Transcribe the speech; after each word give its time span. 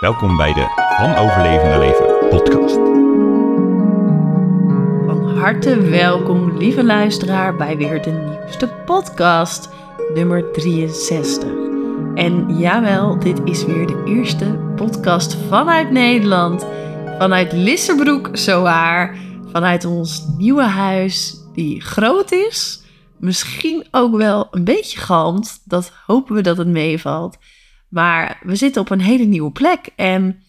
Welkom 0.00 0.36
bij 0.36 0.52
de 0.52 0.94
Van 0.96 1.16
Overleven 1.16 1.68
naar 1.68 1.78
Leven 1.78 2.28
podcast. 2.28 2.74
Van 5.06 5.38
harte 5.38 5.80
welkom, 5.80 6.58
lieve 6.58 6.84
luisteraar, 6.84 7.56
bij 7.56 7.76
weer 7.76 8.02
de 8.02 8.10
nieuwste 8.10 8.68
podcast, 8.84 9.68
nummer 10.14 10.52
63. 10.52 11.48
En 12.14 12.58
jawel, 12.58 13.18
dit 13.18 13.40
is 13.44 13.64
weer 13.64 13.86
de 13.86 14.02
eerste 14.06 14.72
podcast 14.76 15.36
vanuit 15.48 15.90
Nederland, 15.90 16.66
vanuit 17.18 17.52
Lissabroek, 17.52 18.28
zowaar, 18.32 19.18
vanuit 19.52 19.84
ons 19.84 20.26
nieuwe 20.36 20.62
huis, 20.62 21.36
die 21.54 21.80
groot 21.80 22.32
is, 22.32 22.82
misschien 23.16 23.86
ook 23.90 24.16
wel 24.16 24.48
een 24.50 24.64
beetje 24.64 24.98
galmt. 24.98 25.60
Dat 25.64 25.92
hopen 26.06 26.34
we 26.34 26.40
dat 26.40 26.56
het 26.56 26.68
meevalt. 26.68 27.38
Maar 27.88 28.38
we 28.42 28.56
zitten 28.56 28.80
op 28.80 28.90
een 28.90 29.00
hele 29.00 29.24
nieuwe 29.24 29.52
plek 29.52 29.88
en 29.96 30.42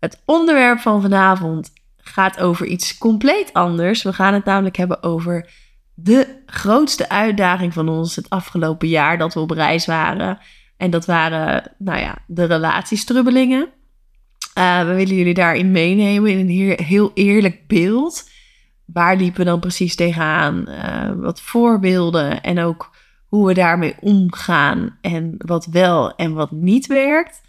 het 0.00 0.22
onderwerp 0.24 0.78
van 0.78 1.02
vanavond 1.02 1.72
gaat 1.96 2.40
over 2.40 2.66
iets 2.66 2.98
compleet 2.98 3.52
anders. 3.52 4.02
We 4.02 4.12
gaan 4.12 4.34
het 4.34 4.44
namelijk 4.44 4.76
hebben 4.76 5.02
over 5.02 5.50
de 5.94 6.42
grootste 6.46 7.08
uitdaging 7.08 7.72
van 7.72 7.88
ons 7.88 8.16
het 8.16 8.30
afgelopen 8.30 8.88
jaar 8.88 9.18
dat 9.18 9.34
we 9.34 9.40
op 9.40 9.50
reis 9.50 9.86
waren. 9.86 10.38
En 10.76 10.90
dat 10.90 11.06
waren, 11.06 11.72
nou 11.78 11.98
ja, 11.98 12.18
de 12.26 12.44
relatiestrubbelingen. 12.44 13.68
Uh, 14.58 14.78
we 14.78 14.94
willen 14.94 15.14
jullie 15.14 15.34
daarin 15.34 15.70
meenemen 15.70 16.30
in 16.30 16.38
een 16.38 16.84
heel 16.84 17.10
eerlijk 17.14 17.66
beeld. 17.66 18.30
Waar 18.84 19.16
liepen 19.16 19.38
we 19.38 19.44
dan 19.44 19.60
precies 19.60 19.94
tegenaan? 19.94 20.64
Uh, 20.68 21.10
wat 21.16 21.40
voorbeelden 21.40 22.42
en 22.42 22.58
ook 22.58 22.95
hoe 23.28 23.46
we 23.46 23.54
daarmee 23.54 23.96
omgaan 24.00 24.98
en 25.00 25.34
wat 25.38 25.66
wel 25.66 26.14
en 26.14 26.32
wat 26.32 26.50
niet 26.50 26.86
werkt. 26.86 27.40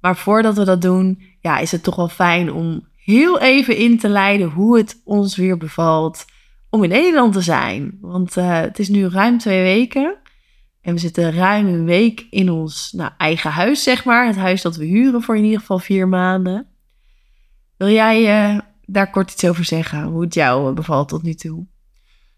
Maar 0.00 0.16
voordat 0.16 0.56
we 0.56 0.64
dat 0.64 0.82
doen, 0.82 1.22
ja, 1.40 1.58
is 1.58 1.72
het 1.72 1.82
toch 1.82 1.96
wel 1.96 2.08
fijn 2.08 2.52
om 2.52 2.86
heel 2.96 3.40
even 3.40 3.76
in 3.76 3.98
te 3.98 4.08
leiden 4.08 4.48
hoe 4.48 4.76
het 4.76 5.00
ons 5.04 5.36
weer 5.36 5.56
bevalt 5.56 6.24
om 6.70 6.82
in 6.82 6.88
Nederland 6.88 7.32
te 7.32 7.40
zijn. 7.40 7.98
Want 8.00 8.36
uh, 8.36 8.60
het 8.60 8.78
is 8.78 8.88
nu 8.88 9.08
ruim 9.08 9.38
twee 9.38 9.62
weken 9.62 10.16
en 10.84 10.92
we 10.92 10.98
zitten 10.98 11.32
ruim 11.32 11.66
een 11.66 11.84
week 11.84 12.26
in 12.30 12.50
ons 12.50 12.92
nou, 12.92 13.10
eigen 13.18 13.50
huis, 13.50 13.82
zeg 13.82 14.04
maar. 14.04 14.26
Het 14.26 14.36
huis 14.36 14.62
dat 14.62 14.76
we 14.76 14.84
huren 14.84 15.22
voor 15.22 15.36
in 15.36 15.44
ieder 15.44 15.60
geval 15.60 15.78
vier 15.78 16.08
maanden. 16.08 16.66
Wil 17.76 17.88
jij 17.88 18.52
uh, 18.54 18.60
daar 18.86 19.10
kort 19.10 19.32
iets 19.32 19.44
over 19.44 19.64
zeggen, 19.64 20.02
hoe 20.02 20.22
het 20.22 20.34
jou 20.34 20.68
uh, 20.68 20.74
bevalt 20.74 21.08
tot 21.08 21.22
nu 21.22 21.34
toe? 21.34 21.66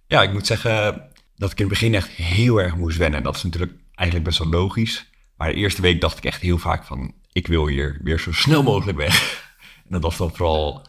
Ja, 0.06 0.22
ik 0.22 0.32
moet 0.32 0.46
zeggen 0.46 1.02
dat 1.36 1.50
ik 1.50 1.58
in 1.58 1.64
het 1.64 1.72
begin 1.72 1.94
echt 1.94 2.08
heel 2.08 2.60
erg 2.60 2.76
moest 2.76 2.98
wennen. 2.98 3.22
Dat 3.22 3.36
is 3.36 3.42
natuurlijk 3.42 3.72
eigenlijk 3.94 4.28
best 4.28 4.38
wel 4.38 4.48
logisch. 4.48 5.10
Maar 5.36 5.48
de 5.48 5.54
eerste 5.54 5.82
week 5.82 6.00
dacht 6.00 6.18
ik 6.18 6.24
echt 6.24 6.40
heel 6.40 6.58
vaak 6.58 6.84
van, 6.84 7.14
ik 7.32 7.46
wil 7.46 7.66
hier 7.66 7.98
weer 8.02 8.20
zo 8.20 8.32
snel 8.32 8.62
mogelijk 8.62 8.98
weg. 8.98 9.14
En 9.86 9.92
dat 9.92 10.02
was 10.02 10.16
dan 10.16 10.34
vooral 10.34 10.86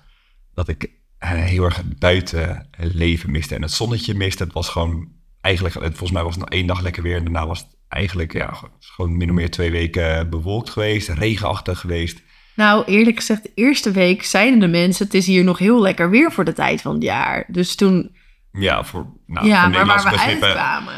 dat 0.53 0.67
ik 0.67 0.89
eh, 1.17 1.29
heel 1.29 1.63
erg 1.63 1.75
het 1.75 1.99
buiten 1.99 2.69
leven 2.77 3.31
miste 3.31 3.55
en 3.55 3.61
het 3.61 3.71
zonnetje 3.71 4.13
miste. 4.13 4.43
Het 4.43 4.53
was 4.53 4.69
gewoon 4.69 5.07
eigenlijk, 5.41 5.75
volgens 5.75 6.11
mij 6.11 6.23
was 6.23 6.35
het 6.35 6.43
nog 6.43 6.53
één 6.53 6.67
dag 6.67 6.81
lekker 6.81 7.03
weer 7.03 7.15
en 7.15 7.23
daarna 7.23 7.47
was 7.47 7.59
het 7.59 7.67
eigenlijk 7.87 8.33
ja, 8.33 8.53
gewoon 8.79 9.17
min 9.17 9.29
of 9.29 9.35
meer 9.35 9.51
twee 9.51 9.71
weken 9.71 10.29
bewolkt 10.29 10.69
geweest, 10.69 11.09
regenachtig 11.09 11.79
geweest. 11.79 12.21
Nou, 12.55 12.85
eerlijk 12.85 13.15
gezegd, 13.15 13.43
de 13.43 13.51
eerste 13.55 13.91
week 13.91 14.23
zeiden 14.23 14.59
de 14.59 14.67
mensen: 14.67 15.05
het 15.05 15.13
is 15.13 15.25
hier 15.25 15.43
nog 15.43 15.57
heel 15.57 15.81
lekker 15.81 16.09
weer 16.09 16.31
voor 16.31 16.45
de 16.45 16.53
tijd 16.53 16.81
van 16.81 16.93
het 16.93 17.03
jaar. 17.03 17.45
Dus 17.47 17.75
toen. 17.75 18.15
Ja, 18.57 18.83
voor, 18.83 19.05
nou, 19.25 19.47
ja 19.47 19.61
voor 19.63 19.71
maar 19.71 19.85
waar 19.85 20.03
we 20.03 20.09
begrippen. 20.09 20.47
uitkwamen. 20.47 20.93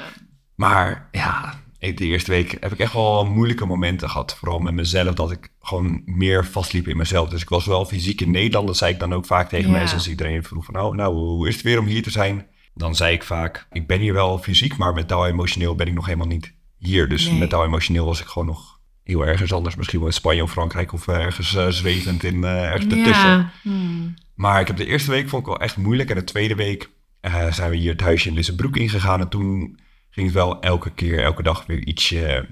Maar 0.55 1.07
ja, 1.11 1.53
de 1.79 1.93
eerste 2.05 2.31
week 2.31 2.57
heb 2.59 2.71
ik 2.71 2.79
echt 2.79 2.93
wel 2.93 3.25
moeilijke 3.25 3.65
momenten 3.65 4.09
gehad. 4.09 4.35
Vooral 4.35 4.59
met 4.59 4.73
mezelf, 4.73 5.15
dat 5.15 5.31
ik 5.31 5.49
gewoon 5.61 6.01
meer 6.05 6.45
vastliep 6.45 6.87
in 6.87 6.97
mezelf. 6.97 7.29
Dus 7.29 7.41
ik 7.41 7.49
was 7.49 7.65
wel 7.65 7.85
fysiek 7.85 8.21
in 8.21 8.31
Nederland. 8.31 8.67
Dat 8.67 8.77
zei 8.77 8.93
ik 8.93 8.99
dan 8.99 9.13
ook 9.13 9.25
vaak 9.25 9.49
tegen 9.49 9.71
Ja. 9.71 9.77
mensen 9.77 9.97
als 9.97 10.09
iedereen 10.09 10.43
vroeg 10.43 10.65
van... 10.65 10.79
Oh, 10.79 10.95
nou, 10.95 11.13
hoe 11.15 11.47
is 11.47 11.53
het 11.53 11.63
weer 11.63 11.79
om 11.79 11.85
hier 11.85 12.03
te 12.03 12.11
zijn? 12.11 12.47
Dan 12.73 12.95
zei 12.95 13.13
ik 13.13 13.23
vaak, 13.23 13.67
ik 13.71 13.87
ben 13.87 13.99
hier 13.99 14.13
wel 14.13 14.37
fysiek, 14.37 14.77
maar 14.77 14.93
mentaal 14.93 15.25
en 15.25 15.31
emotioneel 15.31 15.75
ben 15.75 15.87
ik 15.87 15.93
nog 15.93 16.05
helemaal 16.05 16.27
niet 16.27 16.53
hier. 16.77 17.09
Dus 17.09 17.29
Nee. 17.29 17.39
mentaal 17.39 17.61
en 17.61 17.67
emotioneel 17.67 18.05
was 18.05 18.19
ik 18.21 18.27
gewoon 18.27 18.47
nog 18.47 18.79
heel 19.03 19.25
ergens 19.25 19.53
anders. 19.53 19.75
Misschien 19.75 19.99
wel 19.99 20.07
in 20.07 20.13
Spanje 20.13 20.43
of 20.43 20.51
Frankrijk 20.51 20.93
of 20.93 21.07
ergens 21.07 21.55
eh, 21.55 21.67
zwevend 21.67 22.23
in 22.23 22.43
eh, 22.43 22.63
ergens 22.63 22.93
ertussen. 22.93 23.29
Ja. 23.29 23.51
Hmm. 23.61 24.13
Maar 24.35 24.61
ik 24.61 24.67
heb 24.67 24.77
de 24.77 24.85
eerste 24.85 25.11
week 25.11 25.29
vond 25.29 25.41
ik 25.41 25.47
wel 25.47 25.59
echt 25.59 25.77
moeilijk. 25.77 26.09
En 26.09 26.15
de 26.15 26.23
tweede 26.23 26.55
week 26.55 26.89
eh, 27.21 27.51
zijn 27.51 27.69
we 27.69 27.75
hier 27.75 27.91
het 27.91 28.01
huisje 28.01 28.29
in 28.29 28.35
Lissabroek 28.35 28.77
ingegaan. 28.77 29.19
En 29.19 29.29
toen 29.29 29.79
ging 30.09 30.25
het 30.25 30.35
wel 30.35 30.61
elke 30.61 30.89
keer, 30.91 31.23
elke 31.23 31.43
dag 31.43 31.65
weer 31.65 31.85
ietsje... 31.87 32.47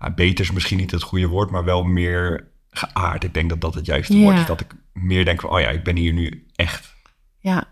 ja, 0.00 0.10
beter 0.14 0.44
is 0.44 0.52
misschien 0.52 0.78
niet 0.78 0.90
het 0.90 1.02
goede 1.02 1.26
woord, 1.26 1.50
maar 1.50 1.64
wel 1.64 1.82
meer 1.84 2.48
geaard. 2.70 3.24
Ik 3.24 3.34
denk 3.34 3.48
dat 3.48 3.60
dat 3.60 3.74
het 3.74 3.86
juiste 3.86 4.16
Ja. 4.16 4.22
woord 4.22 4.38
is. 4.38 4.46
Dat 4.46 4.60
ik 4.60 4.74
meer 4.92 5.24
denk 5.24 5.40
van, 5.40 5.50
oh 5.50 5.60
ja, 5.60 5.68
ik 5.68 5.82
ben 5.84 5.96
hier 5.96 6.12
nu 6.12 6.46
echt 6.54 6.92
ja. 7.42 7.64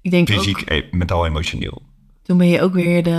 Ik 0.00 0.10
denk 0.10 0.28
fysiek, 0.30 0.58
ook, 0.58 0.68
eh, 0.68 0.82
mentaal, 0.92 1.26
emotioneel. 1.26 1.82
toen 2.22 2.38
ben 2.38 2.48
je 2.48 2.60
ook 2.60 2.72
weer 2.72 3.02
de 3.02 3.10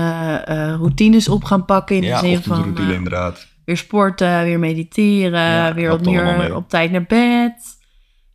eh, 0.45 0.56
routines 0.56 1.29
op 1.29 1.44
gaan 1.44 1.66
pakken. 1.66 1.95
In 1.95 2.03
ja, 2.03 2.22
de 2.22 2.28
zin 2.28 2.44
van 2.44 2.78
eh, 2.78 2.90
inderdaad. 2.90 3.47
weer 3.66 3.78
sporten, 3.78 4.44
weer 4.44 4.59
mediteren, 4.59 5.40
Ja, 5.41 5.74
weer 5.74 5.91
opnieuw 5.91 6.56
op 6.56 6.69
tijd 6.69 6.91
naar 6.91 7.03
bed. 7.06 7.53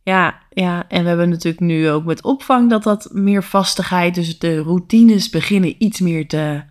Ja, 0.03 0.41
ja, 0.49 0.87
en 0.87 1.01
we 1.01 1.07
hebben 1.07 1.29
natuurlijk 1.29 1.63
nu 1.63 1.89
ook 1.89 2.05
met 2.05 2.23
opvang 2.23 2.69
dat 2.69 2.83
dat 2.83 3.09
meer 3.11 3.43
vastigheid, 3.43 4.15
dus 4.15 4.39
de 4.39 4.61
routines 4.61 5.29
beginnen 5.29 5.75
iets 5.77 5.99
meer 5.99 6.27
te 6.27 6.63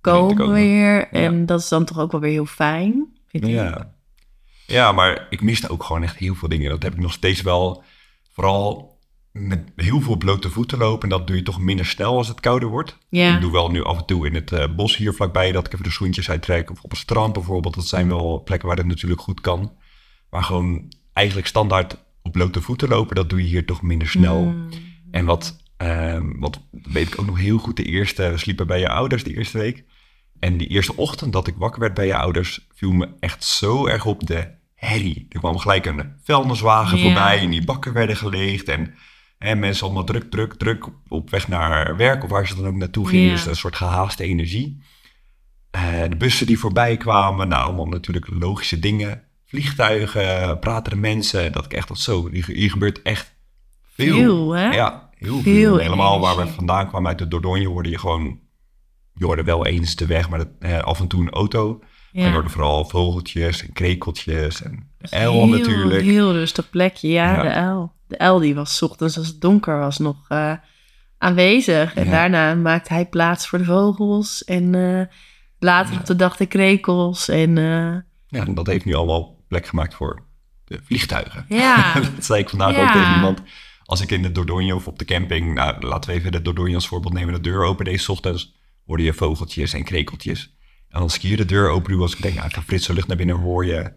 komen 0.00 0.36
komen. 0.36 0.54
weer. 0.54 1.08
En 1.08 1.46
dat 1.46 1.60
is 1.60 1.68
dan 1.68 1.84
toch 1.84 1.98
ook 1.98 2.12
wel 2.12 2.20
weer 2.20 2.30
heel 2.30 2.46
fijn. 2.46 3.06
Vind 3.26 3.44
ik. 3.44 3.50
Ja. 3.50 3.94
ja, 4.66 4.92
maar 4.92 5.26
ik 5.30 5.40
miste 5.40 5.70
ook 5.70 5.84
gewoon 5.84 6.02
echt 6.02 6.16
heel 6.16 6.34
veel 6.34 6.48
dingen. 6.48 6.70
Dat 6.70 6.82
heb 6.82 6.92
ik 6.92 7.00
nog 7.00 7.12
steeds 7.12 7.42
wel. 7.42 7.82
Vooral 8.32 8.98
met 9.32 9.72
heel 9.76 10.00
veel 10.00 10.16
blote 10.16 10.50
voeten 10.50 10.78
lopen. 10.78 11.02
En 11.02 11.18
dat 11.18 11.26
doe 11.26 11.36
je 11.36 11.42
toch 11.42 11.60
minder 11.60 11.86
snel 11.86 12.16
als 12.16 12.28
het 12.28 12.40
kouder 12.40 12.68
wordt. 12.68 12.98
Ja. 13.08 13.34
Ik 13.34 13.40
doe 13.40 13.52
wel 13.52 13.70
nu 13.70 13.84
af 13.84 13.98
en 13.98 14.04
toe 14.04 14.26
in 14.26 14.34
het 14.34 14.52
eh, 14.52 14.74
bos 14.76 14.96
hier 14.96 15.14
vlakbij 15.14 15.52
dat 15.52 15.66
ik 15.66 15.72
even 15.72 15.84
de 15.84 15.90
schoentjes 15.90 16.30
uittrek. 16.30 16.70
Of 16.70 16.82
op 16.82 16.90
een 16.90 16.96
strand 16.96 17.32
bijvoorbeeld. 17.32 17.74
Dat 17.74 17.86
zijn 17.86 18.08
wel 18.08 18.42
plekken 18.42 18.68
waar 18.68 18.76
dat 18.76 18.86
natuurlijk 18.86 19.20
goed 19.20 19.40
kan. 19.40 19.72
Maar 20.30 20.42
gewoon 20.42 20.92
eigenlijk 21.12 21.46
standaard 21.48 21.96
op 22.28 22.34
blote 22.34 22.60
voeten 22.60 22.88
lopen, 22.88 23.16
dat 23.16 23.30
doe 23.30 23.42
je 23.42 23.48
hier 23.48 23.66
toch 23.66 23.82
minder 23.82 24.08
snel. 24.08 24.42
Mm. 24.42 24.68
En 25.10 25.24
wat, 25.24 25.56
ehm, 25.76 26.38
wat 26.38 26.60
weet 26.70 27.06
ik 27.06 27.20
ook 27.20 27.26
nog 27.26 27.38
heel 27.38 27.58
goed, 27.58 27.76
de 27.76 27.84
eerste, 27.84 28.30
we 28.30 28.38
sliepen 28.38 28.66
bij 28.66 28.80
je 28.80 28.88
ouders 28.88 29.24
de 29.24 29.34
eerste 29.34 29.58
week. 29.58 29.84
En 30.38 30.56
die 30.56 30.68
eerste 30.68 30.96
ochtend 30.96 31.32
dat 31.32 31.46
ik 31.46 31.54
wakker 31.56 31.80
werd 31.80 31.94
bij 31.94 32.06
je 32.06 32.16
ouders, 32.16 32.66
viel 32.74 32.92
me 32.92 33.08
echt 33.20 33.44
zo 33.44 33.86
erg 33.86 34.04
op 34.04 34.26
de 34.26 34.50
herrie. 34.74 35.26
Er 35.28 35.38
kwam 35.38 35.58
gelijk 35.58 35.86
een 35.86 36.12
vuilniswagen 36.22 36.98
voorbij 36.98 37.38
en 37.38 37.50
die 37.50 37.64
bakken 37.64 37.92
werden 37.92 38.16
geleegd. 38.16 38.68
En, 38.68 38.94
en 39.38 39.58
mensen 39.58 39.84
allemaal 39.84 40.04
druk, 40.04 40.30
druk, 40.30 40.54
druk 40.54 40.86
op, 40.86 40.94
op 41.08 41.30
weg 41.30 41.48
naar 41.48 41.96
werk 41.96 42.24
of 42.24 42.30
waar 42.30 42.46
ze 42.46 42.54
dan 42.54 42.66
ook 42.66 42.74
naartoe 42.74 43.08
gingen. 43.08 43.30
Dus 43.30 43.46
een 43.46 43.56
soort 43.56 43.76
gehaaste 43.76 44.24
energie. 44.24 44.82
Eh, 45.70 46.02
de 46.08 46.16
bussen 46.16 46.46
die 46.46 46.58
voorbij 46.58 46.96
kwamen, 46.96 47.48
nou 47.48 47.64
allemaal 47.64 47.86
natuurlijk 47.86 48.28
logische 48.30 48.78
dingen. 48.78 49.27
Vliegtuigen, 49.48 50.58
pratende 50.58 50.98
mensen. 50.98 51.52
Dat 51.52 51.64
ik 51.64 51.72
echt 51.72 51.88
dacht 51.88 52.00
zo, 52.00 52.28
hier, 52.30 52.70
gebeurt 52.70 53.02
echt 53.02 53.34
veel. 53.94 54.14
Veel, 54.16 54.50
hè? 54.50 54.70
Ja, 54.70 55.08
heel 55.14 55.40
veel. 55.40 55.76
Helemaal 55.76 56.20
waar 56.20 56.36
we 56.36 56.46
vandaan 56.46 56.88
kwamen 56.88 57.08
uit 57.08 57.18
de 57.18 57.28
Dordogne 57.28 57.66
hoorde 57.66 57.90
je 57.90 57.98
gewoon... 57.98 58.38
Je 59.14 59.24
hoorde 59.24 59.42
wel 59.44 59.66
eens 59.66 59.96
de 59.96 60.06
weg, 60.06 60.28
maar 60.28 60.38
dat, 60.38 60.48
eh, 60.58 60.78
af 60.78 61.00
en 61.00 61.08
toe 61.08 61.20
een 61.20 61.30
auto. 61.30 61.80
En 62.12 62.22
je 62.24 62.30
hoorde 62.30 62.48
vooral 62.48 62.84
vogeltjes 62.84 63.62
en 63.66 63.72
krekeltjes 63.72 64.62
en 64.62 64.90
de 64.98 65.10
uil 65.10 65.32
heel, 65.32 65.46
natuurlijk. 65.46 66.02
Heel 66.02 66.32
rustig 66.32 66.70
plekje, 66.70 67.08
ja, 67.08 67.34
Ja. 67.36 67.42
de 67.42 67.50
uil. 67.50 67.92
De 68.06 68.18
uil 68.18 68.38
die 68.38 68.54
was 68.54 68.82
ochtends 68.82 69.18
als 69.18 69.26
het 69.26 69.40
donker 69.40 69.78
was 69.78 69.98
nog 69.98 70.16
eh, 70.28 70.52
aanwezig. 71.18 71.94
En 71.94 72.04
Ja. 72.04 72.10
daarna 72.10 72.54
maakte 72.54 72.92
hij 72.92 73.06
plaats 73.06 73.48
voor 73.48 73.58
de 73.58 73.64
vogels. 73.64 74.44
En 74.44 74.74
eh, 74.74 75.06
later 75.58 75.98
op 75.98 76.06
de 76.06 76.16
dag 76.16 76.36
de 76.36 76.46
krekels. 76.46 77.28
En 77.28 77.58
eh, 77.58 77.96
Ja, 78.26 78.46
en 78.46 78.54
dat 78.54 78.66
heeft 78.66 78.84
nu 78.84 78.94
allemaal 78.94 79.36
plek 79.48 79.66
gemaakt 79.66 79.94
voor 79.94 80.22
de 80.64 80.80
vliegtuigen. 80.84 81.44
ja, 81.48 81.92
dat 82.00 82.24
zei 82.24 82.40
ik 82.40 82.48
vandaag 82.48 82.74
Ja. 82.74 82.82
ook 82.86 82.92
tegen 82.92 83.14
iemand. 83.14 83.42
Als 83.84 84.00
ik 84.00 84.10
in 84.10 84.22
de 84.22 84.32
Dordogne 84.32 84.74
of 84.74 84.86
op 84.86 84.98
de 84.98 85.04
camping, 85.04 85.54
nou, 85.54 85.86
laten 85.86 86.10
we 86.10 86.16
even 86.16 86.32
de 86.32 86.42
Dordogne 86.42 86.74
als 86.74 86.88
voorbeeld 86.88 87.12
nemen, 87.12 87.34
de 87.34 87.40
deur 87.40 87.62
open 87.64 87.84
deze 87.84 88.12
ochtends, 88.12 88.54
hoorde 88.86 89.02
je 89.02 89.12
vogeltjes 89.12 89.72
en 89.72 89.84
krekeltjes. 89.84 90.56
En 90.88 91.00
als 91.00 91.14
ik 91.14 91.20
hier 91.20 91.36
de 91.36 91.44
deur 91.44 91.68
open 91.68 91.92
doe, 91.92 92.02
als 92.02 92.14
ik 92.14 92.22
denk, 92.22 92.34
nou, 92.34 92.46
even 92.48 92.62
frisse 92.62 92.92
lucht 92.94 93.06
naar 93.08 93.16
binnen, 93.16 93.36
hoor 93.36 93.66
je 93.66 93.92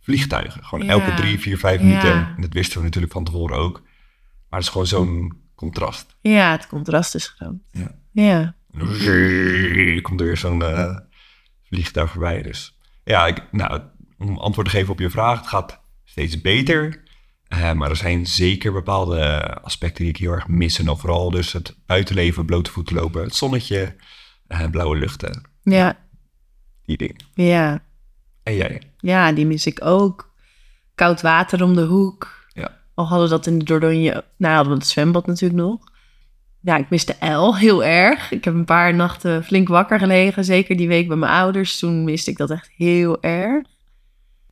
vliegtuigen. 0.00 0.64
Gewoon 0.64 0.84
Ja. 0.84 0.90
elke 0.92 1.14
drie, 1.14 1.38
vier, 1.38 1.58
vijf 1.58 1.80
minuten. 1.80 2.12
En 2.12 2.36
dat 2.42 2.52
wisten 2.52 2.78
we 2.78 2.84
natuurlijk 2.84 3.12
van 3.12 3.24
tevoren 3.24 3.56
ook. 3.56 3.80
Maar 4.48 4.58
het 4.58 4.62
is 4.62 4.68
gewoon 4.68 4.86
zo'n 4.86 5.42
contrast. 5.54 6.16
ja, 6.20 6.50
het 6.50 6.66
contrast 6.66 7.14
is 7.14 7.26
groot. 7.28 7.54
Ja. 7.70 7.94
Ja, 8.12 8.54
komt 10.02 10.20
er 10.20 10.26
weer 10.26 10.36
zo'n 10.36 10.62
eh, 10.62 10.96
vliegtuig 11.62 12.10
voorbij. 12.10 12.42
Dus 12.42 12.78
ja, 13.04 13.26
ik, 13.26 13.42
nou, 13.52 13.82
om 14.28 14.38
antwoord 14.38 14.66
te 14.66 14.76
geven 14.76 14.92
op 14.92 14.98
je 14.98 15.10
vraag, 15.10 15.38
het 15.38 15.48
gaat 15.48 15.80
steeds 16.04 16.40
beter. 16.40 17.02
Eh, 17.48 17.72
maar 17.72 17.90
er 17.90 17.96
zijn 17.96 18.26
zeker 18.26 18.72
bepaalde 18.72 19.40
aspecten 19.62 20.04
die 20.04 20.12
ik 20.12 20.18
heel 20.20 20.32
erg 20.32 20.48
mis. 20.48 20.78
En 20.78 20.96
vooral 20.98 21.30
dus 21.30 21.52
het 21.52 21.76
buitenleven, 21.86 22.44
blote 22.44 22.70
voeten 22.70 22.94
lopen, 22.94 23.22
het 23.22 23.34
zonnetje, 23.34 23.94
eh, 24.46 24.70
blauwe 24.70 24.96
luchten, 24.96 25.42
ja, 25.62 25.98
die 26.84 26.96
dingen. 26.96 27.16
ja. 27.34 27.82
En 28.42 28.54
jij? 28.54 28.82
Ja, 28.98 29.32
die 29.32 29.46
mis 29.46 29.66
ik 29.66 29.84
ook. 29.84 30.32
koud 30.94 31.20
water 31.22 31.62
om 31.62 31.74
de 31.74 31.84
hoek. 31.84 32.46
Ja. 32.52 32.78
Al 32.94 33.06
hadden 33.08 33.28
we 33.28 33.34
dat 33.34 33.46
in 33.46 33.58
de 33.58 33.64
Dordogne, 33.64 34.24
nou 34.36 34.54
hadden 34.54 34.72
we 34.72 34.78
het 34.78 34.88
zwembad 34.88 35.26
natuurlijk 35.26 35.60
nog. 35.60 35.78
Ja, 36.60 36.76
ik 36.76 36.90
miste 36.90 37.14
El 37.14 37.56
heel 37.56 37.84
erg. 37.84 38.30
Ik 38.30 38.44
heb 38.44 38.54
een 38.54 38.64
paar 38.64 38.94
nachten 38.94 39.44
flink 39.44 39.68
wakker 39.68 39.98
gelegen, 39.98 40.44
zeker 40.44 40.76
die 40.76 40.88
week 40.88 41.08
bij 41.08 41.16
mijn 41.16 41.32
ouders. 41.32 41.78
Toen 41.78 42.04
miste 42.04 42.30
ik 42.30 42.36
dat 42.36 42.50
echt 42.50 42.70
heel 42.76 43.22
erg. 43.22 43.66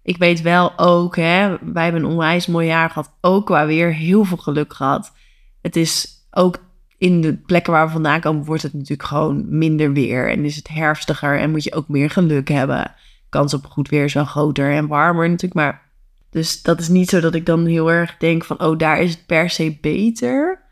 Ik 0.03 0.17
weet 0.17 0.41
wel 0.41 0.79
ook, 0.79 1.17
hè, 1.17 1.57
wij 1.73 1.83
hebben 1.85 2.03
een 2.03 2.11
onwijs 2.11 2.47
mooi 2.47 2.67
jaar 2.67 2.89
gehad, 2.89 3.13
ook 3.21 3.47
qua 3.47 3.67
weer 3.67 3.95
heel 3.95 4.25
veel 4.25 4.37
geluk 4.37 4.75
gehad. 4.75 5.13
Het 5.61 5.77
is 5.77 6.09
ook 6.31 6.59
in 6.99 7.21
de 7.21 7.37
plekken 7.37 7.73
waar 7.73 7.87
we 7.87 7.93
vandaan 7.93 8.21
komen, 8.21 8.45
wordt 8.45 8.63
het 8.63 8.73
natuurlijk 8.73 9.09
gewoon 9.09 9.59
minder 9.59 9.93
weer. 9.93 10.31
En 10.31 10.45
is 10.45 10.57
het 10.57 10.69
herfstiger 10.69 11.39
en 11.39 11.51
moet 11.51 11.65
je 11.65 11.75
ook 11.75 11.89
meer 11.89 12.11
geluk 12.11 12.49
hebben. 12.49 12.95
Kans 13.29 13.55
op 13.55 13.65
goed 13.65 13.89
weer 13.89 14.05
is 14.05 14.15
groter 14.15 14.73
en 14.73 14.87
warmer 14.87 15.29
natuurlijk. 15.29 15.55
Maar 15.55 15.91
dus 16.31 16.63
dat 16.63 16.81
is 16.81 16.89
niet 16.89 17.09
zo 17.09 17.21
dat 17.21 17.35
ik 17.35 17.47
dan 17.47 17.67
heel 17.67 17.91
erg 17.91 18.17
denk 18.17 18.45
van, 18.45 18.61
oh, 18.61 18.79
daar 18.79 19.01
is 19.01 19.11
het 19.11 19.27
per 19.27 19.51
se 19.51 19.79
beter. 19.81 20.63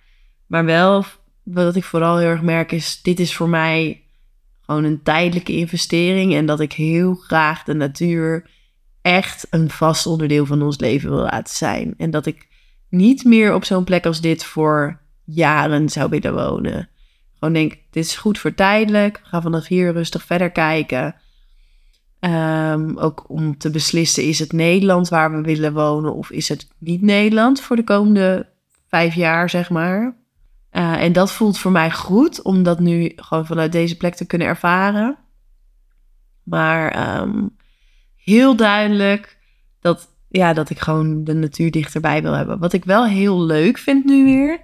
Maar 0.46 0.64
wel, 0.64 1.04
wat 1.42 1.76
ik 1.76 1.84
vooral 1.84 2.16
heel 2.16 2.28
erg 2.28 2.42
merk 2.42 2.72
is, 2.72 3.02
dit 3.02 3.20
is 3.20 3.34
voor 3.34 3.48
mij 3.48 4.02
gewoon 4.60 4.84
een 4.84 5.02
tijdelijke 5.02 5.52
investering. 5.52 6.34
En 6.34 6.46
dat 6.46 6.60
ik 6.60 6.72
heel 6.72 7.14
graag 7.14 7.62
de 7.62 7.74
natuur 7.74 8.50
echt 9.02 9.46
een 9.50 9.70
vast 9.70 10.06
onderdeel 10.06 10.46
van 10.46 10.62
ons 10.62 10.78
leven 10.78 11.10
wil 11.10 11.18
laten 11.18 11.54
zijn. 11.54 11.94
En 11.96 12.10
dat 12.10 12.26
ik 12.26 12.48
niet 12.88 13.24
meer 13.24 13.54
op 13.54 13.64
zo'n 13.64 13.84
plek 13.84 14.06
als 14.06 14.20
dit 14.20 14.44
voor 14.44 15.00
jaren 15.24 15.88
zou 15.88 16.10
willen 16.10 16.34
wonen. 16.34 16.88
Gewoon 17.32 17.54
denk, 17.54 17.70
dit 17.90 18.04
is 18.04 18.16
goed 18.16 18.38
voor 18.38 18.54
tijdelijk. 18.54 19.20
Ga 19.22 19.42
vanaf 19.42 19.66
hier 19.66 19.92
rustig 19.92 20.24
verder 20.24 20.50
kijken. 20.50 21.14
Ehm, 22.20 22.96
ook 22.96 23.24
om 23.28 23.58
te 23.58 23.70
beslissen, 23.70 24.24
is 24.24 24.38
het 24.38 24.52
Nederland 24.52 25.08
waar 25.08 25.32
we 25.32 25.40
willen 25.40 25.72
wonen 25.72 26.14
of 26.14 26.30
is 26.30 26.48
het 26.48 26.68
niet 26.78 27.02
Nederland 27.02 27.60
voor 27.60 27.76
de 27.76 27.84
komende 27.84 28.48
vijf 28.88 29.14
jaar, 29.14 29.50
zeg 29.50 29.70
maar. 29.70 30.18
Uh, 30.72 31.02
en 31.02 31.12
dat 31.12 31.32
voelt 31.32 31.58
voor 31.58 31.70
mij 31.70 31.90
goed, 31.90 32.42
om 32.42 32.62
dat 32.62 32.80
nu 32.80 33.12
gewoon 33.16 33.46
vanuit 33.46 33.72
deze 33.72 33.96
plek 33.96 34.14
te 34.14 34.26
kunnen 34.26 34.48
ervaren. 34.48 35.18
Maar 36.42 37.20
um, 37.20 37.56
heel 38.30 38.56
duidelijk 38.56 39.38
dat, 39.80 40.08
ja, 40.28 40.52
dat 40.52 40.70
ik 40.70 40.78
gewoon 40.78 41.24
de 41.24 41.34
natuur 41.34 41.70
dichterbij 41.70 42.22
wil 42.22 42.32
hebben. 42.32 42.58
Wat 42.58 42.72
ik 42.72 42.84
wel 42.84 43.06
heel 43.06 43.42
leuk 43.42 43.78
vind 43.78 44.04
nu 44.04 44.24
weer. 44.24 44.60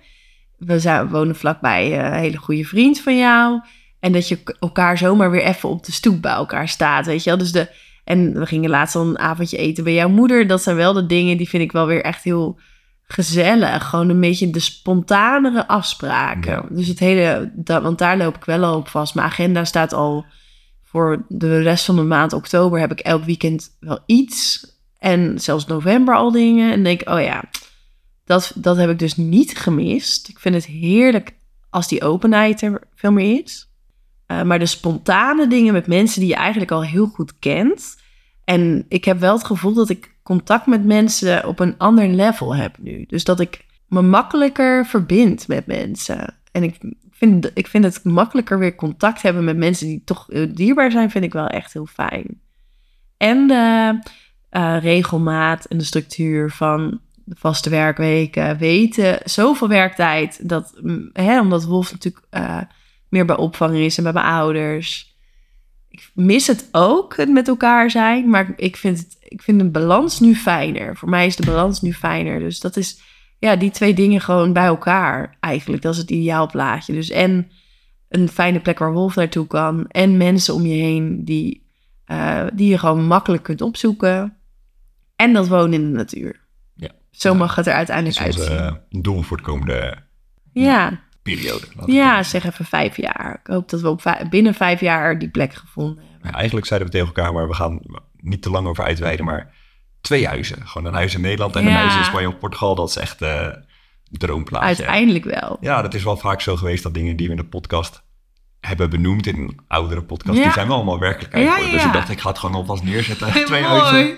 We, 0.58 0.78
zijn, 0.80 1.08
wonen 1.08 1.36
vlakbij 1.36 2.06
een 2.06 2.12
hele 2.12 2.36
goede 2.36 2.64
vriend 2.64 3.00
van 3.00 3.16
jou. 3.16 3.60
En 4.00 4.12
dat 4.12 4.28
je 4.28 4.56
elkaar 4.60 4.98
zomaar 4.98 5.30
weer 5.30 5.42
even 5.42 5.68
op 5.68 5.84
de 5.84 5.92
stoep 5.92 6.22
bij 6.22 6.32
elkaar 6.32 6.68
staat, 6.68 7.06
weet 7.06 7.24
je 7.24 7.30
wel. 7.30 7.38
Dus 7.38 7.52
de, 7.52 7.68
en 8.04 8.38
we 8.38 8.46
gingen 8.46 8.70
laatst 8.70 8.96
al 8.96 9.06
een 9.06 9.18
avondje 9.18 9.56
eten 9.56 9.84
bij 9.84 9.94
jouw 9.94 10.08
moeder. 10.08 10.46
Dat 10.46 10.62
zijn 10.62 10.76
wel 10.76 10.92
de 10.92 11.06
dingen 11.06 11.36
die 11.36 11.48
vind 11.48 11.62
ik 11.62 11.72
wel 11.72 11.86
weer 11.86 12.02
echt 12.02 12.24
heel 12.24 12.58
gezellig. 13.02 13.88
Gewoon 13.88 14.08
een 14.08 14.20
beetje 14.20 14.50
de 14.50 14.60
spontanere 14.60 15.68
afspraken. 15.68 16.66
Dus 16.70 16.88
het 16.88 16.98
hele, 16.98 17.52
dat, 17.54 17.82
want 17.82 17.98
daar 17.98 18.16
loop 18.16 18.36
ik 18.36 18.44
wel 18.44 18.64
al 18.64 18.76
op 18.76 18.88
vast. 18.88 19.14
Mijn 19.14 19.26
agenda 19.26 19.64
staat 19.64 19.92
al 19.92 20.24
voor 20.96 21.24
de 21.28 21.62
rest 21.62 21.84
van 21.84 21.96
de 21.96 22.02
maand 22.02 22.32
oktober 22.32 22.80
heb 22.80 22.92
ik 22.92 23.00
elk 23.00 23.24
weekend 23.24 23.76
wel 23.80 23.98
iets. 24.06 24.66
En 24.98 25.40
zelfs 25.40 25.66
november 25.66 26.14
al 26.14 26.30
dingen. 26.30 26.72
En 26.72 26.84
denk 26.84 27.08
oh 27.08 27.20
ja, 27.20 27.44
dat, 28.24 28.52
dat 28.54 28.76
heb 28.76 28.90
ik 28.90 28.98
dus 28.98 29.16
niet 29.16 29.58
gemist. 29.58 30.28
Ik 30.28 30.38
vind 30.38 30.54
het 30.54 30.66
heerlijk 30.66 31.34
als 31.70 31.88
die 31.88 32.02
openheid 32.02 32.62
er 32.62 32.82
veel 32.94 33.12
meer 33.12 33.42
is. 33.42 33.70
Uh, 34.26 34.42
maar 34.42 34.58
de 34.58 34.66
spontane 34.66 35.46
dingen 35.46 35.72
met 35.72 35.86
mensen 35.86 36.20
die 36.20 36.28
je 36.28 36.36
eigenlijk 36.36 36.70
al 36.70 36.84
heel 36.84 37.06
goed 37.06 37.38
kent. 37.38 37.96
En 38.44 38.84
ik 38.88 39.04
heb 39.04 39.18
wel 39.20 39.34
het 39.34 39.46
gevoel 39.46 39.74
dat 39.74 39.88
ik 39.88 40.14
contact 40.22 40.66
met 40.66 40.84
mensen 40.84 41.46
op 41.46 41.60
een 41.60 41.78
ander 41.78 42.08
level 42.08 42.54
heb 42.54 42.76
nu. 42.78 43.04
Dus 43.06 43.24
dat 43.24 43.40
ik 43.40 43.64
me 43.88 44.02
makkelijker 44.02 44.86
verbind 44.86 45.48
met 45.48 45.66
mensen. 45.66 46.34
En 46.52 46.62
ik 46.62 46.78
vind, 47.16 47.50
ik 47.54 47.66
vind 47.66 47.84
het 47.84 48.04
makkelijker 48.04 48.58
weer 48.58 48.74
contact 48.74 49.22
hebben 49.22 49.44
met 49.44 49.56
mensen 49.56 49.86
die 49.86 50.02
toch 50.04 50.26
dierbaar 50.48 50.90
zijn, 50.90 51.10
vind 51.10 51.24
ik 51.24 51.32
wel 51.32 51.46
echt 51.46 51.72
heel 51.72 51.86
fijn. 51.86 52.40
En 53.16 53.46
de 53.46 53.98
uh, 54.50 54.76
regelmaat 54.80 55.64
en 55.64 55.78
de 55.78 55.84
structuur 55.84 56.50
van 56.50 57.00
de 57.24 57.36
vaste 57.38 57.70
werkweken, 57.70 58.58
weten, 58.58 59.18
zoveel 59.24 59.68
werktijd, 59.68 60.48
dat, 60.48 60.80
hè, 61.12 61.40
omdat 61.40 61.64
Wolf 61.64 61.92
natuurlijk 61.92 62.26
uh, 62.30 62.60
meer 63.08 63.24
bij 63.24 63.36
opvang 63.36 63.76
is 63.76 63.96
en 63.96 64.02
bij 64.02 64.12
mijn 64.12 64.26
ouders. 64.26 65.16
Ik 65.88 66.10
mis 66.14 66.46
het 66.46 66.68
ook, 66.72 67.16
het 67.16 67.30
met 67.30 67.48
elkaar 67.48 67.90
zijn, 67.90 68.30
maar 68.30 68.52
ik 68.56 68.76
vind, 68.76 68.98
het, 68.98 69.16
ik 69.20 69.42
vind 69.42 69.58
de 69.58 69.70
balans 69.70 70.20
nu 70.20 70.34
fijner. 70.34 70.96
Voor 70.96 71.08
mij 71.08 71.26
is 71.26 71.36
de 71.36 71.46
balans 71.46 71.80
nu 71.80 71.92
fijner. 71.92 72.38
Dus 72.38 72.60
dat 72.60 72.76
is, 72.76 73.00
ja, 73.38 73.56
die 73.56 73.70
twee 73.70 73.94
dingen 73.94 74.20
gewoon 74.20 74.52
bij 74.52 74.64
elkaar 74.66 75.36
eigenlijk. 75.40 75.82
Dat 75.82 75.92
is 75.92 75.98
het 76.00 76.10
ideaalplaatje. 76.10 76.92
Dus 76.92 77.10
en 77.10 77.50
een 78.08 78.28
fijne 78.28 78.60
plek 78.60 78.78
waar 78.78 78.92
Wolf 78.92 79.14
naartoe 79.14 79.46
kan. 79.46 79.86
En 79.88 80.16
mensen 80.16 80.54
om 80.54 80.66
je 80.66 80.74
heen 80.82 81.24
die, 81.24 81.66
uh, 82.06 82.44
die 82.54 82.68
je 82.70 82.78
gewoon 82.78 83.06
makkelijk 83.06 83.42
kunt 83.42 83.60
opzoeken. 83.60 84.36
En 85.16 85.32
dat 85.32 85.48
wonen 85.48 85.72
in 85.72 85.90
de 85.90 85.96
natuur. 85.96 86.40
Ja. 86.74 86.90
Zo 87.10 87.34
mag 87.34 87.54
het 87.54 87.66
er 87.66 87.72
uiteindelijk 87.74 88.18
Dat 88.18 88.26
is 88.28 88.34
onze 88.40 88.52
uh, 88.90 89.02
doel 89.02 89.22
voor 89.22 89.36
de 89.36 89.42
komende 89.42 89.96
Ja, 90.52 91.00
periode. 91.22 91.66
ja 91.86 92.22
zeg 92.22 92.44
even 92.44 92.64
vijf 92.64 92.96
jaar. 92.96 93.38
Ik 93.40 93.46
hoop 93.46 93.68
dat 93.68 93.80
we 93.80 93.88
op 93.88 94.26
binnen 94.30 94.54
vijf 94.54 94.80
jaar 94.80 95.18
die 95.18 95.30
plek 95.30 95.54
gevonden 95.54 96.04
hebben. 96.10 96.30
Ja, 96.30 96.36
eigenlijk 96.36 96.66
zeiden 96.66 96.88
we 96.88 96.94
tegen 96.94 97.14
elkaar, 97.14 97.32
maar 97.32 97.48
we 97.48 97.54
gaan 97.54 97.80
niet 98.16 98.42
te 98.42 98.50
lang 98.50 98.66
over 98.66 98.84
uitweiden, 98.84 99.24
maar 99.24 99.54
twee 100.06 100.26
huizen. 100.26 100.66
Gewoon 100.66 100.86
een 100.88 100.94
huis 100.94 101.14
in 101.14 101.20
Nederland 101.20 101.56
en 101.56 101.66
een 101.66 101.72
huis 101.72 101.96
in 101.96 102.04
Spanje 102.04 102.28
of 102.28 102.38
Portugal. 102.38 102.74
Dat 102.74 102.88
is 102.88 102.96
echt 102.96 103.22
eh 103.22 103.48
een 104.10 104.18
droomplaatje. 104.18 104.66
Uiteindelijk 104.66 105.24
wel. 105.24 105.56
Ja, 105.60 105.82
dat 105.82 105.94
is 105.94 106.02
wel 106.04 106.16
vaak 106.16 106.40
zo 106.40 106.56
geweest 106.56 106.82
dat 106.82 106.94
dingen 106.94 107.16
die 107.16 107.26
we 107.26 107.32
in 107.32 107.38
de 107.40 107.44
podcast 107.46 108.04
hebben 108.60 108.90
benoemd, 108.90 109.26
in 109.26 109.36
een 109.36 109.58
oudere 109.68 110.02
podcast, 110.02 110.38
Ja. 110.38 110.44
die 110.44 110.52
zijn 110.52 110.66
wel 110.66 110.76
allemaal 110.76 110.98
werkelijkheid 110.98 111.46
geworden. 111.48 111.72
Dus 111.72 111.84
ik 111.84 111.92
dacht, 111.92 112.08
ik 112.10 112.20
ga 112.20 112.28
het 112.28 112.38
gewoon 112.38 112.54
alvast 112.54 112.82
neerzetten. 112.82 113.32
twee 113.46 113.62
Mooi. 113.62 113.80
huizen. 113.80 114.16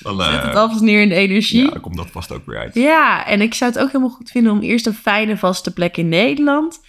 Dan, 0.00 0.20
eh, 0.22 0.32
Zet 0.32 0.42
het 0.42 0.54
alvast 0.54 0.80
neer 0.80 1.02
in 1.02 1.08
de 1.08 1.14
energie. 1.14 1.64
ja, 1.64 1.70
dan 1.70 1.80
komt 1.80 1.96
dat 1.96 2.10
vast 2.10 2.32
ook 2.32 2.46
weer 2.46 2.58
uit. 2.58 2.74
Ja, 2.74 3.26
en 3.26 3.40
ik 3.40 3.54
zou 3.54 3.70
het 3.70 3.80
ook 3.80 3.86
helemaal 3.86 4.10
goed 4.16 4.30
vinden 4.30 4.52
om 4.52 4.60
eerst 4.60 4.86
een 4.86 4.94
fijne 4.94 5.36
vaste 5.36 5.72
plek 5.72 5.96
in 5.96 6.08
Nederland. 6.08 6.80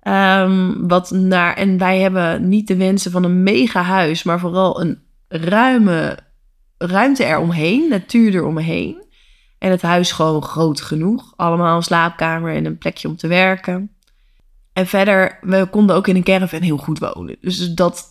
Ehm, 0.00 0.86
wat 0.86 1.10
naar, 1.10 1.54
en 1.54 1.78
wij 1.78 1.98
hebben 1.98 2.48
niet 2.48 2.66
de 2.66 2.76
wensen 2.76 3.10
van 3.10 3.24
een 3.24 3.42
mega 3.42 3.82
huis, 3.82 4.22
maar 4.22 4.38
vooral 4.40 4.80
een 4.80 5.02
ruime 5.28 6.18
ruimte 6.78 7.24
eromheen, 7.24 7.88
natuur 7.88 8.34
eromheen. 8.34 9.06
En 9.58 9.70
het 9.70 9.82
huis 9.82 10.12
gewoon 10.12 10.42
groot 10.42 10.80
genoeg. 10.80 11.32
Allemaal 11.36 11.76
een 11.76 11.82
slaapkamer 11.82 12.54
en 12.54 12.64
een 12.64 12.78
plekje 12.78 13.08
om 13.08 13.16
te 13.16 13.26
werken. 13.26 13.90
En 14.72 14.86
verder, 14.86 15.38
we 15.40 15.66
konden 15.70 15.96
ook 15.96 16.06
in 16.06 16.16
een 16.16 16.22
caravan 16.22 16.60
heel 16.60 16.76
goed 16.76 16.98
wonen. 16.98 17.36
Dus 17.40 17.74
dat, 17.74 18.04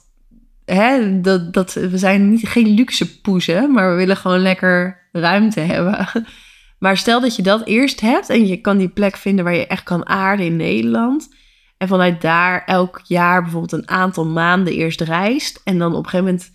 hè, 0.65 1.21
dat, 1.21 1.53
dat 1.53 1.74
we 1.74 1.97
zijn 1.97 2.29
niet, 2.29 2.47
geen 2.47 2.67
luxe 2.67 3.21
poezen, 3.21 3.71
maar 3.71 3.89
we 3.89 3.95
willen 3.95 4.17
gewoon 4.17 4.39
lekker 4.39 5.07
ruimte 5.12 5.59
hebben. 5.59 6.07
Maar 6.77 6.97
stel 6.97 7.21
dat 7.21 7.36
je 7.36 7.41
dat 7.41 7.65
eerst 7.65 8.01
hebt 8.01 8.29
en 8.29 8.47
je 8.47 8.62
kan 8.62 8.77
die 8.77 8.89
plek 8.89 9.17
vinden 9.17 9.43
waar 9.45 9.55
je 9.55 9.67
echt 9.67 9.83
kan 9.83 10.07
aarden 10.07 10.45
in 10.45 10.55
Nederland. 10.55 11.36
En 11.77 11.88
vanuit 11.88 12.21
daar 12.21 12.63
elk 12.65 13.01
jaar 13.03 13.41
bijvoorbeeld 13.41 13.71
een 13.71 13.89
aantal 13.89 14.25
maanden 14.25 14.74
eerst 14.74 15.01
reist. 15.01 15.62
En 15.63 15.77
dan 15.77 15.91
op 15.91 16.03
een 16.03 16.09
gegeven 16.09 16.25
moment, 16.25 16.51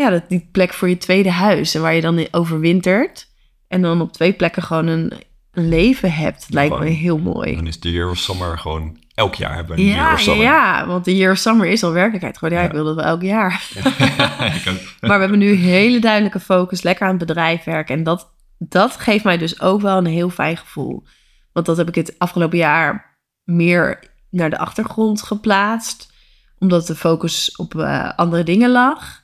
ja, 0.00 0.10
dat 0.10 0.28
die 0.28 0.48
plek 0.52 0.72
voor 0.72 0.88
je 0.88 0.98
tweede 0.98 1.30
huis. 1.30 1.74
En 1.74 1.82
waar 1.82 1.94
je 1.94 2.00
dan 2.00 2.18
in 2.18 2.28
overwintert. 2.30 3.28
En 3.68 3.82
dan 3.82 4.00
op 4.00 4.12
twee 4.12 4.32
plekken 4.32 4.62
gewoon 4.62 4.86
een, 4.86 5.12
een 5.52 5.68
leven 5.68 6.12
hebt. 6.12 6.40
Dat 6.40 6.50
lijkt 6.50 6.78
me 6.78 6.86
heel 6.86 7.18
mooi. 7.18 7.54
Dan 7.56 7.66
is 7.66 7.80
de 7.80 7.90
Year 7.90 8.10
of 8.10 8.16
Summer 8.18 8.58
gewoon 8.58 8.98
elk 9.14 9.34
jaar 9.34 9.54
hebben 9.54 9.76
we 9.76 9.82
een 9.82 9.88
Ja, 9.88 10.18
ja, 10.24 10.86
want 10.86 11.04
de 11.04 11.16
Year 11.16 11.32
of 11.32 11.38
Summer 11.38 11.66
is 11.66 11.82
al 11.82 11.92
werkelijkheid. 11.92 12.38
Gewoon, 12.38 12.54
ja, 12.54 12.60
ik 12.62 12.68
Ja. 12.70 12.74
wil 12.74 12.84
dat 12.84 12.94
wel 12.94 13.04
elk 13.04 13.22
jaar. 13.22 13.62
Ik. 14.64 14.64
Maar 15.00 15.14
we 15.14 15.20
hebben 15.20 15.38
nu 15.38 15.52
hele 15.52 15.98
duidelijke 15.98 16.40
focus, 16.40 16.82
lekker 16.82 17.04
aan 17.06 17.16
het 17.16 17.26
bedrijf 17.26 17.64
werken. 17.64 17.96
En 17.96 18.02
dat, 18.02 18.30
dat 18.58 18.96
geeft 18.96 19.24
mij 19.24 19.38
dus 19.38 19.60
ook 19.60 19.80
wel 19.80 19.96
een 19.98 20.06
heel 20.06 20.30
fijn 20.30 20.56
gevoel. 20.56 21.04
Want 21.52 21.66
dat 21.66 21.76
heb 21.76 21.88
ik 21.88 21.94
het 21.94 22.14
afgelopen 22.18 22.58
jaar 22.58 23.18
meer 23.44 23.98
naar 24.30 24.50
de 24.50 24.58
achtergrond 24.58 25.22
geplaatst. 25.22 26.12
Omdat 26.58 26.86
de 26.86 26.94
focus 26.94 27.56
op 27.56 27.74
eh, 27.74 28.10
andere 28.16 28.42
dingen 28.42 28.70
lag. 28.70 29.19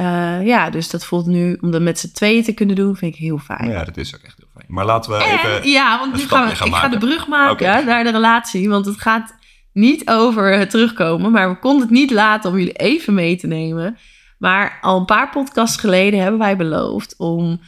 Eh, 0.00 0.46
ja, 0.46 0.70
dus 0.70 0.90
dat 0.90 1.04
voelt 1.04 1.26
nu, 1.26 1.58
om 1.60 1.70
dat 1.70 1.82
met 1.82 1.98
z'n 1.98 2.12
tweeën 2.12 2.42
te 2.42 2.52
kunnen 2.52 2.76
doen, 2.76 2.96
vind 2.96 3.14
ik 3.14 3.20
heel 3.20 3.38
fijn. 3.38 3.70
Ja, 3.70 3.84
dat 3.84 3.96
is 3.96 4.14
ook 4.14 4.20
echt 4.20 4.36
heel 4.38 4.48
fijn. 4.52 4.66
Maar 4.68 4.84
laten 4.84 5.10
we 5.10 5.16
En- 5.24 5.38
even... 5.38 5.70
ja, 5.70 5.98
want 5.98 6.14
nu 6.14 6.20
gaan 6.20 6.48
we, 6.48 6.56
gaan 6.56 6.66
ik 6.66 6.74
ga 6.74 6.88
de 6.88 6.98
brug 6.98 7.26
maken 7.28 7.86
naar 7.86 8.04
de 8.04 8.10
relatie. 8.10 8.68
Want 8.68 8.86
het 8.86 9.00
gaat 9.00 9.34
niet 9.72 10.10
over 10.10 10.58
het 10.58 10.70
terugkomen. 10.70 11.32
Maar 11.32 11.50
we 11.50 11.58
konden 11.58 11.80
het 11.82 11.90
niet 11.90 12.10
laten 12.10 12.50
om 12.50 12.58
jullie 12.58 12.72
even 12.72 13.14
mee 13.14 13.36
te 13.36 13.46
nemen. 13.46 13.98
Maar 14.38 14.78
al 14.80 14.98
een 14.98 15.04
paar 15.04 15.30
podcasts 15.30 15.76
geleden 15.76 16.20
hebben 16.20 16.40
wij 16.40 16.56
beloofd 16.56 17.14
om 17.18 17.60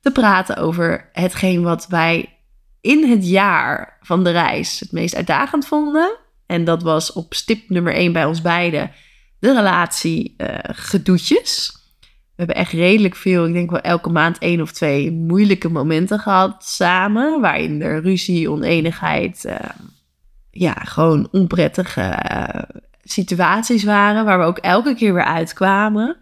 te 0.00 0.10
praten 0.12 0.56
over 0.56 1.08
hetgeen 1.12 1.62
wat 1.62 1.86
wij 1.88 2.38
in 2.80 3.10
het 3.10 3.28
jaar 3.28 3.98
van 4.00 4.24
de 4.24 4.30
reis 4.30 4.80
het 4.80 4.92
meest 4.92 5.14
uitdagend 5.16 5.66
vonden. 5.66 6.16
En 6.46 6.64
dat 6.64 6.82
was 6.82 7.12
op 7.12 7.34
stip 7.34 7.68
nummer 7.68 7.94
één 7.94 8.12
bij 8.12 8.24
ons 8.24 8.42
beiden 8.42 8.90
de 9.38 9.54
relatie 9.54 10.34
eh, 10.36 10.58
gedoetjes. 10.62 11.76
We 12.00 12.44
hebben 12.44 12.56
echt 12.56 12.72
redelijk 12.72 13.16
veel, 13.16 13.46
ik 13.46 13.52
denk 13.52 13.70
wel 13.70 13.80
elke 13.80 14.10
maand 14.10 14.38
één 14.38 14.60
of 14.60 14.72
twee 14.72 15.12
moeilijke 15.12 15.68
momenten 15.68 16.18
gehad 16.18 16.64
samen. 16.64 17.40
Waarin 17.40 17.82
er 17.82 18.02
ruzie, 18.02 18.50
oneenigheid, 18.50 19.44
eh, 19.44 19.56
ja, 20.50 20.72
gewoon 20.72 21.28
onprettige 21.30 22.00
eh, 22.00 22.62
situaties 23.02 23.84
waren. 23.84 24.24
Waar 24.24 24.38
we 24.38 24.44
ook 24.44 24.58
elke 24.58 24.94
keer 24.94 25.14
weer 25.14 25.24
uitkwamen. 25.24 26.16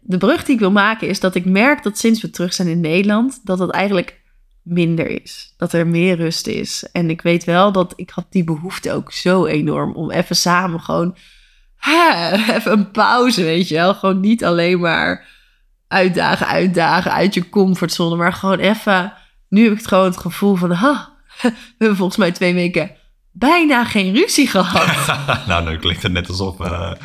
De 0.00 0.18
brug 0.18 0.44
die 0.44 0.54
ik 0.54 0.60
wil 0.60 0.70
maken 0.70 1.08
is 1.08 1.20
dat 1.20 1.34
ik 1.34 1.44
merk 1.44 1.82
dat 1.82 1.98
sinds 1.98 2.22
we 2.22 2.30
terug 2.30 2.52
zijn 2.52 2.68
in 2.68 2.80
Nederland, 2.80 3.40
dat 3.44 3.58
dat 3.58 3.70
eigenlijk 3.70 4.20
minder 4.62 5.22
is. 5.22 5.54
Dat 5.56 5.72
er 5.72 5.86
meer 5.86 6.16
rust 6.16 6.46
is. 6.46 6.88
En 6.92 7.10
ik 7.10 7.22
weet 7.22 7.44
wel 7.44 7.72
dat 7.72 7.92
ik 7.96 8.10
had 8.10 8.26
die 8.30 8.44
behoefte 8.44 8.92
ook 8.92 9.12
zo 9.12 9.46
enorm 9.46 9.94
om 9.94 10.10
even 10.10 10.36
samen 10.36 10.80
gewoon 10.80 11.16
hè, 11.84 12.32
even 12.56 12.72
een 12.72 12.90
pauze, 12.90 13.42
weet 13.42 13.68
je 13.68 13.74
wel. 13.74 13.94
Gewoon 13.94 14.20
niet 14.20 14.44
alleen 14.44 14.80
maar 14.80 15.26
uitdagen, 15.88 16.46
uitdagen 16.46 17.12
uit 17.12 17.34
je 17.34 17.48
comfortzone, 17.48 18.16
maar 18.16 18.32
gewoon 18.32 18.58
even. 18.58 19.12
Nu 19.48 19.62
heb 19.62 19.72
ik 19.72 19.78
het 19.78 19.88
gewoon 19.88 20.04
het 20.04 20.16
gevoel 20.16 20.54
van, 20.54 20.70
ha, 20.70 21.12
we 21.42 21.52
hebben 21.78 21.96
volgens 21.96 22.18
mij 22.18 22.32
twee 22.32 22.54
weken 22.54 22.90
bijna 23.32 23.84
geen 23.84 24.14
ruzie 24.14 24.46
gehad. 24.46 25.16
nou, 25.48 25.64
dan 25.64 25.78
klinkt 25.78 26.02
het 26.02 26.12
net 26.12 26.28
alsof 26.28 26.56
we 26.56 26.96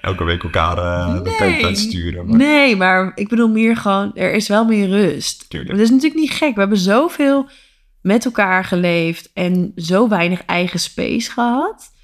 elke 0.00 0.24
week 0.24 0.42
elkaar 0.42 0.78
uh, 0.78 1.22
de 1.22 1.34
tijd 1.60 1.78
sturen. 1.78 2.26
Maar... 2.26 2.36
Nee, 2.36 2.76
maar 2.76 3.12
ik 3.14 3.28
bedoel 3.28 3.48
meer 3.48 3.76
gewoon, 3.76 4.10
er 4.14 4.32
is 4.32 4.48
wel 4.48 4.64
meer 4.64 4.88
rust. 4.88 5.50
Tuurlijk. 5.50 5.72
Het 5.72 5.80
is 5.80 5.90
natuurlijk 5.90 6.20
niet 6.20 6.30
gek. 6.30 6.54
We 6.54 6.60
hebben 6.60 6.78
zoveel 6.78 7.48
met 8.00 8.24
elkaar 8.24 8.64
geleefd 8.64 9.30
en 9.34 9.72
zo 9.76 10.08
weinig 10.08 10.44
eigen 10.44 10.80
space 10.80 11.30
gehad. 11.30 11.96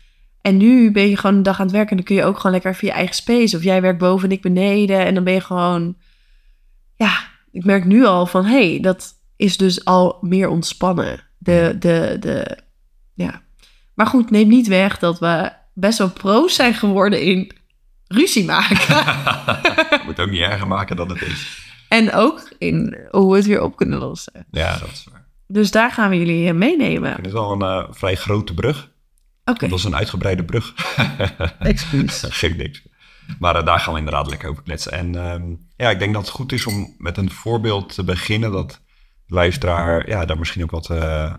En 0.45 0.57
nu 0.57 0.91
ben 0.91 1.09
je 1.09 1.17
gewoon 1.17 1.37
een 1.37 1.43
dag 1.43 1.61
aan 1.61 1.67
het 1.67 1.75
werken 1.75 1.91
en 1.91 1.97
dan 1.97 2.05
kun 2.05 2.15
je 2.17 2.25
ook 2.25 2.37
gewoon 2.37 2.53
lekker 2.53 2.71
even 2.71 2.87
je 2.87 2.93
eigen 2.93 3.15
space. 3.15 3.57
Of 3.57 3.63
jij 3.63 3.81
werkt 3.81 3.99
boven 3.99 4.29
en 4.29 4.35
ik 4.35 4.43
beneden 4.43 5.05
en 5.05 5.15
dan 5.15 5.25
ben 5.25 5.33
je 5.33 5.41
gewoon... 5.41 5.97
Ja, 6.97 7.19
ik 7.51 7.65
merk 7.65 7.85
nu 7.85 8.05
al 8.05 8.27
van, 8.27 8.45
hé, 8.45 8.71
hey, 8.71 8.81
dat 8.81 9.15
is 9.37 9.57
dus 9.57 9.85
al 9.85 10.19
meer 10.21 10.49
ontspannen. 10.49 11.21
De, 11.39 11.77
de, 11.79 12.17
de, 12.21 12.59
ja. 13.15 13.43
Maar 13.95 14.07
goed, 14.07 14.31
neem 14.31 14.49
niet 14.49 14.67
weg 14.67 14.99
dat 14.99 15.19
we 15.19 15.53
best 15.75 15.99
wel 15.99 16.11
pro's 16.11 16.55
zijn 16.55 16.75
geworden 16.75 17.23
in 17.23 17.51
ruzie 18.07 18.45
maken. 18.45 19.05
Moet 20.07 20.21
ook 20.21 20.31
niet 20.31 20.41
erger 20.41 20.67
maken 20.69 20.97
dan 20.97 21.09
het 21.09 21.23
is. 21.23 21.63
En 21.89 22.13
ook 22.13 22.53
in 22.59 22.99
hoe 23.11 23.31
we 23.31 23.37
het 23.37 23.47
weer 23.47 23.63
op 23.63 23.77
kunnen 23.77 23.99
lossen. 23.99 24.47
Ja, 24.51 24.79
dat 24.79 24.91
is 24.91 25.07
waar. 25.11 25.27
Dus 25.47 25.71
daar 25.71 25.91
gaan 25.91 26.11
we 26.11 26.19
jullie 26.19 26.47
in 26.47 26.59
meenemen. 26.59 27.13
Het 27.13 27.27
is 27.27 27.33
wel 27.33 27.53
een 27.53 27.63
eh, 27.63 27.85
vrij 27.91 28.15
grote 28.15 28.55
brug. 28.55 28.93
Oké, 29.45 29.69
Dat 29.69 29.79
is 29.79 29.85
een 29.85 29.97
uitgebreide 29.97 30.45
brug. 30.45 30.75
excuus. 31.59 32.25
Geeft 32.29 32.57
niks. 32.57 32.83
Maar 33.39 33.57
eh, 33.57 33.65
daar 33.65 33.81
gaan 33.81 33.93
we 33.93 33.99
inderdaad 33.99 34.29
lekker 34.29 34.49
over 34.49 34.63
kletsen. 34.63 34.93
En 34.93 35.15
ehm, 35.15 35.55
ja, 35.77 35.91
ik 35.91 35.99
denk 35.99 36.13
dat 36.13 36.23
het 36.23 36.31
goed 36.31 36.53
is 36.53 36.67
om 36.67 36.95
met 36.99 37.17
een 37.17 37.31
voorbeeld 37.31 37.95
te 37.95 38.05
beginnen. 38.05 38.53
Dat 38.53 38.81
de 39.27 39.35
luisteraar 39.35 40.09
ja, 40.09 40.25
daar 40.25 40.39
misschien 40.39 40.63
ook 40.63 40.71
wat 40.71 40.91
eh, 40.91 41.35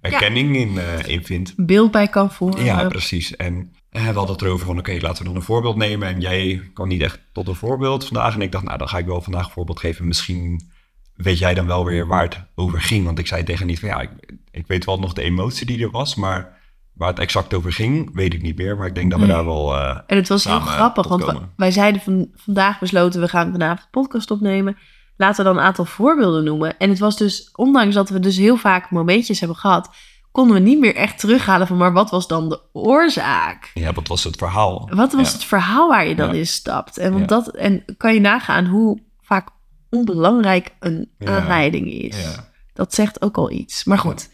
herkenning 0.00 0.56
in, 0.56 0.78
eh, 0.78 1.06
in 1.06 1.24
vindt. 1.24 1.52
Beeld 1.56 1.90
bij 1.90 2.08
kan 2.08 2.32
voeren. 2.32 2.64
Ja, 2.64 2.88
precies. 2.88 3.36
En 3.36 3.72
we 3.90 3.98
hadden 3.98 4.26
het 4.26 4.42
erover 4.42 4.66
van, 4.66 4.78
oké, 4.78 4.98
laten 5.00 5.18
we 5.18 5.28
dan 5.28 5.36
een 5.36 5.42
voorbeeld 5.42 5.76
nemen. 5.76 6.08
En 6.08 6.20
jij 6.20 6.70
kwam 6.74 6.88
niet 6.88 7.02
echt 7.02 7.20
tot 7.32 7.48
een 7.48 7.54
voorbeeld 7.54 8.04
vandaag. 8.06 8.34
En 8.34 8.40
ik 8.42 8.52
dacht, 8.52 8.64
nou, 8.64 8.78
dan 8.78 8.88
ga 8.88 8.98
ik 8.98 9.06
wel 9.06 9.20
vandaag 9.20 9.44
een 9.44 9.52
voorbeeld 9.52 9.80
geven. 9.80 10.06
Misschien 10.06 10.70
weet 11.14 11.38
jij 11.38 11.54
dan 11.54 11.66
wel 11.66 11.84
weer 11.84 12.06
waar 12.06 12.22
het 12.22 12.44
over 12.54 12.80
ging. 12.80 13.04
Want 13.04 13.18
ik 13.18 13.26
zei 13.26 13.42
tegen 13.42 13.66
niet 13.66 13.80
van, 13.80 13.88
ja, 13.88 14.00
ik, 14.00 14.10
ik 14.50 14.66
weet 14.66 14.84
wel 14.84 14.98
nog 14.98 15.12
de 15.12 15.22
emotie 15.22 15.66
die 15.66 15.82
er 15.82 15.90
was. 15.90 16.14
Maar 16.14 16.60
waar 17.02 17.10
het 17.10 17.20
exact 17.22 17.54
over 17.54 17.72
ging, 17.72 18.10
weet 18.14 18.34
ik 18.34 18.42
niet 18.42 18.56
meer. 18.56 18.76
Maar 18.76 18.86
ik 18.86 18.94
denk 18.94 19.10
dat 19.10 19.20
we 19.20 19.26
Nee. 19.26 19.34
daar 19.34 19.44
wel... 19.44 19.74
eh, 19.76 19.98
En 20.06 20.16
het 20.16 20.28
was 20.28 20.44
heel 20.44 20.60
grappig, 20.60 21.08
want 21.08 21.24
wij 21.56 21.70
zeiden 21.70 22.00
van, 22.00 22.28
vandaag 22.34 22.78
besloten 22.78 23.20
we 23.20 23.28
gaan 23.28 23.52
vanavond 23.52 23.88
podcast 23.90 24.30
opnemen. 24.30 24.76
Laten 25.16 25.44
we 25.44 25.50
dan 25.50 25.58
een 25.58 25.66
aantal 25.66 25.84
voorbeelden 25.84 26.44
noemen. 26.44 26.78
En 26.78 26.88
het 26.88 26.98
was 26.98 27.16
dus, 27.16 27.50
ondanks 27.54 27.94
dat 27.94 28.08
we 28.08 28.20
dus 28.20 28.36
heel 28.36 28.56
vaak 28.56 28.90
momentjes 28.90 29.38
hebben 29.38 29.56
gehad, 29.56 29.90
konden 30.32 30.54
we 30.56 30.62
niet 30.62 30.78
meer 30.78 30.94
echt 30.94 31.18
terughalen 31.18 31.66
van, 31.66 31.76
maar 31.76 31.92
wat 31.92 32.10
was 32.10 32.26
dan 32.26 32.48
de 32.48 32.60
oorzaak? 32.72 33.70
ja, 33.74 33.92
wat 33.92 34.08
was 34.08 34.24
het 34.24 34.36
verhaal? 34.36 34.88
Wat 34.94 35.12
was 35.12 35.26
Ja. 35.28 35.32
het 35.32 35.44
verhaal 35.44 35.88
waar 35.88 36.06
je 36.06 36.14
dan 36.14 36.28
Ja. 36.28 36.34
in 36.34 36.46
stapt? 36.46 36.98
En, 36.98 37.10
want 37.12 37.20
Ja. 37.30 37.36
dat, 37.36 37.48
en 37.48 37.84
kan 37.96 38.14
je 38.14 38.20
nagaan 38.20 38.66
hoe 38.66 39.00
vaak 39.20 39.48
onbelangrijk 39.90 40.70
een 40.80 41.10
aanleiding 41.24 41.90
is. 41.92 42.22
Ja. 42.22 42.50
Dat 42.74 42.94
zegt 42.94 43.22
ook 43.22 43.36
al 43.36 43.50
iets. 43.50 43.84
Maar 43.84 43.98
goed. 43.98 44.30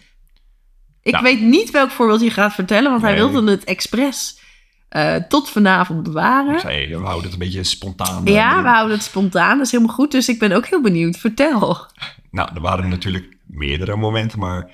Ik 1.08 1.14
Nou. 1.14 1.24
weet 1.24 1.40
niet 1.40 1.70
welk 1.70 1.90
voorbeeld 1.90 2.20
je 2.20 2.30
gaat 2.30 2.52
vertellen, 2.52 2.90
want 2.90 3.02
hij 3.02 3.14
Nee. 3.14 3.20
wilde 3.30 3.50
het 3.50 3.64
expres 3.64 4.40
eh, 4.88 5.14
tot 5.14 5.50
vanavond 5.50 6.02
bewaren. 6.02 6.60
Zei, 6.60 6.88
we 6.88 6.94
houden 7.04 7.22
het 7.24 7.32
een 7.32 7.38
beetje 7.38 7.64
spontaan. 7.64 8.26
eh, 8.26 8.32
Ja, 8.32 8.50
erin. 8.50 8.62
we 8.62 8.68
houden 8.68 8.96
het 8.96 9.04
spontaan. 9.06 9.56
Dat 9.56 9.66
is 9.66 9.72
helemaal 9.72 9.94
goed. 9.94 10.10
Dus 10.10 10.28
ik 10.28 10.38
ben 10.38 10.52
ook 10.52 10.66
heel 10.66 10.82
benieuwd. 10.82 11.16
Vertel. 11.16 11.86
Nou, 12.30 12.48
er 12.54 12.60
waren 12.60 12.88
natuurlijk 12.88 13.36
meerdere 13.46 13.96
momenten, 13.96 14.38
maar 14.38 14.70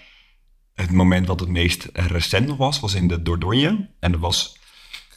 het 0.75 0.91
moment 0.91 1.27
wat 1.27 1.41
het 1.41 1.49
meest 1.49 1.89
recent 1.93 2.57
was, 2.57 2.81
was 2.81 2.95
in 2.95 3.09
de 3.09 3.23
Dordogne. 3.23 3.89
En 4.01 4.13
dat 4.13 4.21
was, 4.21 4.57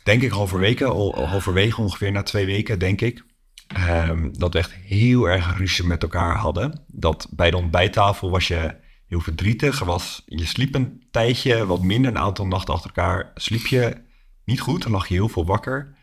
denk 0.03 0.21
ik, 0.21 0.31
halverwege, 0.31 0.85
al, 0.85 1.15
al 1.15 1.27
halverwege 1.27 1.81
ongeveer 1.81 2.11
na 2.11 2.23
twee 2.23 2.45
weken, 2.45 2.79
denk 2.79 3.01
ik. 3.01 3.23
ehm, 3.67 4.29
dat 4.31 4.53
we 4.53 4.59
echt 4.59 4.73
heel 4.73 5.29
erg 5.29 5.57
ruzie 5.57 5.85
met 5.85 6.03
elkaar 6.03 6.35
hadden. 6.35 6.83
Dat 6.87 7.27
bij 7.31 7.51
de 7.51 7.57
ontbijttafel 7.57 8.29
was 8.29 8.47
je 8.47 8.75
heel 9.07 9.19
verdrietig. 9.19 9.79
Er 9.79 9.85
was, 9.85 10.23
je 10.25 10.45
sliep 10.45 10.75
een 10.75 11.03
tijdje, 11.11 11.65
wat 11.65 11.81
minder, 11.81 12.11
een 12.11 12.17
aantal 12.17 12.47
nachten 12.47 12.73
achter 12.73 12.91
elkaar 12.95 13.31
sliep 13.35 13.67
je 13.67 13.97
niet 14.45 14.59
goed. 14.59 14.83
Dan 14.83 14.91
lag 14.91 15.07
je 15.07 15.13
heel 15.13 15.29
veel 15.29 15.45
wakker. 15.45 15.95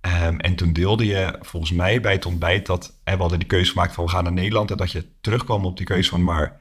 Ehm, 0.00 0.38
en 0.38 0.54
toen 0.54 0.72
deelde 0.72 1.06
je 1.06 1.38
volgens 1.40 1.72
mij 1.72 2.00
bij 2.00 2.12
het 2.12 2.26
ontbijt 2.26 2.66
dat 2.66 3.00
hè, 3.04 3.14
we 3.14 3.20
hadden 3.20 3.38
die 3.38 3.48
keuze 3.48 3.70
gemaakt 3.70 3.94
van 3.94 4.04
we 4.04 4.10
gaan 4.10 4.24
naar 4.24 4.32
Nederland. 4.32 4.70
En 4.70 4.76
dat 4.76 4.92
je 4.92 5.20
terugkwam 5.20 5.64
op 5.64 5.76
die 5.76 5.86
keuze 5.86 6.10
van 6.10 6.24
maar 6.24 6.60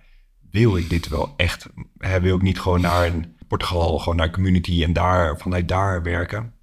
wil 0.52 0.78
ik 0.78 0.90
dit 0.90 1.08
wel 1.08 1.34
echt? 1.38 1.68
Hè, 1.98 2.22
wil 2.22 2.36
ik 2.36 2.42
niet 2.42 2.60
gewoon 2.60 2.82
naar 2.82 3.06
een 3.06 3.38
Portugal, 3.48 4.00
gewoon 4.00 4.16
naar 4.16 4.32
community 4.32 4.84
en 4.84 4.94
daar 4.94 5.38
vanuit 5.38 5.68
daar 5.68 6.04
werken? 6.04 6.54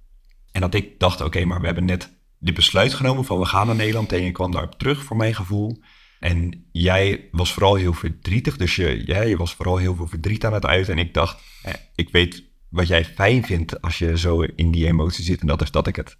En 0.51 0.61
dat 0.61 0.73
ik 0.73 0.99
dacht, 0.99 1.21
oké, 1.21 1.45
maar 1.45 1.59
we 1.59 1.65
hebben 1.65 1.85
net 1.85 2.15
dit 2.39 2.53
besluit 2.53 2.93
genomen 2.93 3.25
van 3.25 3.39
we 3.39 3.45
gaan 3.45 3.67
naar 3.67 3.75
Nederland 3.75 4.11
en 4.11 4.23
je 4.23 4.31
kwam 4.31 4.51
daarop 4.51 4.77
terug 4.77 5.03
voor 5.03 5.17
mijn 5.17 5.35
gevoel. 5.35 5.81
En 6.19 6.65
jij 6.71 7.27
was 7.31 7.53
vooral 7.53 7.75
heel 7.75 7.93
verdrietig, 7.93 8.57
dus 8.57 8.75
je, 8.75 9.03
ja, 9.05 9.21
je 9.21 9.37
was 9.37 9.55
vooral 9.55 9.77
heel 9.77 9.95
veel 9.95 10.07
verdriet 10.07 10.45
aan 10.45 10.53
het 10.53 10.65
uiten. 10.65 10.93
En 10.93 10.99
ik 10.99 11.13
dacht, 11.13 11.43
hè, 11.61 11.71
ik 11.95 12.09
weet 12.09 12.43
wat 12.69 12.87
jij 12.87 13.05
fijn 13.05 13.45
vindt 13.45 13.81
als 13.81 13.97
je 13.97 14.17
zo 14.17 14.41
in 14.41 14.71
die 14.71 14.87
emotie 14.87 15.23
zit. 15.23 15.41
En 15.41 15.47
dat 15.47 15.61
is 15.61 15.71
dat 15.71 15.87
ik 15.87 15.95
het 15.95 16.17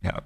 ja, 0.00 0.24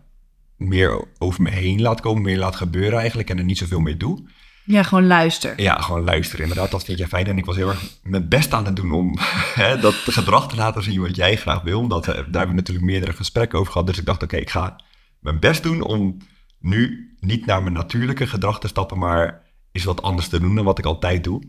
meer 0.57 1.05
over 1.19 1.43
me 1.43 1.51
heen 1.51 1.81
laat 1.81 2.01
komen, 2.01 2.23
meer 2.23 2.39
laat 2.39 2.57
gebeuren 2.57 2.99
eigenlijk 2.99 3.31
en 3.31 3.39
er 3.39 3.45
niet 3.45 3.59
zoveel 3.59 3.81
mee 3.81 3.97
doe. 3.97 4.29
Ja, 4.65 4.83
gewoon 4.83 5.07
luister. 5.07 5.61
Ja, 5.61 5.81
gewoon 5.81 6.05
luisteren. 6.05 6.43
Inderdaad, 6.43 6.71
dat 6.71 6.85
vind 6.85 6.99
jij 6.99 7.07
fijn. 7.07 7.27
En 7.27 7.39
ik 7.39 7.45
was 7.45 7.57
heel 7.57 7.69
erg 7.69 7.83
mijn 8.03 8.29
best 8.29 8.53
aan 8.53 8.65
het 8.65 8.77
doen 8.77 8.93
om 8.93 9.15
hè, 9.63 9.81
dat 9.81 9.95
gedrag 9.95 10.49
te 10.49 10.57
laten 10.57 10.83
zien 10.83 11.01
wat 11.01 11.17
jij 11.17 11.37
graag 11.37 11.63
wil. 11.63 11.79
Omdat, 11.79 12.09
eh, 12.09 12.15
daar 12.15 12.23
hebben 12.25 12.49
we 12.49 12.55
natuurlijk 12.55 12.87
meerdere 12.87 13.13
gesprekken 13.13 13.59
over 13.59 13.73
gehad. 13.73 13.87
Dus 13.87 13.99
ik 13.99 14.05
dacht, 14.05 14.23
oké, 14.23 14.37
ik 14.37 14.51
ga 14.51 14.81
mijn 15.21 15.39
best 15.39 15.63
doen 15.63 15.83
om 15.83 16.17
nu 16.61 17.13
niet 17.21 17.47
naar 17.47 17.63
mijn 17.63 17.75
natuurlijke 17.75 18.27
gedrag 18.27 18.61
te 18.61 18.69
stappen, 18.69 18.99
maar 18.99 19.43
is 19.73 19.85
wat 19.85 20.03
anders 20.03 20.29
te 20.29 20.41
doen 20.41 20.55
dan 20.55 20.65
wat 20.65 20.79
ik 20.79 20.85
altijd 20.85 21.25
doe. 21.25 21.43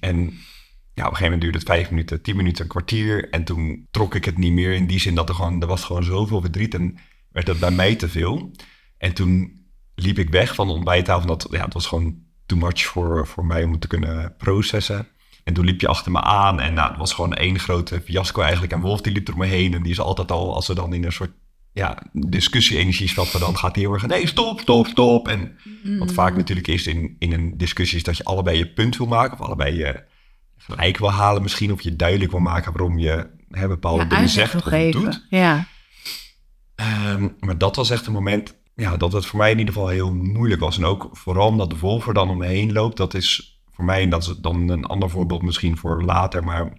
En 0.00 0.16
ja, 0.94 1.04
op 1.04 1.10
een 1.10 1.16
gegeven 1.16 1.22
moment 1.22 1.40
duurde 1.40 1.58
het 1.58 1.66
vijf 1.66 1.90
minuten, 1.90 2.22
tien 2.22 2.36
minuten, 2.36 2.62
een 2.62 2.70
kwartier. 2.70 3.30
En 3.30 3.44
toen 3.44 3.86
trok 3.90 4.14
ik 4.14 4.24
het 4.24 4.38
niet 4.38 4.52
meer 4.52 4.72
in 4.72 4.86
die 4.86 5.00
zin 5.00 5.14
dat 5.14 5.28
er 5.28 5.34
gewoon, 5.34 5.60
er 5.60 5.66
was 5.66 5.84
gewoon 5.84 6.04
zoveel 6.04 6.40
verdriet 6.40 6.74
en 6.74 6.98
werd 7.32 7.46
het 7.46 7.58
bij 7.58 7.70
mij 7.70 7.94
te 7.94 8.08
veel. 8.08 8.50
En 8.98 9.14
toen 9.14 9.64
liep 9.94 10.18
ik 10.18 10.30
weg 10.30 10.54
van 10.54 10.66
de 10.66 10.72
ontbijttafel. 10.72 11.26
Dat, 11.26 11.46
ja, 11.50 11.64
het 11.64 11.74
was 11.74 11.86
gewoon 11.86 12.18
too 12.46 12.58
much 12.58 12.82
voor, 12.84 13.26
voor 13.26 13.46
mij 13.46 13.64
om 13.64 13.78
te 13.78 13.86
kunnen 13.86 14.34
processen. 14.36 15.08
En 15.44 15.54
toen 15.54 15.64
liep 15.64 15.80
je 15.80 15.88
achter 15.88 16.12
me 16.12 16.20
aan 16.20 16.60
en 16.60 16.74
nou, 16.74 16.88
het 16.88 16.98
was 16.98 17.12
gewoon 17.12 17.34
één 17.34 17.58
grote 17.58 18.00
fiasco 18.00 18.40
eigenlijk. 18.40 18.72
En 18.72 18.80
Wolf 18.80 19.00
die 19.00 19.12
liep 19.12 19.28
er 19.28 19.36
me 19.36 19.46
heen 19.46 19.74
en 19.74 19.82
die 19.82 19.92
is 19.92 20.00
altijd 20.00 20.30
al, 20.30 20.54
als 20.54 20.66
we 20.66 20.74
dan 20.74 20.92
in 20.92 21.04
een 21.04 21.12
soort 21.12 21.32
ja, 21.76 22.02
discussie-energie 22.12 23.08
stappen, 23.08 23.40
dan 23.40 23.56
gaat 23.58 23.76
heel 23.76 23.92
erg, 23.92 24.06
nee, 24.06 24.26
stop, 24.26 24.60
stop, 24.60 24.86
stop. 24.86 25.28
En 25.28 25.56
wat 25.98 26.12
vaak 26.12 26.36
natuurlijk 26.36 26.66
is 26.66 26.86
in, 26.86 27.16
in 27.18 27.32
een 27.32 27.56
discussie 27.56 27.96
is 27.96 28.02
dat 28.02 28.16
je 28.16 28.24
allebei 28.24 28.58
je 28.58 28.72
punt 28.72 28.96
wil 28.96 29.06
maken, 29.06 29.38
of 29.38 29.46
allebei 29.46 29.76
je 29.76 30.04
gelijk 30.56 30.98
wil 30.98 31.12
halen 31.12 31.42
misschien, 31.42 31.72
of 31.72 31.80
je 31.80 31.96
duidelijk 31.96 32.30
wil 32.30 32.40
maken 32.40 32.72
waarom 32.72 32.98
je 32.98 33.30
hè, 33.50 33.68
bepaalde 33.68 34.02
Ja, 34.02 34.08
dingen 34.08 34.28
zegt 34.28 34.54
of 34.54 34.62
geven. 34.62 35.00
doet. 35.00 35.26
Ja. 35.30 35.66
Ehm, 36.74 37.28
maar 37.40 37.58
dat 37.58 37.76
was 37.76 37.90
echt 37.90 38.06
een 38.06 38.12
moment 38.12 38.56
ja, 38.74 38.96
dat 38.96 39.12
het 39.12 39.26
voor 39.26 39.38
mij 39.38 39.50
in 39.50 39.58
ieder 39.58 39.74
geval 39.74 39.88
heel 39.88 40.14
moeilijk 40.14 40.60
was. 40.60 40.76
En 40.76 40.84
ook 40.84 41.08
vooral 41.12 41.48
omdat 41.48 41.70
de 41.70 41.78
Wolf 41.78 42.06
er 42.06 42.14
dan 42.14 42.30
om 42.30 42.38
me 42.38 42.46
heen 42.46 42.72
loopt. 42.72 42.96
Dat 42.96 43.14
is 43.14 43.60
voor 43.72 43.84
mij, 43.84 44.02
en 44.02 44.10
dat 44.10 44.22
is 44.22 44.34
dan 44.36 44.68
een 44.68 44.84
ander 44.84 45.10
voorbeeld 45.10 45.42
misschien 45.42 45.76
voor 45.76 46.02
later. 46.02 46.44
Maar 46.44 46.72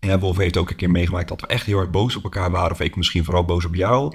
ja, 0.00 0.18
Wolf 0.18 0.36
heeft 0.36 0.56
ook 0.56 0.70
een 0.70 0.76
keer 0.76 0.90
meegemaakt 0.90 1.28
dat 1.28 1.40
we 1.40 1.46
echt 1.46 1.66
heel 1.66 1.78
erg 1.78 1.90
boos 1.90 2.16
op 2.16 2.24
elkaar 2.24 2.50
waren. 2.50 2.72
Of 2.72 2.80
ik 2.80 2.96
misschien 2.96 3.24
vooral 3.24 3.44
boos 3.44 3.64
op 3.64 3.74
jou. 3.74 4.14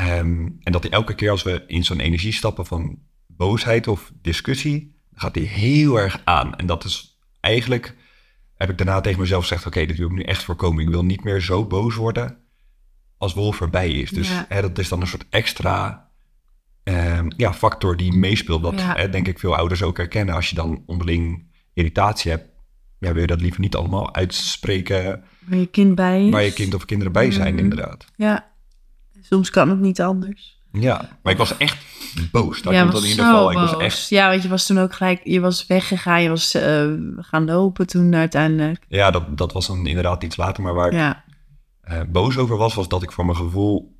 Ehm, 0.00 0.48
en 0.60 0.72
dat 0.72 0.82
hij 0.82 0.92
elke 0.92 1.14
keer 1.14 1.30
als 1.30 1.42
we 1.42 1.64
in 1.66 1.84
zo'n 1.84 2.00
energie 2.00 2.32
stappen 2.32 2.66
van 2.66 2.98
boosheid 3.26 3.88
of 3.88 4.12
discussie, 4.22 4.94
gaat 5.14 5.34
hij 5.34 5.44
heel 5.44 5.96
erg 6.00 6.20
aan. 6.24 6.56
En 6.56 6.66
dat 6.66 6.84
is 6.84 7.18
eigenlijk, 7.40 7.96
heb 8.54 8.70
ik 8.70 8.76
daarna 8.78 9.00
tegen 9.00 9.20
mezelf 9.20 9.42
gezegd, 9.42 9.66
oké, 9.66 9.86
dit 9.86 9.96
wil 9.96 10.06
ik 10.06 10.12
nu 10.12 10.22
echt 10.22 10.42
voorkomen. 10.42 10.82
Ik 10.84 10.88
wil 10.90 11.04
niet 11.04 11.24
meer 11.24 11.40
zo 11.40 11.64
boos 11.66 11.94
worden 11.94 12.38
als 13.18 13.34
Wolf 13.34 13.60
erbij 13.60 13.90
is. 13.90 14.10
Dus 14.10 14.28
Ja. 14.28 14.44
hè, 14.48 14.60
dat 14.60 14.78
is 14.78 14.88
dan 14.88 15.00
een 15.00 15.06
soort 15.06 15.26
extra 15.30 16.08
ehm, 16.82 17.30
ja, 17.36 17.52
factor 17.54 17.96
die 17.96 18.12
meespeelt. 18.12 18.62
Dat 18.62 18.80
Ja. 18.80 18.94
hè, 18.96 19.08
denk 19.10 19.28
ik 19.28 19.38
veel 19.38 19.56
ouders 19.56 19.82
ook 19.82 19.96
herkennen. 19.96 20.34
Als 20.34 20.48
je 20.50 20.54
dan 20.54 20.82
onderling 20.86 21.46
irritatie 21.74 22.30
hebt, 22.30 22.48
ja, 22.98 23.12
wil 23.12 23.20
je 23.20 23.26
dat 23.26 23.40
liever 23.40 23.60
niet 23.60 23.74
allemaal 23.76 24.14
uitspreken 24.14 25.24
Waar 25.46 25.58
je 25.58 25.66
kind 25.66 25.94
bij 25.94 26.24
is. 26.26 26.30
waar 26.30 26.42
je 26.42 26.52
kind 26.52 26.74
of 26.74 26.84
kinderen 26.84 27.12
bij 27.12 27.30
zijn, 27.30 27.54
Mhm. 27.54 27.62
inderdaad. 27.62 28.06
Ja. 28.16 28.49
Soms 29.22 29.50
kan 29.50 29.68
het 29.68 29.80
niet 29.80 30.00
anders. 30.00 30.58
Ja, 30.72 31.08
maar 31.22 31.32
ik 31.32 31.38
was 31.38 31.56
echt 31.56 31.76
boos. 32.32 32.62
Dat 32.62 32.72
ja, 32.72 32.86
was 32.86 33.02
in 33.02 33.08
ieder 33.08 33.24
geval. 33.24 33.50
Ik 33.50 33.56
was 33.56 33.76
echt, 33.76 34.08
Ja, 34.08 34.28
want 34.30 34.42
je 34.42 34.48
was 34.48 34.66
toen 34.66 34.78
ook 34.78 34.94
gelijk... 34.94 35.20
Je 35.24 35.40
was 35.40 35.66
weggegaan, 35.66 36.22
je 36.22 36.28
was 36.28 36.54
eh, 36.54 36.86
gaan 37.16 37.44
lopen 37.44 37.86
toen 37.86 38.14
uiteindelijk. 38.14 38.84
ja, 38.88 39.10
dat, 39.10 39.38
dat 39.38 39.52
was 39.52 39.66
dan 39.66 39.86
inderdaad 39.86 40.22
iets 40.22 40.36
later. 40.36 40.62
Maar 40.62 40.74
waar 40.74 40.86
ik 40.86 40.92
Ja. 40.92 41.24
eh, 41.80 42.00
boos 42.08 42.36
over 42.38 42.56
was, 42.56 42.74
was 42.74 42.88
dat 42.88 43.02
ik 43.02 43.12
voor 43.12 43.24
mijn 43.24 43.36
gevoel 43.36 43.98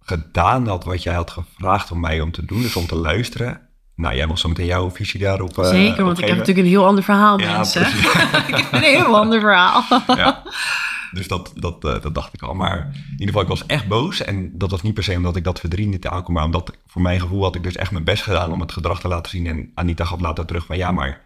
gedaan 0.00 0.66
had 0.68 0.84
wat 0.84 1.02
jij 1.02 1.14
had 1.14 1.30
gevraagd 1.30 1.90
om 1.90 2.00
mij 2.00 2.20
om 2.20 2.32
te 2.32 2.44
doen. 2.44 2.62
Dus 2.62 2.76
om 2.76 2.86
te 2.86 2.96
luisteren. 2.96 3.60
Nou, 3.94 4.14
jij 4.16 4.26
mag 4.26 4.38
zo 4.38 4.48
meteen 4.48 4.66
jouw 4.66 4.90
visie 4.90 5.20
daarop 5.20 5.58
eh, 5.58 5.68
Zeker, 5.68 6.04
want 6.04 6.18
ik 6.18 6.24
heb 6.26 6.36
natuurlijk 6.36 6.66
een 6.66 6.72
heel 6.72 6.86
ander 6.86 7.04
verhaal, 7.04 7.40
Ja, 7.40 7.52
mensen. 7.52 7.82
ik 8.48 8.56
heb 8.56 8.72
een 8.72 8.82
heel 8.82 9.16
ander 9.18 9.40
verhaal. 9.40 9.84
ja. 10.06 10.42
Dus 11.12 11.28
dat, 11.28 11.52
dat, 11.54 11.84
eh, 11.84 12.02
dat 12.02 12.14
dacht 12.14 12.34
ik 12.34 12.42
al. 12.42 12.54
Maar 12.54 12.78
in 12.94 13.10
ieder 13.10 13.26
geval, 13.26 13.42
ik 13.42 13.48
was 13.48 13.66
echt 13.66 13.88
boos. 13.88 14.22
En 14.22 14.58
dat 14.58 14.70
was 14.70 14.82
niet 14.82 14.94
per 14.94 15.02
se 15.02 15.16
omdat 15.16 15.36
ik 15.36 15.44
dat 15.44 15.60
verdriet 15.60 15.88
niet 15.88 16.06
aankom. 16.06 16.34
Maar 16.34 16.44
omdat 16.44 16.76
voor 16.86 17.02
mijn 17.02 17.20
gevoel 17.20 17.42
had 17.42 17.54
ik 17.54 17.62
dus 17.62 17.76
echt 17.76 17.90
mijn 17.90 18.04
best 18.04 18.22
gedaan 18.22 18.52
om 18.52 18.60
het 18.60 18.72
gedrag 18.72 19.00
te 19.00 19.08
laten 19.08 19.30
zien. 19.30 19.46
En 19.46 19.70
Anita 19.74 20.04
gaf 20.04 20.20
later 20.20 20.46
terug 20.46 20.66
van 20.66 20.76
ja, 20.76 20.92
maar 20.92 21.24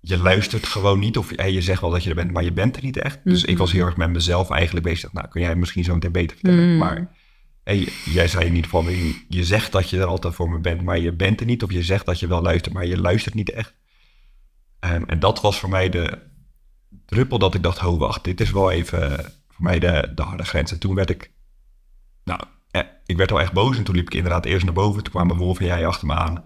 je 0.00 0.18
luistert 0.18 0.66
gewoon 0.66 0.98
niet. 0.98 1.16
Of 1.16 1.30
hey, 1.36 1.52
je 1.52 1.62
zegt 1.62 1.80
wel 1.80 1.90
dat 1.90 2.02
je 2.02 2.08
er 2.08 2.14
bent, 2.14 2.32
maar 2.32 2.44
je 2.44 2.52
bent 2.52 2.76
er 2.76 2.82
niet 2.82 2.98
echt. 2.98 3.18
Dus 3.24 3.44
ik 3.44 3.58
was 3.58 3.72
heel 3.72 3.86
erg 3.86 3.96
met 3.96 4.10
mezelf 4.10 4.50
eigenlijk 4.50 4.86
bezig. 4.86 5.12
Nou, 5.12 5.28
kun 5.28 5.40
jij 5.40 5.54
misschien 5.54 5.84
zo 5.84 5.94
meteen 5.94 6.12
beter 6.12 6.36
vertellen. 6.36 6.72
Mm. 6.72 6.78
Maar 6.78 7.08
hey, 7.64 7.88
jij 8.04 8.28
zei 8.28 8.44
in 8.44 8.54
ieder 8.54 8.70
geval, 8.70 8.88
je 9.28 9.44
zegt 9.44 9.72
dat 9.72 9.90
je 9.90 9.98
er 9.98 10.06
altijd 10.06 10.34
voor 10.34 10.50
me 10.50 10.58
bent, 10.58 10.82
maar 10.82 10.98
je 10.98 11.12
bent 11.12 11.40
er 11.40 11.46
niet. 11.46 11.62
Of 11.62 11.72
je 11.72 11.82
zegt 11.82 12.06
dat 12.06 12.20
je 12.20 12.26
wel 12.26 12.42
luistert, 12.42 12.74
maar 12.74 12.86
je 12.86 13.00
luistert 13.00 13.34
niet 13.34 13.50
echt. 13.50 13.74
Ehm, 14.78 15.02
en 15.06 15.18
dat 15.18 15.40
was 15.40 15.58
voor 15.58 15.68
mij 15.68 15.88
de 15.88 16.18
druppel 17.12 17.38
dat 17.38 17.54
ik 17.54 17.62
dacht, 17.62 17.84
oh 17.84 17.98
wacht, 17.98 18.24
dit 18.24 18.40
is 18.40 18.50
wel 18.50 18.70
even 18.70 19.18
eh, 19.18 19.24
voor 19.48 19.64
mij 19.64 19.78
de, 19.78 20.12
de 20.14 20.22
harde 20.22 20.44
grens. 20.44 20.72
En 20.72 20.78
toen 20.78 20.94
werd 20.94 21.10
ik, 21.10 21.30
nou, 22.24 22.40
eh, 22.70 22.82
ik 23.06 23.16
werd 23.16 23.32
al 23.32 23.40
echt 23.40 23.52
boos. 23.52 23.76
En 23.76 23.84
toen 23.84 23.94
liep 23.94 24.06
ik 24.06 24.14
inderdaad 24.14 24.44
eerst 24.44 24.64
naar 24.64 24.74
boven. 24.74 25.02
Toen 25.02 25.12
kwamen 25.12 25.36
Wolf 25.36 25.60
en 25.60 25.66
jij 25.66 25.86
achter 25.86 26.06
me 26.06 26.14
aan. 26.14 26.44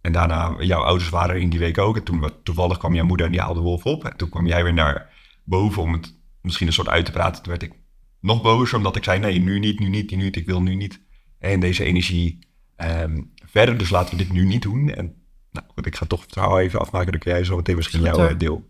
En 0.00 0.12
daarna, 0.12 0.54
jouw 0.58 0.82
ouders 0.82 1.10
waren 1.10 1.40
in 1.40 1.50
die 1.50 1.58
week 1.58 1.78
ook. 1.78 1.96
En 1.96 2.02
toen 2.02 2.30
toevallig 2.42 2.78
kwam 2.78 2.94
jouw 2.94 3.04
moeder 3.04 3.26
en 3.26 3.32
die 3.32 3.40
haalde 3.40 3.60
Wolf 3.60 3.84
op. 3.84 4.04
En 4.04 4.16
toen 4.16 4.28
kwam 4.28 4.46
jij 4.46 4.62
weer 4.62 4.74
naar 4.74 5.10
boven 5.44 5.82
om 5.82 5.92
het 5.92 6.16
misschien 6.40 6.66
een 6.66 6.72
soort 6.72 6.88
uit 6.88 7.04
te 7.04 7.12
praten. 7.12 7.42
Toen 7.42 7.52
werd 7.52 7.62
ik 7.62 7.72
nog 8.20 8.42
bozer, 8.42 8.76
omdat 8.76 8.96
ik 8.96 9.04
zei, 9.04 9.18
nee, 9.18 9.38
nu 9.38 9.58
niet, 9.58 9.78
nu 9.78 9.88
niet, 9.88 10.10
nu 10.10 10.16
niet. 10.16 10.36
Ik 10.36 10.46
wil 10.46 10.62
nu 10.62 10.74
niet 10.74 11.00
en 11.42 11.60
deze 11.60 11.84
energie 11.84 12.38
ehm, 12.76 13.20
verder. 13.46 13.78
Dus 13.78 13.90
laten 13.90 14.16
we 14.16 14.24
dit 14.24 14.32
nu 14.32 14.44
niet 14.44 14.62
doen. 14.62 14.90
En 14.90 15.14
nou 15.50 15.66
goed, 15.74 15.86
ik 15.86 15.96
ga 15.96 16.06
toch 16.06 16.20
het 16.20 16.32
verhaal 16.32 16.60
even 16.60 16.80
afmaken. 16.80 17.10
Dan 17.10 17.20
kun 17.20 17.32
jij 17.32 17.44
zo 17.44 17.56
meteen 17.56 17.76
misschien 17.76 18.02
jouw 18.02 18.28
eh, 18.28 18.38
deel. 18.38 18.68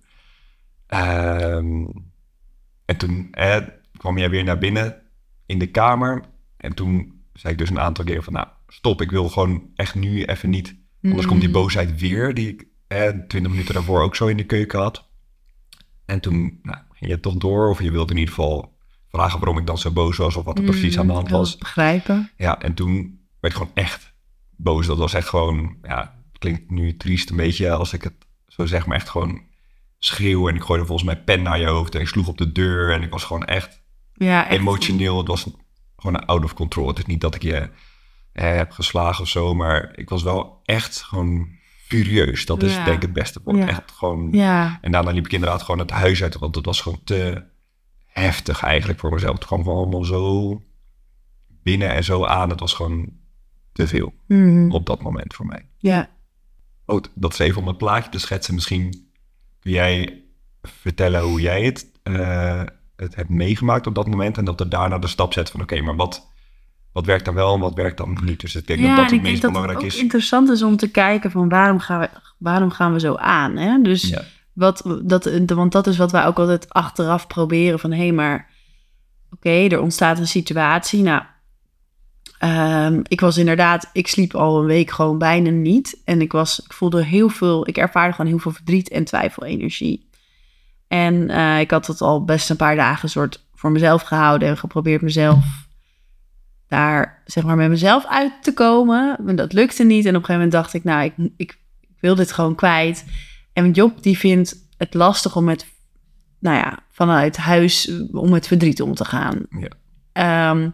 Ehm, 0.93 1.85
en 2.85 2.97
toen 2.97 3.29
eh, 3.31 3.57
kwam 3.97 4.19
jij 4.19 4.31
weer 4.31 4.45
naar 4.45 4.59
binnen 4.59 5.03
in 5.47 5.59
de 5.59 5.67
kamer. 5.71 6.25
En 6.57 6.75
toen 6.75 7.23
zei 7.33 7.53
ik 7.53 7.59
dus 7.59 7.71
een 7.71 7.81
aantal 7.81 8.05
keer 8.05 8.23
van, 8.23 8.33
nou, 8.33 8.47
stop. 8.67 9.01
Ik 9.03 9.11
wil 9.11 9.29
gewoon 9.29 9.71
echt 9.75 9.95
nu 9.95 10.25
even 10.25 10.51
niet. 10.51 10.77
Anders 11.03 11.27
komt 11.27 11.39
die 11.41 11.49
Mm. 11.49 11.55
boosheid 11.55 12.01
weer, 12.01 12.35
die 12.35 12.49
ik 12.49 12.67
eh, 12.87 13.09
20 13.09 13.41
minuten 13.51 13.75
daarvoor 13.75 14.03
ook 14.03 14.17
zo 14.17 14.27
in 14.27 14.37
de 14.37 14.45
keuken 14.47 14.79
had. 14.81 15.09
En 16.05 16.21
toen 16.21 16.59
nou, 16.63 16.79
ging 16.93 17.11
je 17.11 17.21
toch 17.21 17.35
door, 17.35 17.69
of 17.69 17.83
je 17.83 17.91
wilde 17.91 18.13
in 18.13 18.19
ieder 18.19 18.35
geval 18.35 18.77
vragen 19.09 19.39
waarom 19.39 19.59
ik 19.59 19.67
dan 19.67 19.79
zo 19.79 19.91
boos 19.91 20.17
was, 20.17 20.37
of 20.37 20.45
wat 20.45 20.59
er 20.59 20.65
precies 20.65 20.99
aan 20.99 21.07
de 21.07 21.13
hand 21.13 21.25
Ik 21.25 21.31
wil 21.31 21.39
was. 21.39 21.57
begrijpen. 21.59 22.31
Ja, 22.37 22.61
en 22.61 22.75
toen 22.75 23.21
werd 23.41 23.55
ik 23.55 23.61
gewoon 23.61 23.75
echt 23.75 24.15
boos. 24.57 24.87
Dat 24.87 24.99
was 24.99 25.15
echt 25.15 25.29
gewoon, 25.29 25.77
ja, 25.83 26.01
het 26.33 26.39
klinkt 26.39 26.71
nu 26.71 26.97
triest 26.97 27.31
een 27.31 27.37
beetje 27.37 27.71
als 27.71 27.93
ik 27.93 28.03
het 28.03 28.15
zo 28.47 28.67
zeg, 28.67 28.87
maar 28.87 28.97
echt 28.97 29.09
gewoon 29.09 29.43
schreeuwen. 30.05 30.51
En 30.51 30.57
ik 30.57 30.63
gooide 30.65 30.87
volgens 30.87 31.09
mij 31.09 31.23
pen 31.23 31.43
naar 31.43 31.59
je 31.59 31.67
hoofd 31.67 31.95
en 31.95 32.01
ik 32.01 32.09
sloeg 32.09 32.29
op 32.29 32.39
de 32.39 32.53
deur. 32.53 32.93
En 32.93 33.03
ik 33.03 33.11
was 33.11 33.25
gewoon 33.25 33.45
echt 33.45 33.83
Ja, 34.15 34.49
echt. 34.49 34.59
emotioneel. 34.61 35.19
Het 35.19 35.27
was 35.27 35.47
gewoon 35.97 36.27
out 36.27 36.45
of 36.45 36.55
control. 36.55 36.89
Het 36.89 36.99
is 36.99 37.07
niet 37.07 37.21
dat 37.21 37.35
ik 37.35 37.43
je 37.43 37.69
eh, 38.33 38.55
heb 38.57 38.71
geslagen 38.71 39.23
of 39.23 39.29
zo, 39.29 39.55
maar 39.55 39.93
ik 39.95 40.09
was 40.09 40.23
wel 40.23 40.61
echt 40.65 41.03
gewoon 41.03 41.49
furieus. 41.87 42.47
Dat 42.47 42.63
is 42.63 42.75
Ja. 42.75 42.85
denk 42.85 42.97
ik 42.97 43.03
het 43.03 43.13
beste 43.13 43.41
woord. 43.45 43.57
Ja. 43.59 43.67
Echt 43.69 43.91
gewoon... 43.93 44.29
Ja, 44.33 44.79
En 44.81 44.93
daarna 44.93 45.11
liep 45.11 45.25
ik 45.27 45.33
inderdaad 45.33 45.63
gewoon 45.63 45.81
het 45.81 45.91
huis 45.91 46.23
uit, 46.23 46.39
want 46.39 46.55
het 46.55 46.65
was 46.65 46.81
gewoon 46.81 47.01
te 47.05 47.45
heftig 48.07 48.63
eigenlijk 48.63 48.99
voor 48.99 49.13
mezelf. 49.13 49.35
Het 49.35 49.45
kwam 49.47 49.63
gewoon 49.63 49.79
allemaal 49.79 50.05
zo 50.05 50.63
binnen 51.63 51.91
en 51.95 52.05
zo 52.05 52.25
aan. 52.25 52.51
Het 52.51 52.61
was 52.61 52.73
gewoon 52.75 53.13
te 53.73 53.87
veel 53.87 54.15
Mhm. 54.27 54.71
op 54.71 54.87
dat 54.87 55.03
moment 55.03 55.35
voor 55.35 55.47
mij. 55.47 55.69
ja. 55.79 56.11
Oh, 56.87 57.03
dat 57.15 57.33
is 57.33 57.39
even 57.39 57.61
om 57.61 57.67
het 57.67 57.79
plaatje 57.79 58.11
te 58.11 58.19
schetsen. 58.19 58.55
Misschien 58.55 59.11
kun 59.63 59.71
jij 59.71 60.23
vertellen 60.63 61.21
hoe 61.21 61.41
jij 61.41 61.63
het, 61.65 61.87
eh, 62.03 62.63
het 62.97 63.15
hebt 63.15 63.29
meegemaakt 63.29 63.87
op 63.87 63.95
dat 63.95 64.07
moment. 64.07 64.39
En 64.39 64.45
dat 64.45 64.61
er 64.61 64.69
daarna 64.69 64.99
de 64.99 65.07
stap 65.07 65.33
zet 65.33 65.51
van 65.51 65.61
oké, 65.63 65.81
maar 65.81 65.97
wat, 65.97 66.31
wat 66.93 67.07
werkt 67.07 67.25
dan 67.25 67.35
wel 67.35 67.55
en 67.55 67.61
wat 67.61 67.75
werkt 67.75 67.97
dan 67.97 68.19
niet? 68.25 68.41
Dus 68.41 68.55
ik 68.55 68.67
denk 68.67 68.81
dat 68.81 68.89
ja, 68.89 68.97
dat 68.97 69.11
het 69.11 69.23
meest 69.23 69.43
het 69.43 69.51
belangrijk 69.53 69.79
ook 69.79 69.85
is. 69.85 69.99
interessant 69.99 70.49
is 70.49 70.63
om 70.63 70.77
te 70.77 70.91
kijken 70.91 71.31
van 71.31 71.49
waarom 71.49 71.79
gaan 71.79 72.01
we, 72.01 72.09
waarom 72.39 72.71
gaan 72.71 72.93
we 72.93 73.01
zo 73.01 73.15
aan. 73.15 73.57
Hè? 73.57 73.79
Dus 73.83 74.09
Ja. 74.09 74.23
wat, 74.53 74.99
dat, 75.03 75.31
want 75.47 75.73
dat 75.73 75.87
is 75.87 75.97
wat 75.97 76.13
wij 76.13 76.27
ook 76.27 76.39
altijd 76.39 76.69
achteraf 76.69 77.27
proberen 77.27 77.79
van 77.79 77.93
hé, 77.93 78.13
maar 78.13 78.51
oké, 79.31 79.51
er 79.51 79.81
ontstaat 79.81 80.19
een 80.19 80.27
situatie. 80.27 81.03
Nou, 81.03 81.23
ehm, 82.43 83.01
ik 83.09 83.21
was 83.21 83.37
inderdaad, 83.37 83.91
ik 83.93 84.09
sliep 84.09 84.35
al 84.35 84.59
een 84.61 84.67
week 84.67 84.91
gewoon 84.91 85.19
bijna 85.19 85.51
niet. 85.51 86.01
En 86.05 86.21
ik, 86.21 86.33
was, 86.33 86.61
ik 86.65 86.73
voelde 86.73 87.05
heel 87.05 87.29
veel, 87.29 87.69
ik 87.69 87.77
ervaarde 87.77 88.13
gewoon 88.13 88.31
heel 88.31 88.41
veel 88.41 88.53
verdriet 88.53 88.89
en 88.89 89.05
twijfelenergie. 89.05 90.09
En 90.89 91.31
eh, 91.31 91.61
ik 91.61 91.71
had 91.71 91.87
het 91.87 92.01
al 92.01 92.25
best 92.25 92.51
een 92.51 92.57
paar 92.57 92.77
dagen 92.77 93.11
soort 93.11 93.45
voor 93.55 93.71
mezelf 93.71 94.03
gehouden 94.03 94.49
en 94.49 94.57
geprobeerd 94.57 95.03
mezelf 95.03 95.45
daar 96.73 97.23
zeg 97.25 97.45
maar 97.45 97.57
met 97.57 97.69
mezelf 97.69 98.07
uit 98.07 98.33
te 98.43 98.53
komen. 98.53 99.17
Maar 99.25 99.37
dat 99.37 99.53
lukte 99.53 99.85
niet. 99.85 100.05
En 100.05 100.17
op 100.17 100.21
een 100.21 100.27
gegeven 100.27 100.35
moment 100.35 100.53
dacht 100.53 100.75
ik, 100.75 100.85
nou, 100.85 101.05
ik, 101.05 101.15
ik, 101.37 101.59
ik 101.81 101.97
wil 102.01 102.15
dit 102.15 102.33
gewoon 102.33 102.55
kwijt. 102.55 103.05
En 103.53 103.71
Job 103.71 104.03
die 104.03 104.19
vindt 104.19 104.57
het 104.77 104.95
lastig 104.95 105.37
om 105.37 105.45
met, 105.45 105.67
nou 106.39 106.57
ja, 106.57 106.79
vanuit 106.91 107.37
huis 107.37 107.93
om 108.13 108.31
met 108.31 108.47
verdriet 108.47 108.83
om 108.83 108.95
te 108.95 109.05
gaan. 109.05 109.47
Ja. 109.51 109.69
Ehm, 110.13 110.71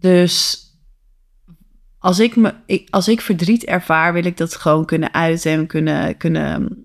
dus 0.00 0.64
als 1.98 2.18
ik, 2.18 2.36
me, 2.36 2.54
als 2.90 3.08
ik 3.08 3.20
verdriet 3.20 3.64
ervaar, 3.64 4.12
wil 4.12 4.24
ik 4.24 4.36
dat 4.36 4.54
gewoon 4.54 4.84
kunnen 4.84 5.14
uiten 5.14 5.52
en 5.52 5.66
kunnen, 5.66 6.16
kunnen, 6.16 6.84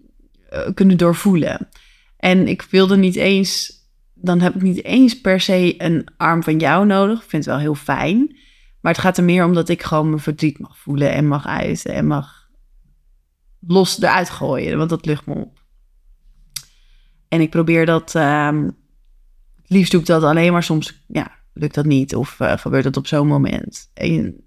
eh, 0.50 0.74
kunnen 0.74 0.98
doorvoelen. 0.98 1.70
En 2.18 2.48
ik 2.48 2.62
wilde 2.62 2.98
niet 2.98 3.16
eens, 3.16 3.74
dan 4.14 4.40
heb 4.40 4.56
ik 4.56 4.62
niet 4.62 4.84
eens 4.84 5.22
per 5.22 5.40
se 5.40 5.76
een 5.78 6.08
arm 6.18 6.44
van 6.44 6.58
jou 6.58 6.86
nodig. 6.86 7.24
Ik 7.24 7.30
vind 7.30 7.46
het 7.46 7.54
wel 7.54 7.64
heel 7.64 7.76
fijn. 7.76 8.38
Maar 8.82 8.94
het 8.94 9.02
gaat 9.02 9.18
er 9.18 9.24
meer 9.24 9.46
om 9.46 9.54
dat 9.54 9.70
ik 9.70 9.84
gewoon 9.84 10.10
mijn 10.10 10.22
verdriet 10.22 10.60
mag 10.60 10.78
voelen 10.78 11.12
en 11.12 11.28
mag 11.28 11.48
uiten 11.48 11.94
en 11.94 12.08
mag 12.08 12.50
los 13.60 14.02
eruit 14.02 14.30
gooien, 14.30 14.78
want 14.78 14.90
dat 14.90 15.06
lucht 15.06 15.26
me 15.26 15.34
op. 15.34 15.64
En 17.28 17.42
ik 17.42 17.50
probeer 17.50 17.86
dat, 17.86 18.16
ehm, 18.16 18.70
liefst 19.66 19.92
doe 19.92 20.00
ik 20.00 20.06
dat 20.06 20.24
alleen 20.24 20.52
maar 20.52 20.64
soms, 20.64 21.04
ja, 21.08 21.32
lukt 21.56 21.76
dat 21.76 21.86
niet 21.86 22.16
of 22.16 22.40
eh, 22.40 22.58
gebeurt 22.58 22.84
dat 22.84 22.98
op 22.98 23.08
zo'n 23.08 23.28
moment. 23.28 23.90
En 23.94 24.44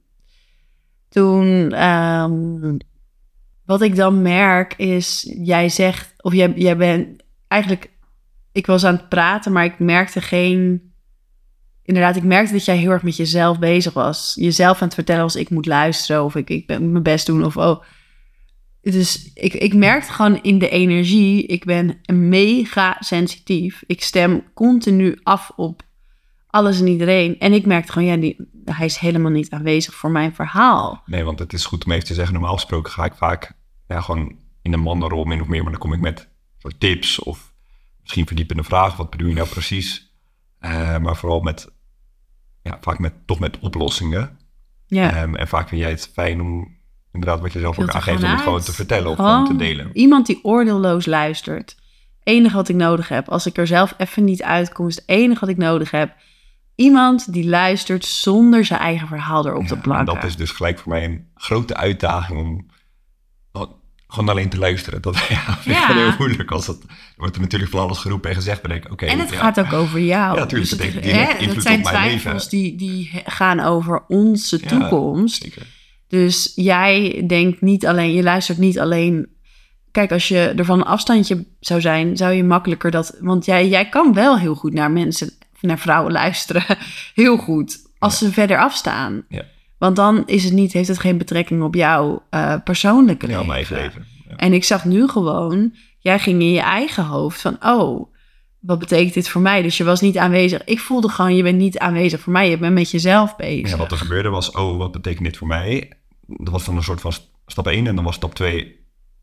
toen, 1.08 1.72
ehm, 1.72 2.76
wat 3.64 3.82
ik 3.82 3.96
dan 3.96 4.22
merk 4.22 4.74
is, 4.76 5.34
jij 5.38 5.68
zegt, 5.68 6.14
of 6.22 6.32
jij, 6.32 6.52
jij 6.56 6.76
bent 6.76 7.22
eigenlijk, 7.48 7.90
ik 8.52 8.66
was 8.66 8.84
aan 8.84 8.94
het 8.94 9.08
praten, 9.08 9.52
maar 9.52 9.64
ik 9.64 9.78
merkte 9.78 10.20
geen, 10.20 10.92
inderdaad, 11.82 12.16
ik 12.16 12.22
merkte 12.22 12.52
dat 12.52 12.64
jij 12.64 12.76
heel 12.76 12.90
erg 12.90 13.02
met 13.02 13.16
jezelf 13.16 13.58
bezig 13.58 13.92
was. 13.92 14.32
Jezelf 14.34 14.80
aan 14.80 14.86
het 14.86 14.94
vertellen 14.94 15.22
als 15.22 15.36
ik 15.36 15.50
moet 15.50 15.66
luisteren 15.66 16.24
of 16.24 16.34
ik, 16.34 16.50
ik 16.50 16.66
ben 16.66 16.92
mijn 16.92 17.02
best 17.02 17.26
doen 17.26 17.44
of 17.44 17.56
oh. 17.56 17.82
Dus 18.80 19.30
ik, 19.34 19.54
ik 19.54 19.74
merkte 19.74 20.12
gewoon 20.12 20.42
in 20.42 20.58
de 20.58 20.68
energie, 20.68 21.46
ik 21.46 21.64
ben 21.64 22.00
mega 22.12 22.96
sensitief. 23.00 23.82
Ik 23.86 24.02
stem 24.02 24.44
continu 24.54 25.18
af 25.22 25.50
op 25.56 25.82
alles 26.50 26.80
en 26.80 26.86
iedereen. 26.86 27.38
En 27.38 27.52
ik 27.52 27.66
merkte 27.66 27.92
gewoon, 27.92 28.08
ja, 28.08 28.16
die, 28.16 28.36
hij 28.64 28.86
is 28.86 28.96
helemaal 28.96 29.30
niet 29.30 29.50
aanwezig 29.50 29.94
voor 29.94 30.10
mijn 30.10 30.34
verhaal. 30.34 31.02
Nee, 31.06 31.24
want 31.24 31.38
het 31.38 31.52
is 31.52 31.64
goed 31.64 31.84
om 31.84 31.92
even 31.92 32.06
te 32.06 32.14
zeggen, 32.14 32.34
normaal 32.34 32.54
gesproken 32.54 32.92
ga 32.92 33.04
ik 33.04 33.14
vaak 33.14 33.52
ja, 33.88 34.00
gewoon 34.00 34.36
in 34.62 34.72
een 34.72 34.80
mannenrol 34.80 35.24
min 35.24 35.40
of 35.40 35.46
meer, 35.46 35.62
maar 35.62 35.72
dan 35.72 35.80
kom 35.80 35.92
ik 35.92 36.00
met 36.00 36.28
soort 36.58 36.80
tips 36.80 37.18
of 37.18 37.52
misschien 38.00 38.26
verdiepende 38.26 38.62
vragen. 38.62 38.96
Wat 38.96 39.10
bedoel 39.10 39.28
je 39.28 39.34
nou 39.34 39.48
precies? 39.48 40.12
Eh, 40.58 40.98
maar 40.98 41.16
vooral 41.16 41.40
met, 41.40 41.72
ja, 42.62 42.78
vaak 42.80 42.98
met, 42.98 43.12
toch 43.26 43.38
met 43.38 43.58
oplossingen. 43.58 44.38
Ja. 44.86 45.14
Ehm, 45.14 45.34
en 45.34 45.48
vaak 45.48 45.68
vind 45.68 45.80
jij 45.80 45.90
het 45.90 46.10
fijn 46.12 46.40
om, 46.40 46.76
inderdaad 47.12 47.40
wat 47.40 47.52
je 47.52 47.58
zelf 47.58 47.78
ook 47.78 47.88
aangeeft, 47.88 48.22
om 48.22 48.30
het 48.30 48.40
gewoon 48.40 48.60
te 48.60 48.72
vertellen 48.72 49.10
of 49.10 49.16
Gewoon 49.16 49.30
gewoon 49.30 49.58
te 49.58 49.64
delen. 49.64 49.90
Iemand 49.92 50.26
die 50.26 50.44
oordeelloos 50.44 51.06
luistert. 51.06 51.76
enige 52.22 52.56
wat 52.56 52.68
ik 52.68 52.76
nodig 52.76 53.08
heb. 53.08 53.28
Als 53.28 53.46
ik 53.46 53.56
er 53.56 53.66
zelf 53.66 53.94
even 53.98 54.24
niet 54.24 54.42
uitkom, 54.42 54.86
is 54.86 54.96
het 54.96 55.08
enige 55.08 55.40
wat 55.40 55.48
ik 55.48 55.56
nodig 55.56 55.90
heb. 55.90 56.14
Iemand 56.78 57.32
die 57.32 57.48
luistert 57.48 58.04
zonder 58.04 58.64
zijn 58.64 58.80
eigen 58.80 59.08
verhaal 59.08 59.46
erop 59.46 59.66
te 59.66 59.76
plakken. 59.76 60.14
en 60.14 60.20
dat 60.20 60.24
is 60.24 60.36
dus 60.36 60.50
gelijk 60.50 60.78
voor 60.78 60.92
mij 60.92 61.04
een 61.04 61.26
grote 61.34 61.76
uitdaging 61.76 62.40
om 62.40 62.66
gewoon 64.08 64.28
alleen 64.28 64.48
te 64.48 64.58
luisteren. 64.58 65.02
Dat 65.02 65.16
ja, 65.28 65.56
vind 65.60 65.76
Ja. 65.76 65.94
heel 65.94 66.12
moeilijk. 66.18 66.50
Als 66.50 66.66
dat, 66.66 66.78
wordt 67.16 67.34
er 67.34 67.40
natuurlijk 67.40 67.70
van 67.70 67.80
alles 67.80 67.98
geroepen 67.98 68.30
en 68.30 68.36
gezegd. 68.36 68.62
Ben 68.62 68.70
ik, 68.76 68.90
oké. 68.90 69.06
en 69.06 69.18
het 69.18 69.30
ja, 69.30 69.36
gaat 69.36 69.60
ook 69.60 69.72
over 69.72 70.00
jou. 70.00 70.38
Ja, 70.38 70.46
tuurlijk, 70.46 70.70
Dus 70.70 70.94
het 70.94 71.04
hè, 71.04 71.46
dat 71.46 71.62
zijn 71.62 71.82
twijfels 71.82 72.48
die, 72.48 72.76
die 72.76 73.22
gaan 73.24 73.60
over 73.60 74.04
onze 74.08 74.60
toekomst. 74.60 75.42
Zeker. 75.42 75.66
Dus 76.08 76.52
jij 76.54 77.24
denkt 77.26 77.60
niet 77.60 77.86
alleen, 77.86 78.12
je 78.12 78.22
luistert 78.22 78.58
niet 78.58 78.78
alleen. 78.78 79.28
Kijk, 79.90 80.12
als 80.12 80.28
je 80.28 80.38
er 80.38 80.64
van 80.64 80.78
een 80.78 80.86
afstandje 80.86 81.46
zou 81.60 81.80
zijn, 81.80 82.16
zou 82.16 82.32
je 82.32 82.44
makkelijker 82.44 82.90
dat. 82.90 83.16
Want 83.20 83.44
jij, 83.44 83.68
jij 83.68 83.88
kan 83.88 84.14
wel 84.14 84.38
heel 84.38 84.54
goed 84.54 84.72
naar 84.72 84.90
mensen, 84.90 85.37
naar 85.60 85.78
vrouwen 85.78 86.12
luisteren. 86.12 86.64
Heel 87.14 87.36
goed. 87.36 87.78
Als 87.98 88.18
ze 88.18 88.32
verder 88.32 88.58
afstaan. 88.58 89.24
Ja. 89.28 89.44
Want 89.78 89.96
dan 89.96 90.22
is 90.26 90.44
het 90.44 90.52
niet, 90.52 90.72
heeft 90.72 90.88
het 90.88 90.98
geen 90.98 91.18
betrekking 91.18 91.62
op 91.62 91.74
jouw 91.74 92.22
eh, 92.30 92.54
persoonlijke 92.64 93.26
Ja, 93.26 93.32
leven. 93.32 93.46
mijn 93.46 93.66
leven. 93.82 94.06
Ja. 94.28 94.36
En 94.36 94.52
ik 94.52 94.64
zag 94.64 94.84
nu 94.84 95.08
gewoon, 95.08 95.74
jij 95.98 96.18
ging 96.18 96.40
in 96.40 96.50
je 96.52 96.60
eigen 96.60 97.04
hoofd 97.04 97.40
van, 97.40 97.56
oh, 97.64 98.12
wat 98.58 98.78
betekent 98.78 99.14
dit 99.14 99.28
voor 99.28 99.40
mij? 99.40 99.62
Dus 99.62 99.76
je 99.76 99.84
was 99.84 100.00
niet 100.00 100.18
aanwezig. 100.18 100.64
Ik 100.64 100.80
voelde 100.80 101.08
gewoon, 101.08 101.36
je 101.36 101.42
bent 101.42 101.58
niet 101.58 101.78
aanwezig 101.78 102.20
voor 102.20 102.32
mij. 102.32 102.50
Je 102.50 102.58
bent 102.58 102.74
met 102.74 102.90
jezelf 102.90 103.36
bezig. 103.36 103.70
Ja, 103.70 103.76
wat 103.76 103.90
er 103.90 103.96
gebeurde 103.98 104.28
was, 104.28 104.50
oh, 104.50 104.76
wat 104.76 104.92
betekent 104.92 105.24
dit 105.24 105.36
voor 105.36 105.46
mij? 105.48 105.92
Dat 106.26 106.48
was 106.52 106.64
dan 106.64 106.76
een 106.76 106.82
soort 106.82 107.00
van 107.00 107.12
st- 107.12 107.30
stap 107.46 107.66
1. 107.66 107.86
En 107.86 107.94
dan 107.94 108.04
was 108.04 108.14
stap 108.14 108.34
2, 108.34 108.76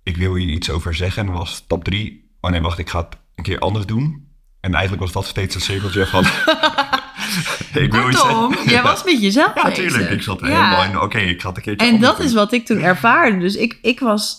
ik 0.03 0.17
wil 0.17 0.35
hier 0.35 0.49
iets 0.49 0.69
over 0.69 0.95
zeggen. 0.95 1.21
En 1.21 1.27
dan 1.27 1.37
was 1.37 1.53
stap 1.55 1.83
3, 1.83 2.29
oh 2.41 2.51
nee, 2.51 2.61
wacht, 2.61 2.79
ik 2.79 2.89
ga 2.89 2.99
het 2.99 3.17
een 3.35 3.43
keer 3.43 3.59
anders 3.59 3.85
doen. 3.85 4.24
En 4.65 4.73
eigenlijk 4.73 5.01
was 5.01 5.11
dat 5.11 5.25
steeds 5.25 5.55
een 5.55 5.61
cirkeltje 5.61 6.05
van... 6.05 6.23
ik 7.83 7.91
wil 7.91 8.01
Kortom, 8.01 8.55
jij 8.65 8.81
was 8.81 9.03
met 9.03 9.21
jezelf 9.21 9.55
Ja, 9.55 9.63
bezig. 9.63 9.77
tuurlijk. 9.77 10.09
Ik 10.09 10.21
zat 10.21 10.41
helemaal 10.41 10.83
in, 10.83 10.99
oké, 10.99 11.17
ik 11.17 11.41
het 11.41 11.57
een 11.57 11.63
keertje 11.63 11.87
En 11.87 11.99
dat 11.99 12.19
is 12.19 12.33
wat 12.33 12.51
ik 12.51 12.65
toen 12.65 12.79
ervaarde. 12.79 13.37
Dus 13.37 13.55
ik, 13.55 13.79
ik 13.81 13.99
was 13.99 14.37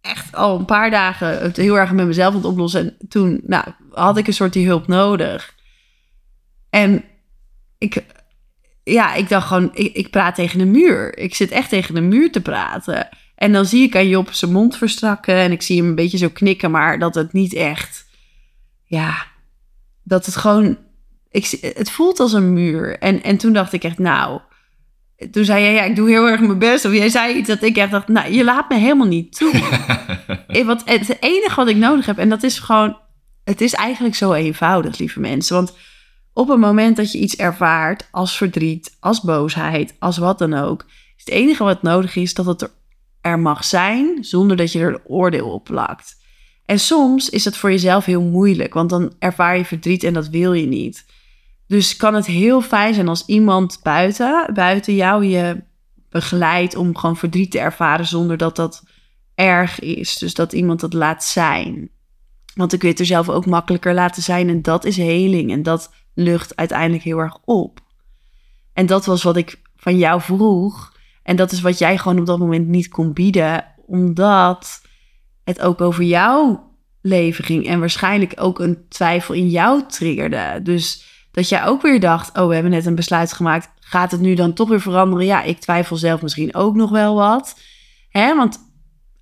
echt 0.00 0.34
al 0.34 0.58
een 0.58 0.64
paar 0.64 0.90
dagen 0.90 1.38
het 1.38 1.56
heel 1.56 1.78
erg 1.78 1.92
met 1.92 2.06
mezelf 2.06 2.28
aan 2.28 2.40
het 2.40 2.50
oplossen. 2.50 2.80
En 2.80 3.08
toen 3.08 3.40
nou, 3.46 3.64
had 3.92 4.16
ik 4.16 4.26
een 4.26 4.32
soort 4.32 4.52
die 4.52 4.66
hulp 4.66 4.86
nodig. 4.86 5.54
En 6.70 7.04
ik, 7.78 8.04
ja, 8.84 9.14
ik 9.14 9.28
dacht 9.28 9.46
gewoon, 9.46 9.70
ik, 9.72 9.94
ik 9.94 10.10
praat 10.10 10.34
tegen 10.34 10.60
een 10.60 10.70
muur. 10.70 11.18
Ik 11.18 11.34
zit 11.34 11.50
echt 11.50 11.68
tegen 11.68 11.96
een 11.96 12.08
muur 12.08 12.32
te 12.32 12.40
praten. 12.40 13.08
En 13.34 13.52
dan 13.52 13.66
zie 13.66 13.82
ik 13.82 13.96
aan 13.96 14.08
Job 14.08 14.32
zijn 14.32 14.52
mond 14.52 14.76
verstrakken. 14.76 15.34
En 15.34 15.52
ik 15.52 15.62
zie 15.62 15.78
hem 15.78 15.88
een 15.88 15.94
beetje 15.94 16.18
zo 16.18 16.28
knikken, 16.28 16.70
maar 16.70 16.98
dat 16.98 17.14
het 17.14 17.32
niet 17.32 17.54
echt... 17.54 18.04
Ja, 18.88 19.34
dat 20.06 20.26
het 20.26 20.36
gewoon... 20.36 20.78
Ik, 21.30 21.58
het 21.74 21.90
voelt 21.90 22.20
als 22.20 22.32
een 22.32 22.52
muur. 22.52 22.98
En, 22.98 23.22
en 23.22 23.36
toen 23.36 23.52
dacht 23.52 23.72
ik 23.72 23.84
echt, 23.84 23.98
nou... 23.98 24.40
Toen 25.30 25.44
zei 25.44 25.62
jij, 25.62 25.72
ja, 25.72 25.82
ik 25.82 25.96
doe 25.96 26.08
heel 26.08 26.28
erg 26.28 26.40
mijn 26.40 26.58
best. 26.58 26.84
Of 26.84 26.92
jij 26.92 27.08
zei 27.08 27.34
iets 27.34 27.48
dat 27.48 27.62
ik 27.62 27.76
echt 27.76 27.90
dacht, 27.90 28.08
nou, 28.08 28.32
je 28.32 28.44
laat 28.44 28.68
me 28.68 28.76
helemaal 28.76 29.06
niet 29.06 29.36
toe. 29.36 29.52
Wat, 30.64 30.82
het 30.84 31.16
enige 31.20 31.54
wat 31.54 31.68
ik 31.68 31.76
nodig 31.76 32.06
heb, 32.06 32.18
en 32.18 32.28
dat 32.28 32.42
is 32.42 32.58
gewoon... 32.58 32.98
Het 33.44 33.60
is 33.60 33.74
eigenlijk 33.74 34.14
zo 34.14 34.32
eenvoudig, 34.32 34.98
lieve 34.98 35.20
mensen. 35.20 35.56
Want 35.56 35.72
op 36.32 36.48
het 36.48 36.58
moment 36.58 36.96
dat 36.96 37.12
je 37.12 37.18
iets 37.18 37.36
ervaart 37.36 38.08
als 38.10 38.36
verdriet, 38.36 38.96
als 39.00 39.20
boosheid, 39.20 39.94
als 39.98 40.18
wat 40.18 40.38
dan 40.38 40.54
ook... 40.54 40.84
is 40.88 41.24
het 41.24 41.28
enige 41.28 41.64
wat 41.64 41.82
nodig 41.82 42.16
is 42.16 42.34
dat 42.34 42.46
het 42.46 42.62
er, 42.62 42.70
er 43.20 43.38
mag 43.38 43.64
zijn... 43.64 44.24
zonder 44.24 44.56
dat 44.56 44.72
je 44.72 44.78
er 44.78 44.88
een 44.88 45.04
oordeel 45.04 45.52
op 45.52 45.64
plakt. 45.64 46.16
En 46.66 46.80
soms 46.80 47.28
is 47.28 47.44
het 47.44 47.56
voor 47.56 47.70
jezelf 47.70 48.04
heel 48.04 48.22
moeilijk, 48.22 48.74
want 48.74 48.90
dan 48.90 49.12
ervaar 49.18 49.56
je 49.56 49.64
verdriet 49.64 50.02
en 50.02 50.12
dat 50.12 50.28
wil 50.28 50.52
je 50.52 50.66
niet. 50.66 51.06
Dus 51.66 51.96
kan 51.96 52.14
het 52.14 52.26
heel 52.26 52.60
fijn 52.60 52.94
zijn 52.94 53.08
als 53.08 53.26
iemand 53.26 53.80
buiten, 53.82 54.50
buiten 54.54 54.94
jou 54.94 55.24
je 55.24 55.62
begeleidt 56.08 56.76
om 56.76 56.96
gewoon 56.96 57.16
verdriet 57.16 57.50
te 57.50 57.58
ervaren 57.58 58.06
zonder 58.06 58.36
dat 58.36 58.56
dat 58.56 58.82
erg 59.34 59.80
is. 59.80 60.18
Dus 60.18 60.34
dat 60.34 60.52
iemand 60.52 60.80
dat 60.80 60.92
laat 60.92 61.24
zijn. 61.24 61.90
Want 62.54 62.72
je 62.72 62.86
het 62.86 63.00
er 63.00 63.06
zelf 63.06 63.28
ook 63.28 63.46
makkelijker 63.46 63.94
laten 63.94 64.22
zijn 64.22 64.48
en 64.48 64.62
dat 64.62 64.84
is 64.84 64.96
heling 64.96 65.50
en 65.50 65.62
dat 65.62 65.92
lucht 66.14 66.56
uiteindelijk 66.56 67.02
heel 67.02 67.18
erg 67.18 67.38
op. 67.44 67.80
En 68.72 68.86
dat 68.86 69.06
was 69.06 69.22
wat 69.22 69.36
ik 69.36 69.60
van 69.76 69.98
jou 69.98 70.20
vroeg. 70.20 70.94
En 71.22 71.36
dat 71.36 71.52
is 71.52 71.60
wat 71.60 71.78
jij 71.78 71.98
gewoon 71.98 72.18
op 72.18 72.26
dat 72.26 72.38
moment 72.38 72.68
niet 72.68 72.88
kon 72.88 73.12
bieden, 73.12 73.64
omdat 73.86 74.82
het 75.46 75.60
ook 75.60 75.80
over 75.80 76.02
jouw 76.02 76.70
leven 77.02 77.44
ging 77.44 77.66
en 77.66 77.80
waarschijnlijk 77.80 78.32
ook 78.36 78.58
een 78.58 78.84
twijfel 78.88 79.34
in 79.34 79.48
jou 79.48 79.82
triggerde. 79.88 80.60
Dus 80.62 81.04
dat 81.30 81.48
jij 81.48 81.64
ook 81.64 81.82
weer 81.82 82.00
dacht: 82.00 82.38
Oh, 82.38 82.46
we 82.46 82.54
hebben 82.54 82.72
net 82.72 82.86
een 82.86 82.94
besluit 82.94 83.32
gemaakt. 83.32 83.68
Gaat 83.80 84.10
het 84.10 84.20
nu 84.20 84.34
dan 84.34 84.52
toch 84.52 84.68
weer 84.68 84.80
veranderen? 84.80 85.26
Ja, 85.26 85.42
ik 85.42 85.58
twijfel 85.58 85.96
zelf 85.96 86.22
misschien 86.22 86.54
ook 86.54 86.74
nog 86.74 86.90
wel 86.90 87.14
wat. 87.14 87.60
Hè? 88.08 88.36
Want 88.36 88.58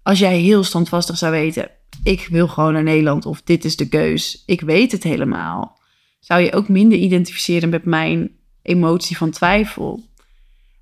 als 0.03 0.19
jij 0.19 0.39
heel 0.39 0.65
standvastig 0.65 1.19
zou 1.19 1.33
weten: 1.33 1.71
Ik 2.03 2.27
wil 2.31 2.49
gewoon 2.49 2.73
naar 2.73 2.83
Nederland 2.83 3.27
of 3.27 3.43
dit 3.43 3.65
is 3.65 3.77
de 3.77 3.89
keus, 3.89 4.43
ik 4.47 4.61
weet 4.61 4.93
het 4.93 5.03
helemaal, 5.03 5.79
zou 6.21 6.41
je 6.41 6.53
ook 6.53 6.69
minder 6.69 6.99
identificeren 6.99 7.69
met 7.69 7.85
mijn 7.85 8.31
emotie 8.63 9.17
van 9.17 9.31
twijfel. 9.31 10.03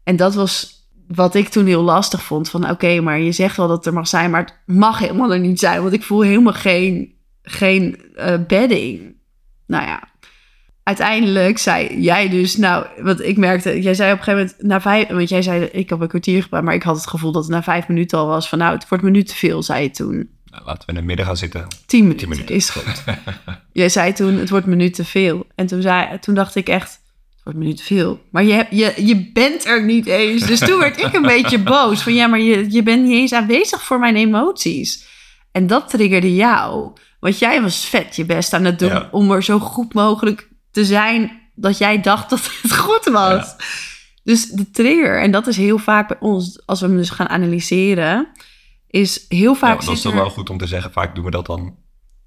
En 0.05 0.17
dat 0.17 0.35
was 0.35 0.82
wat 1.15 1.35
ik 1.35 1.49
toen 1.49 1.67
heel 1.67 1.83
lastig 1.83 2.23
vond. 2.23 2.51
Van 2.51 2.71
oké, 2.71 3.01
maar 3.01 3.21
je 3.21 3.33
zegt 3.33 3.57
wel 3.57 3.69
dat 3.69 3.77
het 3.77 3.87
er 3.87 3.93
mag 3.93 4.09
zijn, 4.09 4.31
maar 4.31 4.41
het 4.41 4.77
mag 4.77 4.99
helemaal 4.99 5.33
er 5.33 5.39
niet 5.39 5.59
zijn. 5.59 5.83
Want 5.83 5.93
ik 5.93 6.03
voel 6.03 6.21
helemaal 6.21 6.53
geen, 6.53 7.15
geen 7.43 8.03
eh, 8.15 8.35
bedding. 8.47 9.15
Nou 9.67 9.85
ja, 9.85 10.09
uiteindelijk 10.83 11.59
zei 11.59 12.01
jij 12.01 12.29
dus, 12.29 12.57
nou, 12.57 12.87
want 12.99 13.21
ik 13.21 13.37
merkte, 13.37 13.83
jij 13.83 13.95
zei 13.95 14.13
op 14.13 14.19
een 14.19 14.25
gegeven 14.25 14.47
moment 14.47 14.69
na 14.69 14.81
vijf, 14.81 15.09
want 15.09 15.29
jij 15.29 15.43
zei, 15.43 15.65
ik 15.65 15.89
heb 15.89 16.01
een 16.01 16.09
kwartier 16.09 16.43
gepraat, 16.43 16.63
maar 16.63 16.75
ik 16.75 16.83
had 16.83 16.97
het 16.97 17.07
gevoel 17.07 17.33
dat 17.33 17.43
het 17.43 17.53
na 17.53 17.63
vijf 17.63 17.89
minuten 17.89 18.19
al 18.19 18.27
was 18.27 18.49
van, 18.49 18.59
nou, 18.59 18.75
het 18.75 18.89
wordt 18.89 19.05
me 19.05 19.11
nu 19.11 19.23
te 19.23 19.35
veel, 19.35 19.63
zei 19.63 19.83
je 19.83 19.91
toen. 19.91 20.31
Nou, 20.45 20.65
laten 20.65 20.83
we 20.87 20.91
in 20.91 20.97
het 20.97 21.05
midden 21.05 21.27
gaan 21.27 21.37
zitten. 21.37 21.67
Tien 21.87 22.03
minuten, 22.03 22.29
minuten. 22.29 22.55
is 22.55 22.71
goed. 22.71 23.05
jij 23.73 23.89
zei 23.89 24.13
toen, 24.13 24.35
het 24.35 24.51
wordt 24.51 24.67
me 24.67 24.75
nu 24.75 24.91
te 24.91 25.05
veel. 25.05 25.47
En 25.55 25.67
toen, 25.67 25.83
zei, 25.83 26.19
toen 26.19 26.35
dacht 26.35 26.55
ik 26.55 26.69
echt, 26.69 27.01
wordt 27.45 27.59
me 27.59 27.75
te 27.75 27.83
veel. 27.83 28.21
Maar 28.31 28.45
je, 28.45 28.53
hebt- 28.53 28.71
je, 28.71 29.07
je 29.07 29.31
bent 29.33 29.65
er 29.67 29.85
niet 29.85 30.07
eens. 30.07 30.47
Dus 30.47 30.59
toen 30.59 30.79
werd 30.79 31.01
ik 31.01 31.13
een 31.15 31.23
beetje 31.23 31.59
boos. 31.59 32.03
Van 32.03 32.15
ja, 32.15 32.27
maar 32.27 32.41
je, 32.41 32.73
je 32.73 32.83
bent 32.83 33.03
niet 33.05 33.13
eens 33.13 33.33
aanwezig 33.33 33.83
voor 33.83 33.99
mijn 33.99 34.17
emoties. 34.17 35.07
En 35.53 35.67
dat 35.67 35.89
triggerde 35.91 36.35
jou. 36.35 36.93
Want 37.21 37.39
jij 37.39 37.63
was 37.63 37.85
vet 37.87 38.17
je 38.17 38.25
best 38.25 38.53
aan 38.53 38.65
het 38.65 38.79
doen 38.79 38.89
Ja. 38.89 39.09
om 39.11 39.31
er 39.31 39.43
zo 39.43 39.59
goed 39.59 39.95
mogelijk 39.95 40.49
te 40.71 40.85
zijn 40.85 41.41
dat 41.55 41.79
jij 41.79 42.01
dacht 42.01 42.31
dat 42.31 42.51
het 42.63 42.77
goed 42.77 43.05
was. 43.05 43.55
Dus 44.25 44.47
de 44.47 44.71
trigger, 44.71 45.21
en 45.21 45.31
dat 45.31 45.47
is 45.47 45.57
heel 45.57 45.79
vaak 45.79 46.09
bij 46.09 46.17
ons, 46.21 46.63
als 46.67 46.81
we 46.81 46.87
hem 46.87 46.97
dus 46.97 47.11
gaan 47.11 47.29
analyseren, 47.29 48.29
is 48.89 49.25
heel 49.29 49.53
Ja, 49.53 49.59
vaak. 49.59 49.85
dat 49.85 49.95
is 49.95 50.03
dan 50.03 50.15
wel 50.15 50.31
goed 50.31 50.51
om 50.51 50.59
te 50.59 50.67
zeggen. 50.67 50.93
Vaak 50.93 51.15
doen 51.15 51.25
we 51.25 51.31
dat 51.31 51.47
dan 51.47 51.77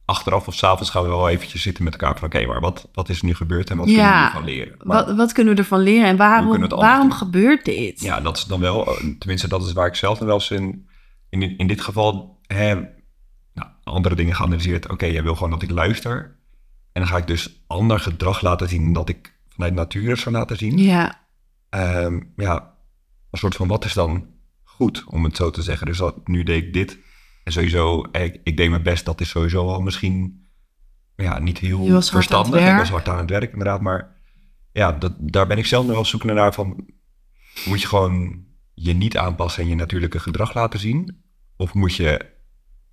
achteraf 0.05 0.47
of 0.47 0.53
s'avonds 0.55 0.89
gaan 0.89 1.03
we 1.03 1.09
wel 1.09 1.29
eventjes 1.29 1.61
zitten 1.61 1.83
met 1.83 1.93
elkaar 1.93 2.17
van 2.19 2.27
oké, 2.27 2.45
maar 2.45 2.59
wat, 2.59 2.89
wat 2.93 3.09
is 3.09 3.19
er 3.19 3.25
nu 3.25 3.33
gebeurd 3.35 3.69
en 3.69 3.77
wat 3.77 3.85
kunnen 3.85 4.03
we 4.03 4.09
Ja, 4.09 4.21
hiervan 4.21 4.43
leren? 4.43 4.75
Maar, 4.83 5.05
Wat, 5.05 5.15
wat 5.15 5.31
kunnen 5.33 5.53
we 5.53 5.59
ervan 5.59 5.79
leren 5.79 6.07
en 6.07 6.17
waarom, 6.17 6.67
waarom 6.69 7.09
doen? 7.09 7.17
gebeurt 7.17 7.65
dit? 7.65 8.01
ja, 8.01 8.21
dat 8.21 8.37
is 8.37 8.43
dan 8.45 8.59
wel, 8.59 8.97
tenminste 9.19 9.47
dat 9.47 9.65
is 9.65 9.73
waar 9.73 9.87
ik 9.87 9.95
zelf 9.95 10.17
dan 10.17 10.27
wel 10.27 10.35
eens 10.35 10.51
in, 10.51 10.89
in, 11.29 11.57
in 11.57 11.67
dit 11.67 11.81
geval 11.81 12.39
hè, 12.47 12.73
nou, 13.53 13.69
andere 13.83 14.15
dingen 14.15 14.35
geanalyseerd. 14.35 14.89
Oké, 14.89 15.05
jij 15.05 15.23
wil 15.23 15.35
gewoon 15.35 15.49
dat 15.51 15.61
ik 15.61 15.69
luister. 15.69 16.39
En 16.91 17.01
dan 17.01 17.07
ga 17.07 17.17
ik 17.17 17.27
dus 17.27 17.63
ander 17.67 17.99
gedrag 17.99 18.41
laten 18.41 18.69
zien 18.69 18.93
dat 18.93 19.09
ik 19.09 19.35
vanuit 19.49 19.73
nature 19.73 20.15
zou 20.15 20.35
laten 20.35 20.57
zien. 20.57 20.77
Ja, 20.77 21.23
Ehm, 21.69 22.19
ja, 22.35 22.73
een 23.31 23.39
soort 23.39 23.55
van 23.55 23.67
wat 23.67 23.85
is 23.85 23.93
dan 23.93 24.25
goed, 24.63 25.03
om 25.07 25.23
het 25.23 25.35
zo 25.35 25.49
te 25.49 25.61
zeggen. 25.61 25.87
Dus 25.87 25.97
dat, 25.97 26.27
nu 26.27 26.43
deed 26.43 26.63
ik 26.63 26.73
dit. 26.73 26.97
En 27.45 27.51
sowieso, 27.51 28.05
ik, 28.11 28.39
ik 28.43 28.57
deed 28.57 28.69
mijn 28.69 28.83
best. 28.83 29.05
Dat 29.05 29.21
is 29.21 29.29
sowieso 29.29 29.67
al 29.67 29.81
misschien 29.81 30.45
ja, 31.15 31.39
niet 31.39 31.57
heel 31.57 32.01
verstandig. 32.01 32.69
Ik 32.69 32.77
was 32.77 32.89
hard 32.89 33.07
aan 33.07 33.17
het 33.17 33.29
werk, 33.29 33.51
inderdaad. 33.51 33.81
Maar 33.81 34.15
ja, 34.71 34.91
dat, 34.91 35.13
daar 35.19 35.47
ben 35.47 35.57
ik 35.57 35.65
zelf 35.65 35.85
nog 35.85 35.95
wel 35.95 36.05
zoekende 36.05 36.33
naar 36.33 36.53
van... 36.53 36.85
Moet 37.65 37.81
je 37.81 37.87
gewoon 37.87 38.45
je 38.73 38.93
niet 38.93 39.17
aanpassen 39.17 39.63
en 39.63 39.69
je 39.69 39.75
natuurlijke 39.75 40.19
gedrag 40.19 40.53
laten 40.53 40.79
zien? 40.79 41.23
Of 41.57 41.73
moet 41.73 41.95
je 41.95 42.25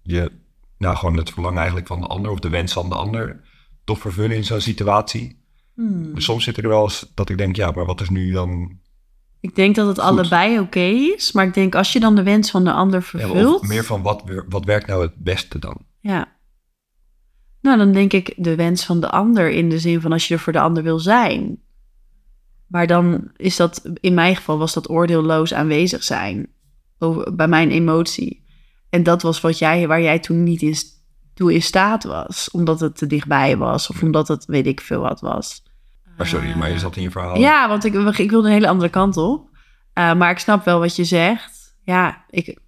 je, 0.02 0.32
nou, 0.78 0.96
gewoon 0.96 1.16
het 1.16 1.30
verlangen 1.30 1.58
eigenlijk 1.58 1.86
van 1.86 2.00
de 2.00 2.06
ander... 2.06 2.30
of 2.30 2.38
de 2.38 2.48
wens 2.48 2.72
van 2.72 2.88
de 2.88 2.94
ander 2.94 3.40
toch 3.84 3.98
vervullen 3.98 4.36
in 4.36 4.44
zo'n 4.44 4.60
situatie? 4.60 5.44
Hmm. 5.74 6.14
Dus 6.14 6.24
soms 6.24 6.44
zit 6.44 6.56
er 6.56 6.68
wel 6.68 6.82
eens 6.82 7.12
dat 7.14 7.28
ik 7.28 7.38
denk, 7.38 7.56
ja, 7.56 7.70
maar 7.70 7.86
wat 7.86 8.00
is 8.00 8.08
nu 8.08 8.32
dan 8.32 8.80
ik 9.42 9.55
denk 9.55 9.74
dat 9.74 9.87
het 9.87 9.98
Goed. 9.98 10.09
allebei 10.09 10.59
oké 10.59 10.81
is, 10.81 11.33
maar 11.33 11.46
ik 11.46 11.55
denk 11.55 11.74
als 11.74 11.92
je 11.92 12.00
dan 12.00 12.14
de 12.14 12.22
wens 12.22 12.50
van 12.50 12.64
de 12.64 12.72
ander 12.72 13.02
vervult, 13.02 13.68
meer 13.68 13.85
van 13.85 14.02
wat, 14.02 14.22
wat 14.48 14.64
werkt 14.64 14.87
nou 14.87 15.02
het 15.02 15.14
beste 15.16 15.59
dan? 15.59 15.76
ja. 16.00 16.40
Nou, 17.61 17.78
dan 17.78 17.92
denk 17.92 18.12
ik 18.12 18.35
de 18.37 18.55
wens 18.55 18.85
van 18.85 19.00
de 19.00 19.11
ander 19.11 19.50
in 19.50 19.68
de 19.68 19.78
zin 19.78 20.00
van 20.00 20.12
als 20.12 20.28
je 20.28 20.35
er 20.35 20.40
voor 20.40 20.52
de 20.52 20.61
ander 20.61 20.83
wil 20.83 20.98
zijn. 20.98 21.62
Maar 22.66 22.87
dan 22.87 23.31
is 23.37 23.57
dat, 23.57 23.83
in 24.00 24.14
mijn 24.14 24.37
geval 24.37 24.59
was 24.59 24.72
dat 24.72 24.90
oordeelloos 24.90 25.55
aanwezig 25.55 26.02
zijn 26.02 26.48
over, 26.98 27.35
bij 27.35 27.48
mijn 27.48 27.70
emotie. 27.70 28.44
En 28.90 29.02
dat 29.02 29.22
was 29.22 29.40
wat 29.40 29.59
jij, 29.59 29.87
waar 29.87 30.02
jij 30.02 30.18
toen 30.18 30.42
niet 30.42 30.62
in, 30.62 30.74
toe 31.35 31.55
in 31.55 31.62
staat 31.62 32.05
was, 32.05 32.50
omdat 32.50 32.81
het 32.81 32.96
te 32.96 33.07
dichtbij 33.07 33.57
was 33.57 33.90
of 33.90 34.02
omdat 34.02 34.28
het 34.28 34.44
weet 34.44 34.66
ik 34.66 34.81
veel 34.81 35.00
wat 35.00 35.20
was. 35.20 35.62
Maar 36.22 36.40
Maar 36.40 36.40
sorry, 36.40 36.58
maar 36.58 36.70
je 36.70 36.78
zat 36.78 36.96
in 36.96 37.02
je 37.02 37.11
verhaal. 37.11 37.38
Ja, 37.38 37.68
want 37.68 37.85
ik, 37.85 37.94
ik 37.94 38.30
wilde 38.30 38.46
een 38.46 38.54
hele 38.54 38.68
andere 38.68 38.90
kant 38.90 39.16
op. 39.16 39.48
Eh, 39.92 40.14
maar 40.14 40.30
ik 40.30 40.38
snap 40.38 40.64
wel 40.64 40.78
wat 40.78 40.96
je 40.96 41.04
zegt. 41.04 41.76
Ja, 41.85 42.24
ik, 42.30 42.58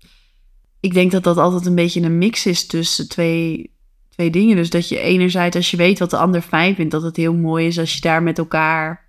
ik 0.81 0.95
denk 0.95 1.11
dat 1.11 1.25
dat 1.25 1.37
altijd 1.37 1.67
een 1.67 1.75
beetje 1.75 2.01
een 2.01 2.19
mix 2.19 2.47
is 2.47 2.67
tussen 2.67 3.09
twee, 3.09 3.75
twee 4.09 4.31
dingen. 4.31 4.57
Dus 4.57 4.71
dat 4.71 4.89
je 4.89 4.99
enerzijds, 4.99 5.57
als 5.57 5.71
je 5.71 5.77
weet 5.77 5.99
wat 5.99 6.11
de 6.11 6.17
ander 6.17 6.41
fijn 6.41 6.75
vindt, 6.75 6.91
dat 6.91 7.03
het 7.03 7.17
heel 7.17 7.35
mooi 7.35 7.67
is 7.67 7.79
als 7.79 7.95
je 7.95 8.01
daar 8.01 8.23
met 8.23 8.39
elkaar, 8.39 9.09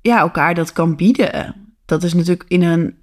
ja, 0.00 0.18
elkaar 0.18 0.54
dat 0.54 0.72
kan 0.72 0.96
bieden. 0.96 1.54
Dat 1.84 2.02
is 2.02 2.14
natuurlijk 2.14 2.48
in 2.48 2.62
een 2.62 2.96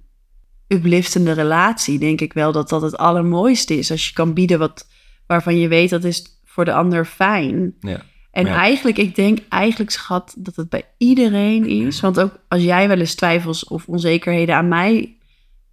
upliftende 0.68 1.32
relatie, 1.32 1.98
denk 1.98 2.20
ik 2.20 2.32
wel, 2.32 2.52
dat 2.52 2.68
dat 2.68 2.82
het 2.82 2.96
allermooiste 2.96 3.78
is. 3.78 3.90
Als 3.90 4.06
je 4.08 4.12
kan 4.12 4.34
bieden 4.34 4.58
wat, 4.58 4.88
waarvan 5.26 5.58
je 5.58 5.68
weet 5.68 5.90
dat 5.90 6.04
is 6.04 6.40
voor 6.44 6.64
de 6.64 6.72
ander 6.74 7.04
fijn. 7.04 7.74
Ja. 7.80 8.02
En 8.36 8.46
Ja. 8.46 8.54
eigenlijk, 8.54 8.98
ik 8.98 9.14
denk 9.14 9.38
eigenlijk, 9.48 9.90
schat, 9.90 10.34
dat 10.38 10.56
het 10.56 10.68
bij 10.68 10.84
iedereen 10.98 11.66
is. 11.66 12.00
Want 12.00 12.20
ook 12.20 12.38
als 12.48 12.62
jij 12.62 12.88
wel 12.88 12.98
eens 12.98 13.14
twijfels 13.14 13.64
of 13.64 13.86
onzekerheden 13.88 14.54
aan 14.56 14.68
mij 14.68 15.16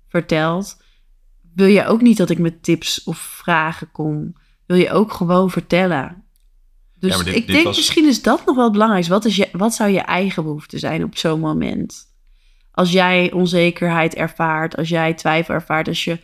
vertelt, 0.08 0.82
wil 1.56 1.68
je 1.68 1.86
ook 1.86 2.02
niet 2.02 2.18
dat 2.18 2.30
ik 2.30 2.38
met 2.40 2.64
tips 2.64 3.04
of 3.04 3.18
vragen 3.18 3.92
kom. 3.92 4.34
Wil 4.66 4.78
je 4.78 4.92
ook 4.92 5.14
gewoon 5.14 5.50
vertellen. 5.52 6.24
Dus 7.00 7.18
Ja, 7.18 7.24
dit- 7.24 7.36
ik 7.36 7.46
dit 7.46 7.48
denk 7.56 7.64
was- 7.66 7.76
misschien 7.78 8.08
is 8.08 8.22
dat 8.22 8.46
nog 8.46 8.56
wel 8.56 8.64
het 8.64 8.74
belangrijkste. 8.74 9.14
Wat, 9.14 9.26
is 9.26 9.36
je, 9.36 9.50
wat 9.52 9.74
zou 9.74 9.90
je 9.90 10.00
eigen 10.00 10.44
behoefte 10.44 10.80
zijn 10.80 11.04
op 11.04 11.18
zo'n 11.18 11.40
moment? 11.40 12.12
Als 12.72 12.92
jij 12.92 13.32
onzekerheid 13.32 14.16
ervaart, 14.16 14.76
als 14.78 14.90
jij 14.90 15.14
twijfel 15.14 15.54
ervaart, 15.54 15.88
als 15.88 16.04
je 16.04 16.20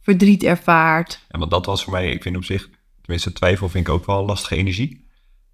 verdriet 0.00 0.42
ervaart. 0.42 1.24
En 1.28 1.38
want 1.38 1.50
dat 1.50 1.66
was 1.66 1.84
voor 1.84 1.92
mij, 1.92 2.10
ik 2.10 2.22
vind 2.22 2.36
op 2.36 2.44
zich, 2.44 2.68
tenminste 3.00 3.32
twijfel 3.32 3.68
vind 3.68 3.86
ik 3.86 3.92
ook 3.92 4.06
wel 4.06 4.24
lastige 4.24 4.56
energie. 4.56 5.06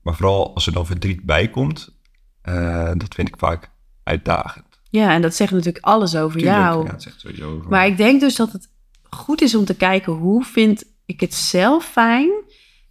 Maar 0.05 0.15
vooral 0.15 0.55
als 0.55 0.67
er 0.67 0.73
dan 0.73 0.87
verdriet 0.87 1.25
bij 1.25 1.49
komt, 1.49 1.99
eh, 2.43 2.93
dat 2.95 3.15
vind 3.15 3.29
ik 3.29 3.39
vaak 3.39 3.71
uitdagend. 4.03 4.81
Ja, 4.91 5.13
en 5.13 5.23
dat 5.23 5.35
zegt 5.35 5.53
natuurlijk 5.53 5.85
alles 5.85 6.17
over 6.17 6.39
Tuurlijk, 6.39 6.59
jou. 6.59 6.85
Ja, 6.85 6.91
het 6.91 7.03
zegt 7.03 7.21
sowieso 7.21 7.55
over 7.55 7.71
Maar 7.71 7.87
ik 7.87 7.97
denk 7.97 8.21
dus 8.21 8.37
dat 8.37 8.53
het 8.53 8.69
goed 9.03 9.43
is 9.43 9.55
om 9.55 9.65
te 9.65 9.77
kijken 9.77 10.13
hoe 10.13 10.45
vind 10.45 10.85
ik 11.05 11.21
het 11.21 11.35
zelf 11.35 11.85
fijn. 11.85 12.31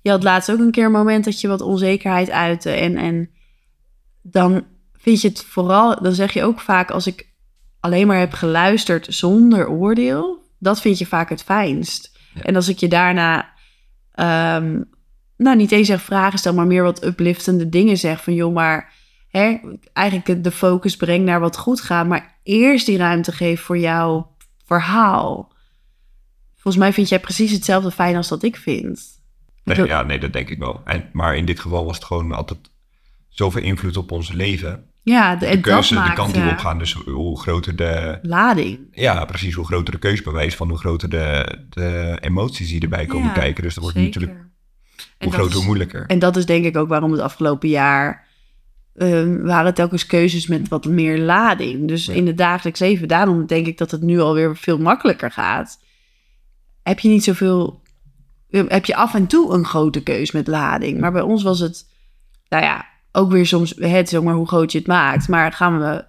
Je 0.01 0.09
had 0.09 0.23
laatst 0.23 0.51
ook 0.51 0.59
een 0.59 0.71
keer 0.71 0.85
een 0.85 0.91
moment 0.91 1.25
dat 1.25 1.41
je 1.41 1.47
wat 1.47 1.61
onzekerheid 1.61 2.29
uitte. 2.29 2.69
En, 2.69 2.97
en 2.97 3.29
dan 4.21 4.65
vind 4.93 5.21
je 5.21 5.27
het 5.27 5.43
vooral, 5.43 6.01
dan 6.01 6.13
zeg 6.13 6.33
je 6.33 6.43
ook 6.43 6.59
vaak 6.59 6.91
als 6.91 7.07
ik 7.07 7.31
alleen 7.79 8.07
maar 8.07 8.19
heb 8.19 8.33
geluisterd 8.33 9.07
zonder 9.09 9.69
oordeel. 9.69 10.43
Dat 10.59 10.81
vind 10.81 10.97
je 10.97 11.05
vaak 11.05 11.29
het 11.29 11.43
fijnst. 11.43 12.19
Ja. 12.33 12.41
En 12.41 12.55
als 12.55 12.67
ik 12.67 12.77
je 12.77 12.87
daarna, 12.87 13.53
ehm, 14.11 14.81
nou 15.37 15.55
niet 15.55 15.71
eens 15.71 15.87
zeg 15.87 16.01
vragen 16.01 16.39
stel, 16.39 16.53
maar 16.53 16.67
meer 16.67 16.83
wat 16.83 17.05
upliftende 17.05 17.69
dingen 17.69 17.97
zeg. 17.97 18.23
Van 18.23 18.33
joh, 18.33 18.53
maar 18.53 18.93
hè, 19.27 19.57
eigenlijk 19.93 20.43
de 20.43 20.51
focus 20.51 20.95
breng 20.95 21.25
naar 21.25 21.39
wat 21.39 21.57
goed 21.57 21.81
gaat. 21.81 22.07
Maar 22.07 22.39
eerst 22.43 22.85
die 22.85 22.97
ruimte 22.97 23.31
geef 23.31 23.61
voor 23.61 23.77
jouw 23.77 24.35
verhaal. 24.65 25.51
Volgens 26.53 26.83
mij 26.83 26.93
vind 26.93 27.09
jij 27.09 27.19
precies 27.19 27.51
hetzelfde 27.51 27.91
fijn 27.91 28.15
als 28.15 28.27
dat 28.27 28.43
ik 28.43 28.55
vind. 28.55 29.21
Nee, 29.63 29.85
ja, 29.85 30.03
nee, 30.03 30.19
dat 30.19 30.33
denk 30.33 30.49
ik 30.49 30.57
wel. 30.59 30.81
En, 30.85 31.09
maar 31.11 31.35
in 31.35 31.45
dit 31.45 31.59
geval 31.59 31.85
was 31.85 31.95
het 31.95 32.05
gewoon 32.05 32.31
altijd 32.31 32.59
zoveel 33.29 33.61
invloed 33.61 33.97
op 33.97 34.11
ons 34.11 34.31
leven. 34.31 34.85
Ja, 35.03 35.35
de, 35.35 35.47
De 35.47 35.59
keuze, 35.59 35.93
de 36.03 36.13
kant 36.13 36.33
die 36.33 36.41
we 36.41 36.47
eh, 36.47 36.53
opgaan. 36.53 36.77
Dus 36.77 36.93
hoe 36.93 37.39
groter 37.39 37.75
de, 37.75 38.19
lading. 38.21 38.79
ja, 38.91 39.25
precies, 39.25 39.53
hoe 39.53 39.65
groter 39.65 39.93
de 39.93 39.99
keuzebewijs 39.99 40.55
van 40.55 40.69
hoe 40.69 40.77
groter 40.77 41.09
de, 41.09 41.57
de 41.69 42.17
emoties 42.21 42.69
die 42.69 42.81
erbij 42.81 43.05
komen 43.05 43.27
Ja, 43.27 43.33
kijken. 43.33 43.63
Dus 43.63 43.73
dat 43.73 43.83
wordt 43.83 43.99
Zeker. 43.99 44.19
natuurlijk 44.21 44.47
En 45.17 45.27
hoe 45.27 45.33
groter, 45.33 45.55
hoe 45.55 45.65
moeilijker. 45.65 46.05
En 46.07 46.19
dat 46.19 46.35
is 46.35 46.45
denk 46.45 46.65
ik 46.65 46.77
ook 46.77 46.87
waarom 46.87 47.11
het 47.11 47.21
afgelopen 47.21 47.69
jaar 47.69 48.27
ehm, 48.95 49.41
waren 49.41 49.73
telkens 49.73 50.05
keuzes 50.05 50.47
met 50.47 50.67
wat 50.67 50.85
meer 50.85 51.19
lading. 51.19 51.87
Dus 51.87 52.05
Ja. 52.05 52.13
in 52.13 52.27
het 52.27 52.37
dagelijks 52.37 52.79
leven, 52.79 53.07
daarom 53.07 53.45
denk 53.45 53.67
ik 53.67 53.77
dat 53.77 53.91
het 53.91 54.01
nu 54.01 54.19
alweer 54.19 54.55
veel 54.57 54.77
makkelijker 54.77 55.31
gaat. 55.31 55.79
Heb 56.83 56.99
je 56.99 57.09
niet 57.09 57.23
zoveel, 57.23 57.81
heb 58.49 58.85
je 58.85 58.95
af 58.95 59.13
en 59.13 59.27
toe 59.27 59.53
een 59.53 59.65
grote 59.65 60.03
keus 60.03 60.31
met 60.31 60.47
lading. 60.47 60.99
Maar 60.99 61.11
bij 61.11 61.21
ons 61.21 61.43
was 61.43 61.59
het, 61.59 61.85
nou 62.49 62.63
ja, 62.63 62.85
ook 63.11 63.31
weer 63.31 63.45
soms, 63.45 63.73
het 63.77 64.09
zeg 64.09 64.21
maar 64.21 64.33
hoe 64.33 64.47
groot 64.47 64.71
je 64.71 64.77
het 64.77 64.87
maakt. 64.87 65.27
Maar 65.27 65.51
gaan 65.51 65.79
we, 65.79 66.05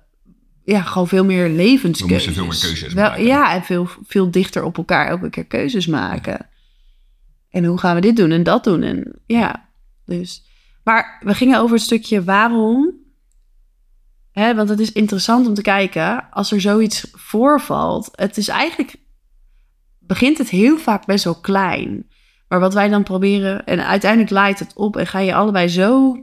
ja, 0.65 0.81
gewoon 0.81 1.09
veel 1.09 1.25
meer 1.25 1.49
levenskeuzes. 1.49 2.35
We 2.37 2.43
moesten 2.43 2.61
veel 2.61 2.69
meer 2.71 2.77
keuzes 2.79 2.93
Wel, 2.95 3.09
maken. 3.09 3.25
Ja, 3.25 3.55
en 3.55 3.63
veel, 3.63 3.89
veel 4.07 4.31
dichter 4.31 4.63
op 4.63 4.77
elkaar 4.77 5.07
elke 5.07 5.31
keer 5.31 5.45
keuzes 5.47 5.87
maken. 5.87 6.47
En 7.55 7.65
hoe 7.65 7.79
gaan 7.79 7.95
we 7.95 8.01
dit 8.01 8.17
doen 8.17 8.31
en 8.31 8.43
dat 8.43 8.65
doen? 8.65 8.83
En 8.83 9.21
ja, 9.27 9.69
dus. 10.05 10.45
Maar 10.85 11.21
we 11.21 11.35
gingen 11.35 11.61
over 11.61 11.75
het 11.75 11.85
stukje 11.85 12.25
waarom. 12.25 12.95
Hè, 14.31 14.55
want 14.55 14.69
het 14.69 14.81
is 14.81 14.93
interessant 14.93 15.47
om 15.47 15.55
te 15.55 15.63
kijken 15.63 16.31
als 16.31 16.53
er 16.53 16.61
zoiets 16.61 17.07
voorvalt. 17.13 18.09
Het 18.13 18.37
is 18.37 18.49
eigenlijk. 18.49 18.97
begint 19.99 20.39
het 20.39 20.49
heel 20.49 20.79
vaak 20.79 21.07
best 21.07 21.25
wel 21.25 21.41
klein. 21.41 22.09
Maar 22.49 22.61
wat 22.61 22.75
wij 22.75 22.89
dan 22.89 23.03
proberen. 23.03 23.67
en 23.67 23.87
uiteindelijk 23.87 24.31
laait 24.31 24.59
het 24.59 24.73
op 24.75 24.97
en 24.97 25.07
ga 25.07 25.19
je 25.19 25.35
allebei 25.35 25.69
zo. 25.69 26.17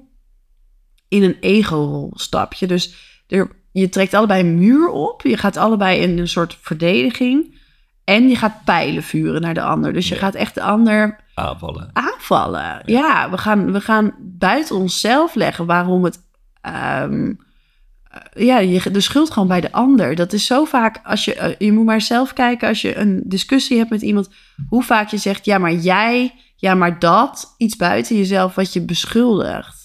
in 1.07 1.23
een 1.23 1.37
ego-rol 1.39 2.11
stap 2.13 2.53
je. 2.53 2.67
Dus 2.67 2.95
er, 3.27 3.51
je 3.71 3.89
trekt 3.89 4.13
allebei 4.13 4.43
een 4.43 4.57
muur 4.57 4.89
op. 4.89 5.21
Je 5.21 5.37
gaat 5.37 5.57
allebei 5.57 6.01
in 6.01 6.19
een 6.19 6.27
soort 6.27 6.57
verdediging. 6.61 7.59
En 8.03 8.29
je 8.29 8.35
gaat 8.35 8.63
pijlen 8.65 9.03
vuren 9.03 9.41
naar 9.41 9.53
de 9.53 9.61
ander. 9.61 9.93
Dus 9.93 10.07
je 10.07 10.13
Ja. 10.15 10.19
gaat 10.21 10.35
echt 10.35 10.53
de 10.55 10.61
ander 10.61 11.19
Aanvallen. 11.33 11.89
aanvallen. 11.93 12.81
Ja, 12.85 13.29
we, 13.29 13.37
gaan, 13.37 13.71
we 13.71 13.81
gaan 13.81 14.13
buiten 14.19 14.75
onszelf 14.75 15.35
leggen 15.35 15.65
waarom 15.65 16.03
het. 16.03 16.19
ehm, 16.61 17.33
eh, 18.09 18.45
ja, 18.45 18.57
je, 18.59 18.91
de 18.91 19.01
schuld 19.01 19.31
gewoon 19.31 19.47
bij 19.47 19.61
de 19.61 19.71
ander. 19.71 20.15
Dat 20.15 20.33
is 20.33 20.45
zo 20.45 20.65
vaak 20.65 20.99
als 21.03 21.25
je. 21.25 21.33
eh, 21.35 21.55
je 21.57 21.71
moet 21.71 21.85
maar 21.85 22.01
zelf 22.01 22.33
kijken 22.33 22.67
als 22.67 22.81
je 22.81 22.97
een 22.97 23.21
discussie 23.25 23.77
hebt 23.77 23.89
met 23.89 24.01
iemand. 24.01 24.29
Hoe 24.69 24.83
vaak 24.83 25.07
je 25.09 25.17
zegt: 25.17 25.45
ja, 25.45 25.57
maar 25.57 25.73
jij, 25.73 26.33
ja, 26.55 26.73
maar 26.75 26.99
dat. 26.99 27.53
Iets 27.57 27.75
buiten 27.75 28.15
jezelf 28.17 28.55
wat 28.55 28.73
je 28.73 28.81
beschuldigt. 28.81 29.80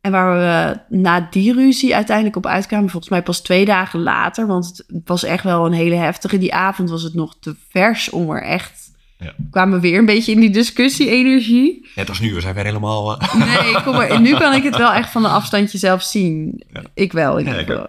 En 0.00 0.10
waar 0.12 0.38
we 0.38 0.80
na 0.96 1.26
die 1.30 1.52
ruzie 1.52 1.94
uiteindelijk 1.94 2.36
op 2.36 2.46
uitkwamen, 2.46 2.90
volgens 2.90 3.10
mij 3.12 3.22
pas 3.22 3.40
twee 3.40 3.64
dagen 3.64 4.00
later, 4.00 4.46
want 4.46 4.84
het 4.86 5.02
was 5.04 5.24
echt 5.24 5.44
wel 5.44 5.66
een 5.66 5.72
hele 5.72 5.94
heftige. 5.94 6.38
Die 6.38 6.54
avond 6.54 6.90
was 6.90 7.02
het 7.02 7.14
nog 7.14 7.36
te 7.40 7.56
vers 7.68 8.10
om 8.10 8.30
er 8.30 8.42
echt. 8.42 8.86
Ja. 9.18 9.34
Kwamen 9.50 9.74
we 9.74 9.80
weer 9.80 9.98
een 9.98 10.06
beetje 10.06 10.32
in 10.32 10.40
die 10.40 10.50
discussie-energie. 10.50 11.88
Net 11.94 12.08
als 12.08 12.20
nu, 12.20 12.34
we 12.34 12.40
zijn 12.40 12.54
weer 12.54 12.64
helemaal... 12.64 13.18
eh, 13.20 13.34
Nee, 13.62 13.82
kom 13.82 13.94
maar. 13.94 14.20
Nu 14.20 14.36
kan 14.36 14.54
ik 14.54 14.62
het 14.62 14.76
wel 14.76 14.92
echt 14.92 15.10
van 15.10 15.24
een 15.24 15.30
afstandje 15.30 15.78
zelf 15.78 16.02
zien. 16.02 16.62
Ja. 16.72 16.82
Ik 16.94 17.12
wel. 17.12 17.38
Ik 17.38 17.46
Ja, 17.46 17.54
ik 17.54 17.66
wel. 17.66 17.86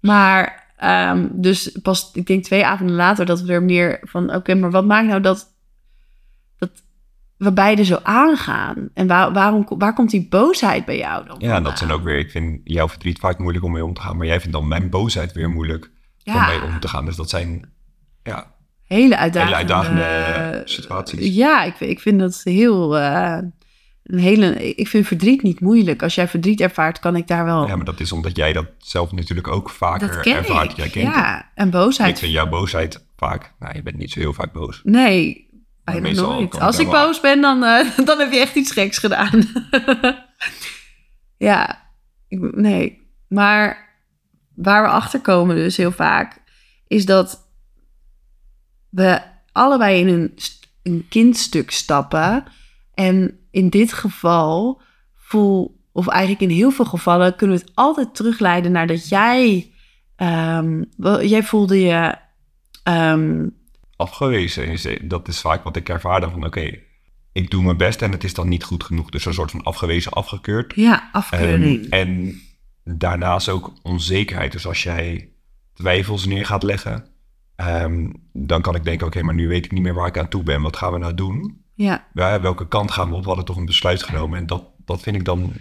Maar 0.00 0.72
ehm, 0.76 1.26
dus 1.32 1.78
pas, 1.82 2.10
ik 2.12 2.26
denk 2.26 2.44
twee 2.44 2.66
avonden 2.66 2.96
later, 2.96 3.26
dat 3.26 3.40
we 3.40 3.52
er 3.52 3.62
meer 3.62 3.98
van, 4.02 4.34
oké, 4.34 4.54
maar 4.54 4.70
wat 4.70 4.84
maakt 4.84 5.06
nou 5.08 5.20
dat 5.20 5.46
we 7.36 7.52
beide 7.52 7.84
zo 7.84 7.98
aangaan? 8.02 8.88
En 8.94 9.06
waar, 9.06 9.32
waarom, 9.32 9.66
waar 9.68 9.94
komt 9.94 10.10
die 10.10 10.26
boosheid 10.28 10.84
bij 10.84 10.96
jou 10.98 11.26
dan? 11.26 11.36
Ja, 11.38 11.54
en 11.56 11.62
dat 11.62 11.78
zijn 11.78 11.90
ook 11.90 12.02
weer... 12.02 12.18
Ik 12.18 12.30
vind 12.30 12.60
jouw 12.64 12.88
verdriet 12.88 13.18
vaak 13.18 13.38
moeilijk 13.38 13.64
om 13.64 13.72
mee 13.72 13.84
om 13.84 13.94
te 13.94 14.00
gaan. 14.00 14.16
Maar 14.16 14.26
jij 14.26 14.40
vindt 14.40 14.56
dan 14.56 14.68
mijn 14.68 14.90
boosheid 14.90 15.32
weer 15.32 15.50
moeilijk 15.50 15.90
om 16.24 16.46
mee 16.46 16.62
om 16.62 16.80
te 16.80 16.88
gaan. 16.88 17.04
Dus 17.04 17.16
dat 17.16 17.30
zijn... 17.30 17.70
Ja, 18.22 18.54
hele 18.84 19.16
uitdagende, 19.16 19.56
Hele 19.56 19.72
uitdagende 19.74 20.62
situaties. 20.64 21.34
Ja, 21.34 21.62
ik, 21.64 21.74
vind- 21.76 21.90
ik 21.90 22.00
vind 22.00 22.20
dat 22.20 22.40
heel. 22.44 22.98
eh, 22.98 23.38
een 24.02 24.18
hele, 24.18 24.74
ik 24.74 24.88
vind 24.88 25.06
verdriet 25.06 25.42
niet 25.42 25.60
moeilijk. 25.60 26.02
Als 26.02 26.14
jij 26.14 26.28
verdriet 26.28 26.60
ervaart, 26.60 26.98
kan 26.98 27.16
ik 27.16 27.26
daar 27.26 27.44
wel. 27.44 27.66
ja, 27.66 27.76
maar 27.76 27.84
dat 27.84 28.00
is 28.00 28.12
omdat 28.12 28.36
jij 28.36 28.52
dat 28.52 28.66
zelf 28.78 29.12
natuurlijk 29.12 29.48
ook 29.48 29.70
vaker 29.70 30.08
dat 30.08 30.20
ken 30.20 30.36
ervaart. 30.36 30.70
ik. 30.70 30.76
Jij 30.76 30.88
kent 30.88 31.06
het. 31.06 31.14
ja, 31.14 31.50
en 31.54 31.70
boosheid. 31.70 32.10
Ik 32.10 32.16
vind 32.18 32.32
jouw 32.32 32.48
boosheid 32.48 33.04
vaak... 33.16 33.54
Nou, 33.58 33.74
je 33.74 33.82
bent 33.82 33.96
niet 33.96 34.10
zo 34.12 34.20
heel 34.20 34.32
vaak 34.32 34.52
boos. 34.52 34.80
Nee, 34.84 35.45
Bijna 35.86 36.00
meestal 36.00 36.32
nooit. 36.32 36.54
ik 36.54 36.60
Als 36.60 36.78
ik 36.78 36.90
boos 36.90 37.20
ben, 37.20 37.40
dan, 37.40 37.64
eh, 37.64 37.96
dan 38.06 38.18
heb 38.18 38.32
je 38.32 38.38
echt 38.38 38.54
iets 38.54 38.70
geks 38.70 38.98
gedaan. 38.98 39.42
ja, 41.48 41.88
ik, 42.28 42.56
nee. 42.56 43.10
Maar 43.28 43.94
waar 44.54 44.82
we 44.82 44.88
achter 44.88 45.20
komen 45.20 45.56
dus 45.56 45.76
heel 45.76 45.92
vaak, 45.92 46.42
is 46.86 47.06
dat 47.06 47.48
we 48.88 49.20
allebei 49.52 50.00
in 50.00 50.08
een, 50.08 50.34
een 50.82 51.06
kindstuk 51.08 51.70
stappen. 51.70 52.44
En 52.94 53.38
in 53.50 53.68
dit 53.68 53.92
geval 53.92 54.80
voel, 55.14 55.80
of 55.92 56.08
eigenlijk 56.08 56.50
in 56.50 56.56
heel 56.56 56.70
veel 56.70 56.84
gevallen, 56.84 57.36
kunnen 57.36 57.56
we 57.56 57.62
het 57.62 57.72
altijd 57.74 58.14
terugleiden 58.14 58.72
naar 58.72 58.86
dat 58.86 59.08
jij, 59.08 59.72
ehm, 60.16 60.84
wel, 60.96 61.24
jij 61.24 61.42
voelde 61.42 61.80
je 61.80 62.14
ehm, 62.82 63.48
Afgewezen, 63.96 64.66
is, 64.66 64.88
dat 65.02 65.28
is 65.28 65.40
vaak 65.40 65.64
wat 65.64 65.76
ik 65.76 65.88
ervaarde 65.88 66.30
van... 66.30 66.44
Oké, 66.44 66.78
ik 67.32 67.50
doe 67.50 67.62
mijn 67.62 67.76
best 67.76 68.02
en 68.02 68.12
het 68.12 68.24
is 68.24 68.34
dan 68.34 68.48
niet 68.48 68.64
goed 68.64 68.84
genoeg. 68.84 69.10
Dus 69.10 69.24
een 69.24 69.34
soort 69.34 69.50
van 69.50 69.62
afgewezen, 69.62 70.12
afgekeurd. 70.12 70.72
Ja, 70.74 71.08
afkeuring. 71.12 71.88
Ehm, 71.90 71.92
en 71.92 72.40
daarnaast 72.84 73.48
ook 73.48 73.72
onzekerheid. 73.82 74.52
Dus 74.52 74.66
als 74.66 74.82
jij 74.82 75.28
twijfels 75.74 76.26
neer 76.26 76.46
gaat 76.46 76.62
leggen, 76.62 77.08
ehm, 77.56 78.10
dan 78.32 78.62
kan 78.62 78.74
ik 78.74 78.84
denken: 78.84 79.06
oké, 79.06 79.22
maar 79.22 79.34
nu 79.34 79.48
weet 79.48 79.64
ik 79.64 79.72
niet 79.72 79.82
meer 79.82 79.94
waar 79.94 80.06
ik 80.06 80.18
aan 80.18 80.28
toe 80.28 80.42
ben. 80.42 80.62
Wat 80.62 80.76
gaan 80.76 80.92
we 80.92 80.98
nou 80.98 81.14
doen? 81.14 81.64
ja, 81.74 82.06
Ja, 82.14 82.40
welke 82.40 82.68
kant 82.68 82.90
gaan 82.90 83.08
we 83.08 83.14
op? 83.14 83.20
We 83.20 83.26
hadden 83.26 83.44
toch 83.44 83.56
een 83.56 83.64
besluit 83.64 84.02
genomen. 84.02 84.38
En 84.38 84.46
dat, 84.46 84.64
dat 84.84 85.00
vind 85.00 85.16
ik 85.16 85.24
dan 85.24 85.52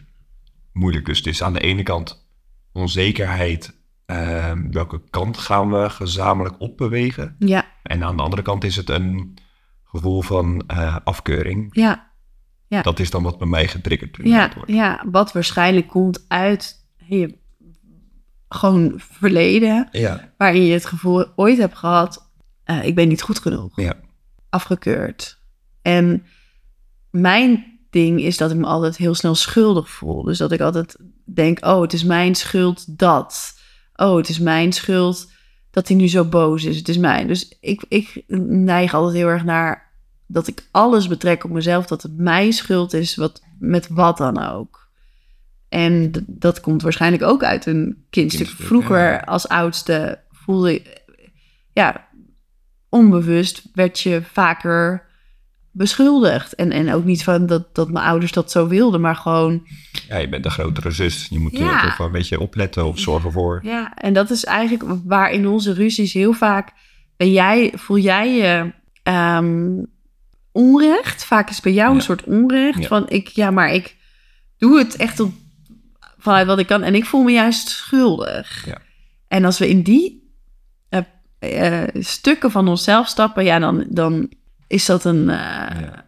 moeilijk. 0.73 1.05
Dus 1.05 1.17
het 1.17 1.27
is 1.27 1.43
aan 1.43 1.53
de 1.53 1.59
ene 1.59 1.83
kant 1.83 2.27
onzekerheid. 2.73 3.79
Ehm, 4.05 4.71
welke 4.71 5.01
kant 5.09 5.37
gaan 5.37 5.71
we 5.71 5.89
gezamenlijk 5.89 6.55
opbewegen? 6.59 7.35
Ja, 7.39 7.65
En 7.83 8.03
aan 8.03 8.17
de 8.17 8.23
andere 8.23 8.41
kant 8.41 8.63
is 8.63 8.75
het 8.75 8.89
een 8.89 9.37
gevoel 9.83 10.21
van 10.21 10.63
eh, 10.67 10.97
afkeuring. 11.03 11.69
ja, 11.71 12.11
Ja. 12.67 12.81
Dat 12.81 12.99
is 12.99 13.09
dan 13.09 13.23
wat 13.23 13.37
bij 13.37 13.47
mij 13.47 13.67
getriggerd 13.67 14.17
ja, 14.23 14.51
wordt. 14.55 14.71
ja. 14.71 15.03
Wat 15.11 15.31
waarschijnlijk 15.31 15.87
komt 15.87 16.25
uit 16.27 16.85
je 17.07 17.37
gewoon 18.49 18.93
verleden. 18.97 19.87
Ja. 19.91 20.33
Waarin 20.37 20.63
je 20.63 20.73
het 20.73 20.85
gevoel 20.85 21.25
ooit 21.35 21.57
hebt 21.57 21.77
gehad, 21.77 22.31
eh, 22.63 22.85
ik 22.85 22.95
ben 22.95 23.07
niet 23.07 23.21
goed 23.21 23.39
genoeg. 23.39 23.81
Ja. 23.81 23.93
Afgekeurd. 24.49 25.39
En 25.81 26.25
mijn 27.09 27.79
ding 27.89 28.21
is 28.21 28.37
dat 28.37 28.51
ik 28.51 28.57
me 28.57 28.65
altijd 28.65 28.97
heel 28.97 29.15
snel 29.15 29.35
schuldig 29.35 29.89
voel. 29.89 30.23
Dus 30.23 30.37
dat 30.37 30.51
ik 30.51 30.61
altijd 30.61 30.97
denk, 31.25 31.65
oh, 31.65 31.81
het 31.81 31.93
is 31.93 32.03
mijn 32.03 32.35
schuld 32.35 32.97
dat. 32.99 33.54
Oh, 33.95 34.17
het 34.17 34.29
is 34.29 34.39
mijn 34.39 34.73
schuld 34.73 35.31
dat 35.71 35.87
hij 35.87 35.97
nu 35.97 36.07
zo 36.07 36.25
boos 36.25 36.63
is. 36.63 36.77
Het 36.77 36.89
is 36.89 36.97
mijn. 36.97 37.27
Dus 37.27 37.57
ik, 37.59 37.85
ik 37.87 38.23
neig 38.47 38.93
altijd 38.93 39.15
heel 39.15 39.27
erg 39.27 39.43
naar 39.43 39.91
dat 40.27 40.47
ik 40.47 40.67
alles 40.71 41.07
betrek 41.07 41.43
op 41.43 41.51
mezelf. 41.51 41.85
Dat 41.85 42.03
het 42.03 42.17
mijn 42.17 42.53
schuld 42.53 42.93
is, 42.93 43.15
wat, 43.15 43.43
met 43.59 43.87
wat 43.87 44.17
dan 44.17 44.41
ook. 44.41 44.89
En 45.69 46.11
dat 46.27 46.59
komt 46.59 46.81
waarschijnlijk 46.81 47.23
ook 47.23 47.43
uit 47.43 47.65
een 47.65 48.05
kindstuk. 48.09 48.45
Kindstuk, 48.45 48.67
Vroeger 48.67 49.11
ja. 49.11 49.17
als 49.17 49.47
oudste 49.47 50.19
voelde 50.31 50.73
ik, 50.73 51.03
ja, 51.73 52.07
onbewust 52.89 53.69
werd 53.73 53.99
je 53.99 54.21
vaker 54.31 55.04
beschuldigd. 55.77 56.55
En, 56.55 56.71
en 56.71 56.93
ook 56.93 57.03
niet 57.03 57.23
van 57.23 57.45
dat, 57.45 57.75
dat 57.75 57.91
mijn 57.91 58.05
ouders 58.05 58.31
dat 58.31 58.51
zo 58.51 58.67
wilden, 58.67 59.01
maar 59.01 59.15
gewoon 59.15 59.67
ja, 60.07 60.17
je 60.17 60.29
bent 60.29 60.43
de 60.43 60.49
grotere 60.49 60.91
zus. 60.91 61.27
Je 61.29 61.39
moet 61.39 61.59
er 61.59 61.81
toch 61.81 61.97
wel 61.97 62.07
een 62.07 62.13
beetje 62.13 62.39
opletten 62.39 62.85
of 62.85 62.99
zorgen 62.99 63.31
voor. 63.31 63.59
Ja, 63.63 63.93
en 63.95 64.13
dat 64.13 64.29
is 64.29 64.45
eigenlijk 64.45 64.83
waar 65.05 65.31
in 65.31 65.47
onze 65.47 65.73
ruzies 65.73 66.13
heel 66.13 66.33
vaak 66.33 66.71
ben 67.17 67.31
jij, 67.31 67.73
voel 67.75 67.97
jij 67.97 68.35
je 68.35 68.73
ehm, 69.03 69.83
onrecht. 70.51 71.25
Vaak 71.25 71.49
is 71.49 71.61
bij 71.61 71.73
jou 71.73 71.95
een 71.95 72.01
soort 72.01 72.23
onrecht 72.23 72.81
Ja. 72.81 72.87
van 72.87 73.09
ik, 73.09 73.27
ja, 73.27 73.51
maar 73.51 73.73
ik 73.73 73.95
doe 74.57 74.77
het 74.77 74.95
echt 74.95 75.19
op, 75.19 75.31
vanuit 76.17 76.47
wat 76.47 76.59
ik 76.59 76.67
kan 76.67 76.83
en 76.83 76.95
ik 76.95 77.05
voel 77.05 77.23
me 77.23 77.31
juist 77.31 77.69
schuldig. 77.69 78.65
Ja. 78.65 78.77
En 79.27 79.45
als 79.45 79.59
we 79.59 79.69
in 79.69 79.81
die 79.81 80.33
eh, 80.89 81.83
eh, 81.83 81.89
stukken 81.93 82.51
van 82.51 82.67
onszelf 82.67 83.07
stappen, 83.07 83.43
ja, 83.43 83.59
dan, 83.59 83.85
dan 83.89 84.29
is 84.67 84.85
dat 84.85 85.03
een. 85.03 85.29
eh, 85.29 85.35
Ja. 85.81 86.03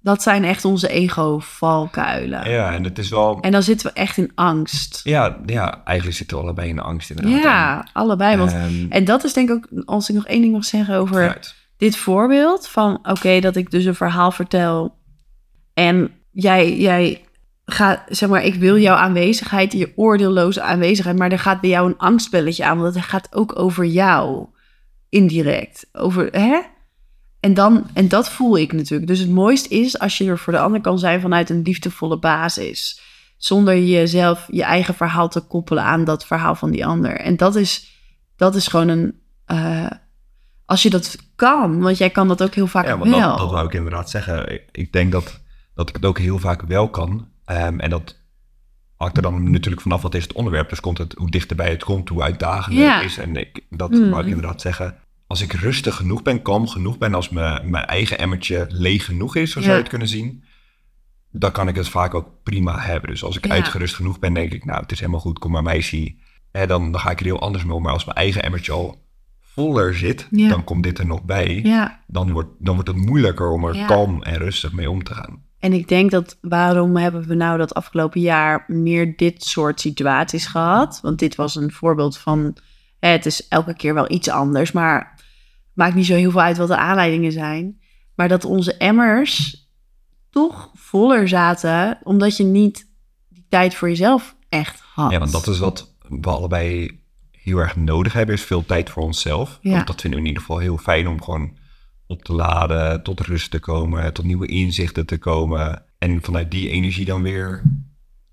Dat 0.00 0.22
zijn 0.22 0.44
echt 0.44 0.64
onze 0.64 0.88
ego-valkuilen. 0.88 2.50
Ja, 2.50 2.72
en 2.72 2.84
het 2.84 2.98
is 2.98 3.08
wel... 3.08 3.40
En 3.40 3.52
dan 3.52 3.62
zitten 3.62 3.86
we 3.86 3.92
echt 3.92 4.16
in 4.16 4.32
angst. 4.34 5.00
Ja, 5.04 5.38
ja, 5.46 5.82
eigenlijk 5.84 6.16
zitten 6.18 6.36
we 6.36 6.42
allebei 6.42 6.68
in 6.68 6.76
de 6.76 6.82
angst 6.82 7.10
inderdaad. 7.10 7.42
Ja, 7.42 7.88
allebei. 7.92 8.36
Want 8.36 8.52
Ehm, 8.52 8.86
En 8.88 9.04
dat 9.04 9.24
is 9.24 9.32
denk 9.32 9.50
ik 9.50 9.54
ook, 9.54 9.82
als 9.84 10.08
ik 10.08 10.14
nog 10.14 10.26
één 10.26 10.40
ding 10.40 10.52
mag 10.52 10.64
zeggen 10.64 10.96
over 10.96 11.38
dit 11.76 11.96
voorbeeld. 11.96 12.68
Van 12.68 12.98
oké, 13.02 13.40
dat 13.40 13.56
ik 13.56 13.70
dus 13.70 13.84
een 13.84 13.94
verhaal 13.94 14.30
vertel. 14.30 14.96
En 15.74 16.10
jij, 16.30 16.76
jij 16.76 17.24
gaat, 17.64 18.02
zeg 18.08 18.28
maar, 18.28 18.42
ik 18.44 18.54
wil 18.54 18.78
jouw 18.78 18.96
aanwezigheid, 18.96 19.72
je 19.72 19.92
oordeelloze 19.96 20.62
aanwezigheid. 20.62 21.18
Maar 21.18 21.32
er 21.32 21.38
gaat 21.38 21.60
bij 21.60 21.70
jou 21.70 21.88
een 21.88 21.98
angstbelletje 21.98 22.64
aan. 22.64 22.80
Want 22.80 22.94
het 22.94 23.04
gaat 23.04 23.28
ook 23.34 23.58
over 23.58 23.84
jou. 23.84 24.46
Indirect. 25.08 25.86
Over, 25.92 26.28
hè? 26.30 26.60
En, 27.44 27.54
dan, 27.54 27.86
en 27.92 28.08
dat 28.08 28.30
voel 28.30 28.58
ik 28.58 28.72
natuurlijk. 28.72 29.08
Dus 29.08 29.18
het 29.18 29.30
mooiste 29.30 29.68
is 29.68 29.98
als 29.98 30.18
je 30.18 30.24
er 30.26 30.38
voor 30.38 30.52
de 30.52 30.58
ander 30.58 30.80
kan 30.80 30.98
zijn 30.98 31.20
vanuit 31.20 31.50
een 31.50 31.62
liefdevolle 31.62 32.18
basis. 32.18 33.00
Zonder 33.36 33.78
jezelf 33.78 34.46
je 34.50 34.62
eigen 34.62 34.94
verhaal 34.94 35.28
te 35.28 35.40
koppelen 35.40 35.84
aan 35.84 36.04
dat 36.04 36.26
verhaal 36.26 36.54
van 36.54 36.70
die 36.70 36.86
ander. 36.86 37.16
En 37.16 37.36
dat 37.36 37.56
is, 37.56 38.00
dat 38.36 38.54
is 38.54 38.66
gewoon 38.66 38.88
een. 38.88 39.20
eh, 39.44 39.86
als 40.64 40.82
je 40.82 40.90
dat 40.90 41.16
kan, 41.36 41.80
want 41.80 41.98
jij 41.98 42.10
kan 42.10 42.28
dat 42.28 42.42
ook 42.42 42.54
heel 42.54 42.66
vaak 42.66 42.86
Ja, 42.86 42.98
want 42.98 43.10
wel. 43.10 43.20
dat, 43.28 43.38
dat 43.38 43.50
wou 43.50 43.66
ik 43.66 43.72
inderdaad 43.74 44.10
zeggen. 44.10 44.60
Ik- 44.72 44.92
denk 44.92 45.12
dat, 45.12 45.40
dat 45.74 45.88
ik 45.88 45.94
het 45.94 46.04
ook 46.04 46.18
heel 46.18 46.38
vaak 46.38 46.62
wel 46.62 46.88
kan. 46.90 47.28
Ehm, 47.44 47.78
en 47.78 47.90
dat 47.90 48.20
hangt 48.96 49.16
er 49.16 49.22
dan 49.22 49.50
natuurlijk 49.50 49.82
vanaf 49.82 50.02
wat 50.02 50.14
is 50.14 50.22
het 50.22 50.32
onderwerp. 50.32 50.68
Dus 50.68 50.80
komt 50.80 50.98
het, 50.98 51.12
hoe 51.18 51.30
dichterbij 51.30 51.70
het 51.70 51.84
komt, 51.84 52.08
hoe 52.08 52.22
uitdagender 52.22 52.82
Ja. 52.84 52.96
het 52.96 53.04
is. 53.04 53.18
En 53.18 53.36
ik, 53.36 53.60
dat 53.70 53.90
Hmm. 53.90 54.10
wou 54.10 54.22
ik 54.22 54.28
inderdaad 54.28 54.60
zeggen. 54.60 54.96
Als 55.34 55.42
ik 55.42 55.52
rustig 55.52 55.94
genoeg 55.96 56.22
ben, 56.22 56.42
kalm 56.42 56.68
genoeg 56.68 56.98
ben, 56.98 57.14
als 57.14 57.28
mijn, 57.28 57.70
mijn 57.70 57.84
eigen 57.84 58.18
emmertje 58.18 58.66
leeg 58.68 59.04
genoeg 59.04 59.36
is, 59.36 59.50
zo 59.50 59.60
zou 59.60 59.72
je 59.72 59.78
het 59.80 59.88
kunnen 59.88 60.08
zien, 60.08 60.44
dan 61.30 61.52
kan 61.52 61.68
ik 61.68 61.74
het 61.76 61.88
vaak 61.88 62.14
ook 62.14 62.28
prima 62.42 62.78
hebben. 62.80 63.10
Dus 63.10 63.24
als 63.24 63.36
ik 63.36 63.48
uitgerust 63.50 63.94
genoeg 63.94 64.18
ben, 64.18 64.34
denk 64.34 64.52
ik, 64.52 64.64
nou, 64.64 64.80
het 64.80 64.92
is 64.92 64.98
helemaal 65.00 65.20
goed, 65.20 65.38
kom 65.38 65.50
maar 65.50 65.62
meisje. 65.62 66.14
En 66.50 66.68
dan, 66.68 66.92
dan 66.92 67.00
ga 67.00 67.10
ik 67.10 67.18
er 67.20 67.24
heel 67.24 67.40
anders 67.40 67.64
mee 67.64 67.74
om. 67.74 67.82
Maar 67.82 67.92
als 67.92 68.04
mijn 68.04 68.16
eigen 68.16 68.42
emmertje 68.42 68.72
al 68.72 69.02
voller 69.40 69.94
zit, 69.94 70.26
Ja. 70.30 70.48
dan 70.48 70.64
komt 70.64 70.82
dit 70.82 70.98
er 70.98 71.06
nog 71.06 71.22
bij 71.22 71.60
ja, 71.62 72.00
dan 72.06 72.32
wordt, 72.32 72.50
dan 72.58 72.74
wordt 72.74 72.88
het 72.88 72.98
moeilijker 72.98 73.50
om 73.50 73.64
er 73.64 73.76
Ja. 73.76 73.86
kalm 73.86 74.22
en 74.22 74.36
rustig 74.38 74.72
mee 74.72 74.90
om 74.90 75.02
te 75.04 75.14
gaan. 75.14 75.42
en 75.58 75.72
ik 75.72 75.88
denk 75.88 76.10
dat 76.10 76.38
waarom 76.40 76.96
hebben 76.96 77.26
we 77.26 77.34
nou 77.34 77.58
dat 77.58 77.74
afgelopen 77.74 78.20
jaar 78.20 78.64
meer 78.66 79.16
dit 79.16 79.42
soort 79.44 79.80
situaties 79.80 80.46
gehad? 80.46 80.98
Want 81.02 81.18
dit 81.18 81.34
was 81.34 81.56
een 81.56 81.72
voorbeeld 81.72 82.18
van, 82.18 82.56
hè, 82.98 83.08
het 83.08 83.26
is 83.26 83.48
elke 83.48 83.74
keer 83.76 83.94
wel 83.94 84.10
iets 84.10 84.28
anders, 84.28 84.72
maar 84.72 85.13
maakt 85.74 85.94
niet 85.94 86.06
zo 86.06 86.14
heel 86.14 86.30
veel 86.30 86.40
uit 86.40 86.56
wat 86.56 86.68
de 86.68 86.76
aanleidingen 86.76 87.32
zijn. 87.32 87.80
Maar 88.14 88.28
dat 88.28 88.44
onze 88.44 88.76
emmers 88.76 89.66
toch 90.30 90.70
voller 90.74 91.28
zaten, 91.28 91.98
omdat 92.02 92.36
je 92.36 92.44
niet 92.44 92.90
die 93.28 93.46
tijd 93.48 93.74
voor 93.74 93.88
jezelf 93.88 94.36
echt 94.48 94.80
had. 94.80 95.10
Ja, 95.10 95.18
want 95.18 95.32
dat 95.32 95.46
is 95.46 95.58
wat 95.58 95.94
we 96.08 96.30
allebei 96.30 96.98
heel 97.30 97.58
erg 97.58 97.76
nodig 97.76 98.12
hebben, 98.12 98.34
is 98.34 98.42
veel 98.42 98.66
tijd 98.66 98.90
voor 98.90 99.02
onszelf. 99.02 99.58
Ja. 99.60 99.70
Want 99.70 99.86
dat 99.86 100.00
vinden 100.00 100.20
we 100.20 100.24
in 100.24 100.30
ieder 100.32 100.46
geval 100.46 100.62
heel 100.62 100.78
fijn 100.78 101.08
om 101.08 101.22
gewoon 101.22 101.56
op 102.06 102.22
te 102.22 102.32
laden, 102.32 103.02
tot 103.02 103.20
rust 103.20 103.50
te 103.50 103.58
komen, 103.58 104.12
tot 104.12 104.24
nieuwe 104.24 104.46
inzichten 104.46 105.06
te 105.06 105.18
komen. 105.18 105.84
En 105.98 106.22
vanuit 106.22 106.50
die 106.50 106.68
energie 106.68 107.04
dan 107.04 107.22
weer 107.22 107.62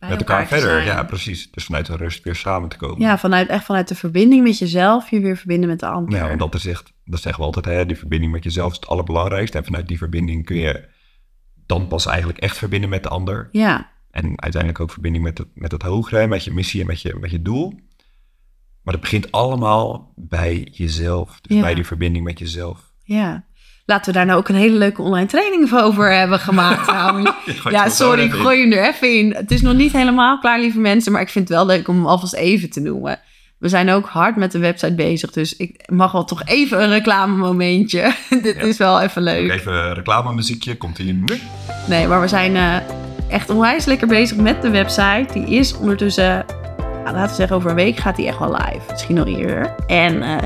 met 0.09 0.19
elkaar, 0.19 0.47
verder. 0.47 0.83
Ja, 0.83 1.03
precies. 1.03 1.51
Dus 1.51 1.65
vanuit 1.65 1.85
de 1.85 1.95
rust 1.95 2.23
weer 2.23 2.35
samen 2.35 2.69
te 2.69 2.77
komen. 2.77 2.99
Ja, 3.01 3.17
vanuit, 3.17 3.47
echt 3.49 3.65
vanuit 3.65 3.87
de 3.87 3.95
verbinding 3.95 4.43
met 4.43 4.57
jezelf 4.57 5.09
je 5.09 5.19
weer 5.19 5.37
verbinden 5.37 5.69
met 5.69 5.79
de 5.79 5.85
ander. 5.85 6.19
Ja, 6.19 6.27
want 6.27 6.39
dat 6.39 6.55
is 6.55 6.65
echt, 6.65 6.93
dat 7.05 7.21
zeggen 7.21 7.39
we 7.39 7.45
altijd, 7.45 7.65
hè, 7.65 7.85
die 7.85 7.97
verbinding 7.97 8.31
met 8.31 8.43
jezelf 8.43 8.69
is 8.71 8.75
het 8.75 8.87
allerbelangrijkste. 8.87 9.57
En 9.57 9.63
vanuit 9.65 9.87
die 9.87 9.97
verbinding 9.97 10.45
kun 10.45 10.55
je 10.57 10.87
dan 11.65 11.87
pas 11.87 12.05
eigenlijk 12.05 12.39
echt 12.39 12.57
verbinden 12.57 12.89
met 12.89 13.03
de 13.03 13.09
ander. 13.09 13.49
Ja, 13.51 13.89
En 14.11 14.41
uiteindelijk 14.41 14.81
ook 14.81 14.91
verbinding 14.91 15.23
met 15.23 15.37
het, 15.37 15.47
met 15.53 15.71
het 15.71 15.81
hogere, 15.81 16.27
met 16.27 16.43
je 16.43 16.51
missie 16.53 16.81
en 16.81 16.87
met 16.87 17.01
je, 17.01 17.15
met 17.19 17.31
je 17.31 17.41
doel. 17.41 17.73
Maar 18.83 18.93
het 18.93 19.01
begint 19.03 19.31
allemaal 19.31 20.13
bij 20.15 20.67
jezelf. 20.71 21.41
Dus 21.41 21.55
Ja. 21.55 21.61
bij 21.61 21.73
die 21.73 21.85
verbinding 21.85 22.23
met 22.25 22.39
jezelf. 22.39 22.91
ja. 23.03 23.49
Laten 23.91 24.11
we 24.11 24.17
daar 24.17 24.25
nou 24.25 24.39
ook 24.39 24.49
een 24.49 24.55
hele 24.55 24.77
leuke 24.77 25.01
online 25.01 25.25
training 25.27 25.69
voor 25.69 25.79
over 25.81 26.13
hebben 26.13 26.39
gemaakt. 26.39 26.85
ja, 27.69 27.89
sorry, 27.89 28.23
ik 28.23 28.31
gooi 28.31 28.61
hem 28.61 28.71
er 28.71 28.87
even 28.87 29.17
in. 29.17 29.33
Het 29.33 29.51
is 29.51 29.61
nog 29.61 29.73
niet 29.73 29.91
helemaal 29.91 30.39
klaar, 30.39 30.59
lieve 30.59 30.79
mensen, 30.79 31.11
maar 31.11 31.21
ik 31.21 31.29
vind 31.29 31.47
het 31.47 31.57
wel 31.57 31.65
leuk 31.65 31.87
om 31.87 31.95
hem 31.95 32.05
alvast 32.05 32.33
even 32.33 32.69
te 32.69 32.79
noemen. 32.79 33.19
We 33.57 33.69
zijn 33.69 33.89
ook 33.89 34.05
hard 34.07 34.35
met 34.35 34.51
de 34.51 34.59
website 34.59 34.93
bezig, 34.95 35.31
dus 35.31 35.55
ik 35.55 35.83
mag 35.91 36.11
wel 36.11 36.23
toch 36.23 36.43
even 36.45 36.83
een 36.83 36.89
reclamemomentje. 36.89 38.13
Dit 38.41 38.55
Ja. 38.55 38.61
is 38.61 38.77
wel 38.77 39.01
even 39.01 39.21
leuk. 39.21 39.51
Even 39.51 39.93
reclamemuziekje, 39.93 40.77
komt 40.77 40.97
hier 40.97 41.13
nu. 41.13 41.39
Nee, 41.87 42.07
maar 42.07 42.21
we 42.21 42.27
zijn 42.27 42.55
eh, 42.55 42.75
echt 43.29 43.49
onwijs 43.49 43.85
lekker 43.85 44.07
bezig 44.07 44.37
met 44.37 44.61
de 44.61 44.69
website. 44.69 45.25
Die 45.33 45.45
is 45.47 45.77
ondertussen, 45.77 46.45
nou, 47.03 47.15
laten 47.15 47.29
we 47.29 47.35
zeggen, 47.35 47.55
over 47.55 47.69
een 47.69 47.75
week 47.75 47.97
gaat 47.97 48.15
die 48.15 48.27
echt 48.27 48.39
wel 48.39 48.51
live. 48.51 48.79
Misschien 48.91 49.15
nog 49.15 49.27
eerder. 49.27 49.75
En 49.87 50.21
eh, 50.23 50.37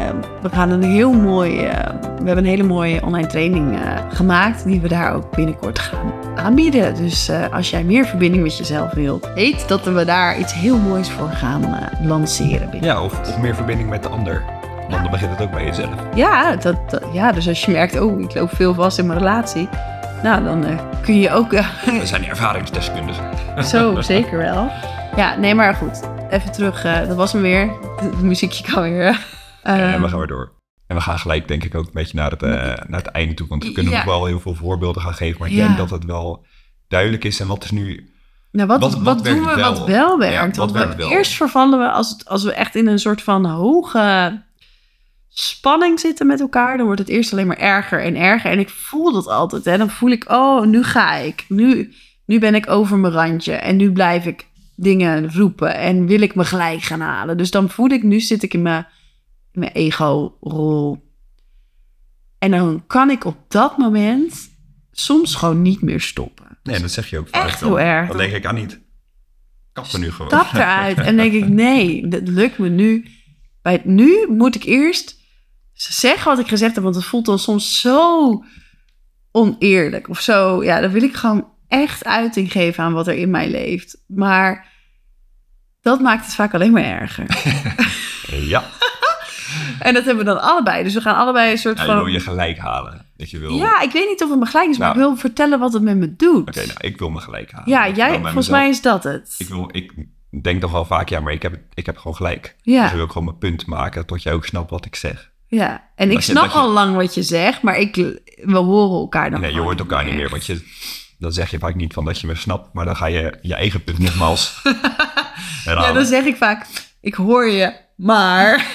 we 0.42 0.50
gaan 0.50 0.70
een 0.72 0.84
heel 0.84 1.12
mooi, 1.14 1.60
eh, 1.66 1.90
we 2.02 2.26
hebben 2.26 2.38
een 2.38 2.46
hele 2.50 2.64
mooie 2.64 3.06
online 3.06 3.28
training 3.28 3.76
eh, 3.76 3.82
gemaakt. 4.14 4.66
Die 4.66 4.82
we 4.82 4.88
daar 4.88 5.14
ook 5.14 5.36
binnenkort 5.36 5.80
gaan 5.80 6.14
aanbieden. 6.36 6.96
Dus 6.96 7.30
eh, 7.30 7.54
als 7.54 7.70
jij 7.70 7.84
meer 7.84 8.06
verbinding 8.06 8.44
met 8.44 8.58
jezelf 8.58 8.94
wilt, 8.94 9.30
weet 9.36 9.68
dat 9.68 9.84
we 9.84 10.06
daar 10.06 10.38
iets 10.40 10.54
heel 10.54 10.78
moois 10.78 11.10
voor 11.10 11.30
gaan 11.30 11.64
eh, 11.64 12.08
lanceren. 12.08 12.70
Binnen. 12.70 12.90
Ja, 12.90 13.02
of, 13.02 13.20
of 13.20 13.38
meer 13.38 13.56
verbinding 13.56 13.90
met 13.90 14.04
de 14.04 14.10
ander. 14.10 14.44
Want 14.90 15.02
dan 15.02 15.12
begint 15.12 15.32
het 15.32 15.42
ook 15.42 15.52
bij 15.52 15.66
jezelf. 15.66 15.90
Ja, 16.16 16.56
dat, 16.56 16.76
dat- 16.90 17.04
ja, 17.14 17.32
dus 17.32 17.48
als 17.48 17.66
je 17.66 17.72
merkt, 17.72 18.00
oh, 18.00 18.20
ik 18.22 18.34
loop 18.36 18.56
veel 18.56 18.74
vast 18.74 18.98
in 19.00 19.06
mijn 19.08 19.20
relatie. 19.20 19.70
Nou, 20.24 20.44
dan 20.44 20.66
kun 21.02 21.20
je 21.20 21.32
ook 21.32 21.52
We 21.52 22.00
zijn 22.04 22.26
ervaringsdeskundigen. 22.28 23.24
Zo, 23.64 24.02
zeker 24.02 24.38
wel. 24.38 24.70
Ja, 25.16 25.36
nee, 25.36 25.56
maar 25.56 25.74
goed. 25.76 26.00
Even 26.30 26.52
terug. 26.52 26.84
eh, 26.84 27.08
dat 27.08 27.16
was 27.18 27.32
hem 27.34 27.42
weer. 27.42 27.72
Het 28.02 28.22
muziekje 28.22 28.72
kan 28.74 28.82
weer. 28.82 29.26
en 29.64 30.02
we 30.02 30.08
gaan 30.08 30.18
weer 30.18 30.28
door. 30.28 30.52
En 30.88 30.96
we 30.96 31.02
gaan 31.02 31.20
gelijk 31.20 31.48
denk 31.48 31.64
ik 31.64 31.76
ook 31.76 31.86
een 31.86 31.92
beetje 31.94 32.18
naar 32.18 32.32
het, 32.32 32.44
eh, 32.44 32.50
naar 32.88 33.00
het 33.00 33.06
einde 33.08 33.34
toe. 33.34 33.48
Want 33.48 33.64
we 33.64 33.72
kunnen 33.72 33.92
Ja. 33.92 33.98
nog 33.98 34.08
wel 34.08 34.26
heel 34.26 34.40
veel 34.40 34.56
voorbeelden 34.56 35.02
gaan 35.02 35.14
geven. 35.14 35.40
Maar 35.40 35.50
ik 35.50 35.56
Ja. 35.56 35.66
denk 35.66 35.78
dat 35.78 35.90
het 35.90 36.06
wel 36.06 36.46
duidelijk 36.88 37.24
is. 37.24 37.40
En 37.40 37.48
wat 37.48 37.64
is 37.64 37.72
nu... 37.72 38.10
nou, 38.52 38.68
wat, 38.68 38.80
wat- 38.82 38.94
wat, 38.94 39.04
wat 39.04 39.24
doen 39.26 39.40
we 39.40 39.46
werkt 39.46 39.60
wel? 39.60 39.74
wat 39.78 39.88
wel 39.88 40.18
werkt? 40.18 40.34
Ja, 40.34 40.46
wat 40.48 40.56
Want 40.56 40.72
we- 40.72 40.78
werkt 40.80 40.96
wel? 40.96 41.10
eerst 41.12 41.34
vervallen 41.34 41.80
we 41.80 41.90
als, 41.92 42.10
het- 42.10 42.26
als 42.30 42.44
we 42.44 42.54
echt 42.54 42.76
in 42.76 42.88
een 42.88 43.00
soort 43.00 43.22
van 43.22 43.46
hoge 43.46 44.42
spanning 45.30 46.00
zitten 46.00 46.28
met 46.28 46.40
elkaar. 46.40 46.78
Dan 46.78 46.86
wordt 46.86 47.02
het 47.02 47.10
eerst 47.10 47.32
alleen 47.32 47.48
maar 47.48 47.58
erger 47.58 48.04
en 48.04 48.16
erger. 48.16 48.52
En 48.52 48.60
ik 48.60 48.70
voel 48.70 49.12
dat 49.14 49.28
altijd. 49.28 49.66
Hè. 49.66 49.78
Dan 49.78 49.90
voel 49.90 50.10
ik, 50.12 50.26
oh, 50.32 50.66
nu 50.66 50.84
ga 50.84 51.14
ik. 51.16 51.46
Nu, 51.48 51.94
nu 52.26 52.40
ben 52.40 52.56
ik 52.56 52.70
over 52.70 52.98
mijn 52.98 53.14
randje. 53.14 53.54
En 53.54 53.76
nu 53.76 53.92
blijf 53.92 54.26
ik 54.26 54.48
dingen 54.76 55.34
roepen 55.34 55.76
en 55.76 56.06
wil 56.06 56.22
ik 56.22 56.36
me 56.36 56.46
gelijk 56.46 56.82
gaan 56.82 57.00
halen. 57.00 57.38
Dus 57.38 57.52
dan 57.52 57.70
voel 57.70 57.90
ik, 57.90 58.04
nu 58.04 58.20
zit 58.20 58.44
ik 58.44 58.54
in 58.54 58.62
mijn, 58.62 58.88
in 59.52 59.60
mijn 59.60 59.72
ego-rol. 59.72 61.04
En 62.40 62.52
dan 62.52 62.84
kan 62.88 63.10
ik 63.10 63.26
op 63.26 63.38
dat 63.48 63.78
moment 63.78 64.50
soms 64.92 65.36
gewoon 65.36 65.62
niet 65.62 65.82
meer 65.82 66.02
stoppen. 66.02 66.58
Nee, 66.64 66.80
dat 66.80 66.92
zeg 66.92 67.10
je 67.10 67.18
ook 67.20 67.28
Echt 67.30 67.60
dan. 67.60 67.70
heel 67.70 67.80
erg. 67.80 68.08
Dan 68.08 68.18
denk 68.18 68.34
ik 68.34 68.46
aan 68.46 68.56
niet. 68.56 68.80
Kap 69.74 69.86
er 69.86 70.00
nu 70.00 70.12
gewoon. 70.12 70.28
Stap 70.28 70.54
eruit 70.54 70.98
en 70.98 71.16
denk 71.16 71.34
ik, 71.34 71.48
nee, 71.48 72.08
dat 72.08 72.28
lukt 72.28 72.58
me 72.58 72.70
nu. 72.70 73.06
Bij 73.62 73.74
het 73.74 73.86
nu 73.86 74.28
moet 74.30 74.56
ik 74.56 74.64
eerst 74.64 75.20
zeggen 75.74 76.26
wat 76.30 76.40
ik 76.40 76.48
gezegd 76.48 76.76
heb, 76.76 76.84
want 76.84 76.96
het 76.96 77.06
voelt 77.06 77.26
dan 77.26 77.40
soms 77.40 77.82
zo 77.82 78.44
oneerlijk 79.32 80.10
of 80.10 80.22
zo. 80.22 80.64
Ja, 80.64 80.82
dan 80.82 80.92
wil 80.92 81.04
ik 81.04 81.16
gewoon 81.16 81.48
echt 81.68 82.06
uiting 82.06 82.52
geven 82.52 82.84
aan 82.84 82.94
wat 82.94 83.08
er 83.08 83.16
in 83.18 83.30
mij 83.30 83.50
leeft. 83.50 83.98
Maar 84.08 84.68
dat 85.82 86.00
maakt 86.00 86.26
het 86.26 86.36
vaak 86.36 86.54
alleen 86.54 86.72
maar 86.72 86.84
erger. 86.84 87.26
Ja, 88.30 88.64
En 89.80 89.94
dat 89.94 90.06
hebben 90.06 90.26
we 90.26 90.32
dan 90.32 90.42
allebei. 90.42 90.84
Dus 90.84 90.94
we 90.94 91.02
gaan 91.02 91.16
allebei 91.16 91.52
een 91.52 91.58
soort 91.58 91.78
ja 91.78 91.84
je 91.86 91.92
wil 91.92 92.02
van... 92.02 92.12
je 92.12 92.20
gelijk 92.20 92.58
halen. 92.58 93.06
Dat 93.18 93.30
je 93.30 93.40
wil... 93.40 93.52
Ja, 93.56 93.82
ik 93.82 93.92
weet 93.92 94.08
niet 94.10 94.24
of 94.24 94.30
het 94.30 94.40
me 94.40 94.46
gelijk 94.46 94.70
is, 94.70 94.78
maar 94.78 94.88
Nou. 94.88 95.00
ik 95.00 95.06
wil 95.06 95.18
vertellen 95.18 95.60
wat 95.60 95.74
het 95.74 95.82
met 95.84 95.98
me 95.98 96.16
doet. 96.16 96.48
Oké, 96.48 96.66
nou, 96.66 96.78
ik 96.80 96.98
wil 97.00 97.10
me 97.10 97.20
gelijk 97.20 97.52
halen. 97.52 97.70
ja, 97.70 97.90
jij, 97.90 98.10
volgens 98.14 98.34
mezelf- 98.36 98.58
mij 98.60 98.70
is 98.70 98.82
dat 98.82 99.04
het. 99.04 99.36
Ik, 99.38 99.48
wil, 99.48 99.70
ik 99.72 99.94
denk 100.42 100.62
toch 100.62 100.72
wel 100.72 100.86
vaak, 100.86 101.10
ja, 101.10 101.20
maar 101.20 101.34
ik 101.34 101.42
heb, 101.42 101.60
ik 101.74 101.86
heb 101.86 101.98
gewoon 101.98 102.16
gelijk. 102.16 102.56
Ja. 102.62 102.82
Dus 102.82 102.92
ik 102.92 102.98
wil 102.98 103.08
gewoon 103.08 103.24
mijn 103.24 103.38
punt 103.38 103.66
maken 103.66 104.06
tot 104.06 104.24
jij 104.24 104.34
ook 104.34 104.46
snapt 104.46 104.70
wat 104.70 104.86
ik 104.86 104.96
zeg. 104.96 105.32
Ja, 105.48 105.90
en 105.96 106.08
ik 106.10 106.14
Dat 106.14 106.24
snap 106.24 106.44
je- 106.46 106.50
al 106.58 106.70
lang 106.72 106.96
wat 106.96 107.14
je 107.14 107.24
zegt, 107.24 107.62
maar 107.62 107.78
ik, 107.78 107.96
we 108.44 108.58
horen 108.58 109.00
elkaar 109.00 109.32
dan 109.32 109.42
nee, 109.42 109.54
je 109.54 109.60
hoort 109.60 109.80
elkaar 109.80 110.06
niet 110.06 110.16
meer, 110.16 110.30
want 110.30 110.46
je, 110.46 110.62
dan 111.20 111.32
zeg 111.32 111.52
je 111.52 111.60
vaak 111.60 111.76
niet 111.76 111.94
van 111.94 112.06
dat 112.06 112.20
je 112.20 112.28
me 112.28 112.36
snapt, 112.36 112.74
maar 112.74 112.86
dan 112.86 112.96
ga 112.96 113.06
je 113.06 113.38
je 113.42 113.56
eigen 113.56 113.84
punt 113.84 114.00
nogmaals. 114.00 114.54
Ja, 115.66 115.92
dan 115.94 116.06
zeg 116.06 116.26
ik 116.26 116.36
vaak, 116.36 116.66
ik 117.02 117.14
hoor 117.14 117.50
je, 117.50 117.74
maar... 117.96 118.56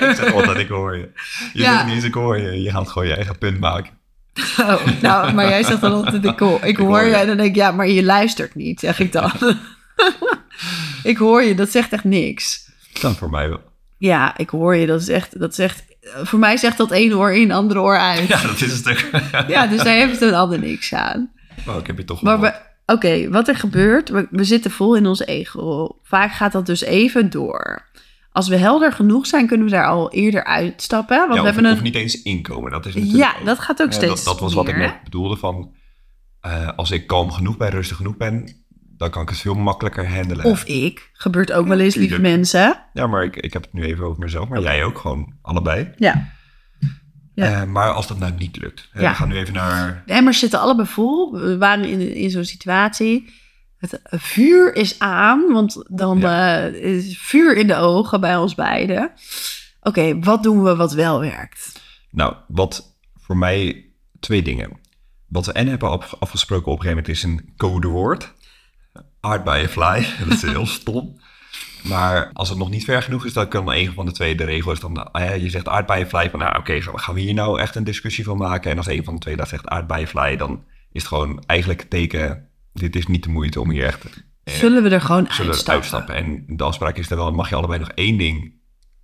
ik 0.00 0.14
zeg 0.16 0.32
altijd, 0.32 0.56
ik 0.58 0.68
hoor 0.68 0.96
je. 0.96 1.10
Je 1.52 1.62
Ja. 1.62 1.72
zegt 1.72 1.84
niet 1.84 1.94
eens, 1.94 2.04
ik 2.04 2.14
hoor 2.14 2.38
je. 2.38 2.62
Je 2.62 2.70
gaat 2.70 2.88
gewoon 2.88 3.08
je 3.08 3.14
eigen 3.14 3.38
punt 3.38 3.60
maken. 3.60 3.92
Oh, 4.60 4.86
nou, 5.00 5.32
maar 5.32 5.48
jij 5.48 5.62
zegt 5.62 5.80
dan 5.80 5.92
altijd, 5.92 6.24
ik 6.24 6.38
hoor, 6.38 6.64
ik 6.64 6.76
hoor 6.76 6.86
hoor 6.86 7.02
je. 7.04 7.14
En 7.14 7.26
dan 7.26 7.36
denk 7.36 7.48
ik, 7.48 7.54
ja, 7.54 7.70
maar 7.70 7.88
je 7.88 8.04
luistert 8.04 8.54
niet, 8.54 8.80
zeg 8.80 9.00
ik 9.00 9.12
dan. 9.12 9.32
ik 11.02 11.16
hoor 11.16 11.42
je, 11.42 11.54
dat 11.54 11.70
zegt 11.70 11.92
echt 11.92 12.04
niks. 12.04 12.70
Dan 13.00 13.14
voor 13.14 13.30
mij 13.30 13.48
wel. 13.48 13.60
Ja, 13.98 14.36
ik 14.36 14.48
hoor 14.50 14.76
je, 14.76 14.86
dat 14.86 15.00
is 15.00 15.08
echt, 15.08 15.38
dat 15.40 15.54
zegt... 15.54 15.84
Voor 16.22 16.38
mij 16.38 16.56
zegt 16.56 16.76
dat 16.76 16.90
ene 16.90 17.16
oor 17.16 17.32
in, 17.34 17.52
andere 17.52 17.80
oor 17.80 17.98
uit. 17.98 18.28
Ja, 18.28 18.42
dat 18.42 18.60
is 18.60 18.70
het 18.70 18.78
stuk. 18.78 19.10
Ja, 19.48 19.66
dus 19.66 19.82
daar 19.82 19.94
heeft 19.94 20.20
een 20.20 20.34
ander 20.34 20.58
niks 20.58 20.94
aan. 20.94 21.30
Oh, 21.68 21.76
ik 21.76 21.86
heb 21.86 21.98
je 21.98 22.04
toch 22.04 22.22
Maar 22.22 22.34
gehoord. 22.38 22.54
we, 22.86 22.92
oké, 22.94 23.30
wat 23.30 23.48
er 23.48 23.56
gebeurt, 23.56 24.08
we, 24.08 24.26
we 24.30 24.44
zitten 24.44 24.70
vol 24.70 24.96
in 24.96 25.06
ons 25.06 25.20
ego. 25.26 25.98
Vaak 26.02 26.32
gaat 26.32 26.52
dat 26.52 26.66
dus 26.66 26.80
even 26.80 27.30
door. 27.30 27.86
Als 28.32 28.48
we 28.48 28.56
helder 28.56 28.92
genoeg 28.92 29.26
zijn, 29.26 29.46
kunnen 29.46 29.66
we 29.66 29.72
daar 29.72 29.86
al 29.86 30.10
eerder 30.12 30.44
uitstappen. 30.44 31.18
Want 31.18 31.34
ja, 31.34 31.38
we 31.40 31.44
hebben 31.46 31.64
een. 31.64 31.72
of 31.72 31.82
niet 31.82 31.94
eens 31.94 32.22
inkomen. 32.22 32.70
Dat 32.70 32.86
is 32.86 32.94
natuurlijk 32.94 33.22
ja, 33.24 33.34
ook- 33.40 33.46
dat 33.46 33.58
gaat 33.58 33.80
ook 33.82 33.90
Ja, 33.90 33.96
steeds. 33.96 34.14
dat, 34.14 34.24
dat 34.24 34.40
was 34.40 34.54
wat 34.54 34.68
ik 34.68 34.76
net 34.76 34.94
bedoelde 35.04 35.36
van... 35.36 35.74
eh, 36.40 36.68
als 36.76 36.90
ik 36.90 37.06
kalm 37.06 37.30
genoeg 37.30 37.56
ben, 37.56 37.70
rustig 37.70 37.96
genoeg 37.96 38.16
ben... 38.16 38.64
dan 38.96 39.10
kan 39.10 39.22
ik 39.22 39.28
het 39.28 39.38
veel 39.38 39.54
makkelijker 39.54 40.08
handelen. 40.14 40.44
Of 40.44 40.64
ik. 40.64 41.10
Gebeurt 41.12 41.52
ook 41.52 41.66
wel 41.66 41.78
eens, 41.80 41.94
lieve 41.94 42.20
mensen. 42.20 42.84
Ja, 42.92 43.06
maar 43.06 43.24
ik, 43.24 43.36
ik 43.36 43.52
heb 43.52 43.62
het 43.62 43.72
nu 43.72 43.82
even 43.84 44.04
over 44.04 44.18
mezelf. 44.18 44.48
Maar 44.48 44.60
jij 44.62 44.84
ook, 44.84 44.98
gewoon 44.98 45.32
allebei. 45.42 45.90
Ja. 45.96 46.28
Ja. 47.38 47.60
Eh, 47.60 47.64
maar 47.68 47.90
als 47.92 48.06
dat 48.06 48.18
nou 48.18 48.32
niet 48.38 48.56
lukt. 48.56 48.88
hè, 48.92 49.00
Ja. 49.00 49.08
We 49.10 49.14
gaan 49.16 49.28
nu 49.28 49.36
even 49.36 49.54
naar... 49.54 50.02
De 50.06 50.12
emmers 50.12 50.38
zitten 50.38 50.60
allebei 50.60 50.88
vol. 50.88 51.32
We 51.32 51.58
waren 51.58 51.84
in, 51.84 52.14
in 52.14 52.30
zo'n 52.30 52.44
situatie. 52.44 53.32
Het 53.76 54.00
vuur 54.04 54.74
is 54.76 54.98
aan, 54.98 55.52
want 55.52 55.84
dan 55.90 56.24
eh, 56.24 56.66
is 56.72 57.18
vuur 57.18 57.56
in 57.56 57.66
de 57.66 57.76
ogen 57.76 58.20
bij 58.20 58.36
ons 58.36 58.54
beiden. 58.54 59.10
Oké, 59.82 60.18
wat 60.18 60.42
doen 60.42 60.62
we 60.62 60.76
wat 60.76 60.92
wel 60.92 61.20
werkt? 61.20 61.80
Nou, 62.10 62.34
wat 62.48 62.96
voor 63.20 63.36
mij 63.36 63.86
twee 64.20 64.42
dingen. 64.42 64.80
Wat 65.28 65.46
we 65.46 65.52
en 65.52 65.66
hebben 65.66 65.90
af- 65.90 66.14
afgesproken 66.18 66.72
op 66.72 66.78
een 66.78 66.84
gegeven 66.84 67.02
moment 67.04 67.16
is 67.16 67.22
een 67.22 67.52
codewoord. 67.56 68.32
Aardbeienfly. 69.20 70.06
Dat 70.24 70.28
is 70.32 70.42
heel 70.42 70.66
stom. 70.66 71.20
Maar 71.82 72.30
als 72.32 72.48
het 72.48 72.58
nog 72.58 72.70
niet 72.70 72.84
ver 72.84 73.02
genoeg 73.02 73.24
is, 73.24 73.32
dan 73.32 73.48
kan 73.48 73.72
een 73.72 73.92
van 73.92 74.06
de 74.06 74.12
twee 74.12 74.34
de 74.34 74.44
regel 74.44 74.72
is 74.72 74.80
dan... 74.80 75.12
ah 75.12 75.36
je 75.36 75.50
zegt 75.50 75.68
aardbeienfly, 75.68 76.30
van 76.30 76.38
nou 76.38 76.58
oké, 76.58 76.80
gaan 76.80 77.14
we 77.14 77.20
hier 77.20 77.34
nou 77.34 77.60
echt 77.60 77.74
een 77.74 77.84
discussie 77.84 78.24
van 78.24 78.36
maken? 78.36 78.70
En 78.70 78.76
als 78.76 78.86
een 78.86 79.04
van 79.04 79.14
de 79.14 79.20
twee 79.20 79.36
dat 79.36 79.48
zegt 79.48 79.66
aardbeienfly, 79.68 80.36
dan 80.36 80.64
is 80.92 81.02
het 81.02 81.08
gewoon 81.10 81.42
eigenlijk 81.46 81.80
het 81.80 81.90
teken... 81.90 82.48
dit 82.72 82.96
is 82.96 83.06
niet 83.06 83.22
de 83.22 83.30
moeite 83.30 83.60
om 83.60 83.70
hier 83.70 83.84
echt 83.84 84.04
eh, 84.04 84.54
Zullen 84.54 84.82
we 84.82 84.88
er 84.88 85.00
gewoon 85.00 85.26
zullen 85.30 85.52
uitstappen? 85.52 85.74
uitstappen. 85.74 86.14
En 86.14 86.44
de 86.56 86.64
afspraak 86.64 86.96
is 86.96 87.10
er 87.10 87.16
wel, 87.16 87.32
mag 87.32 87.48
je 87.48 87.54
allebei 87.54 87.78
nog 87.78 87.90
één 87.90 88.18
ding 88.18 88.52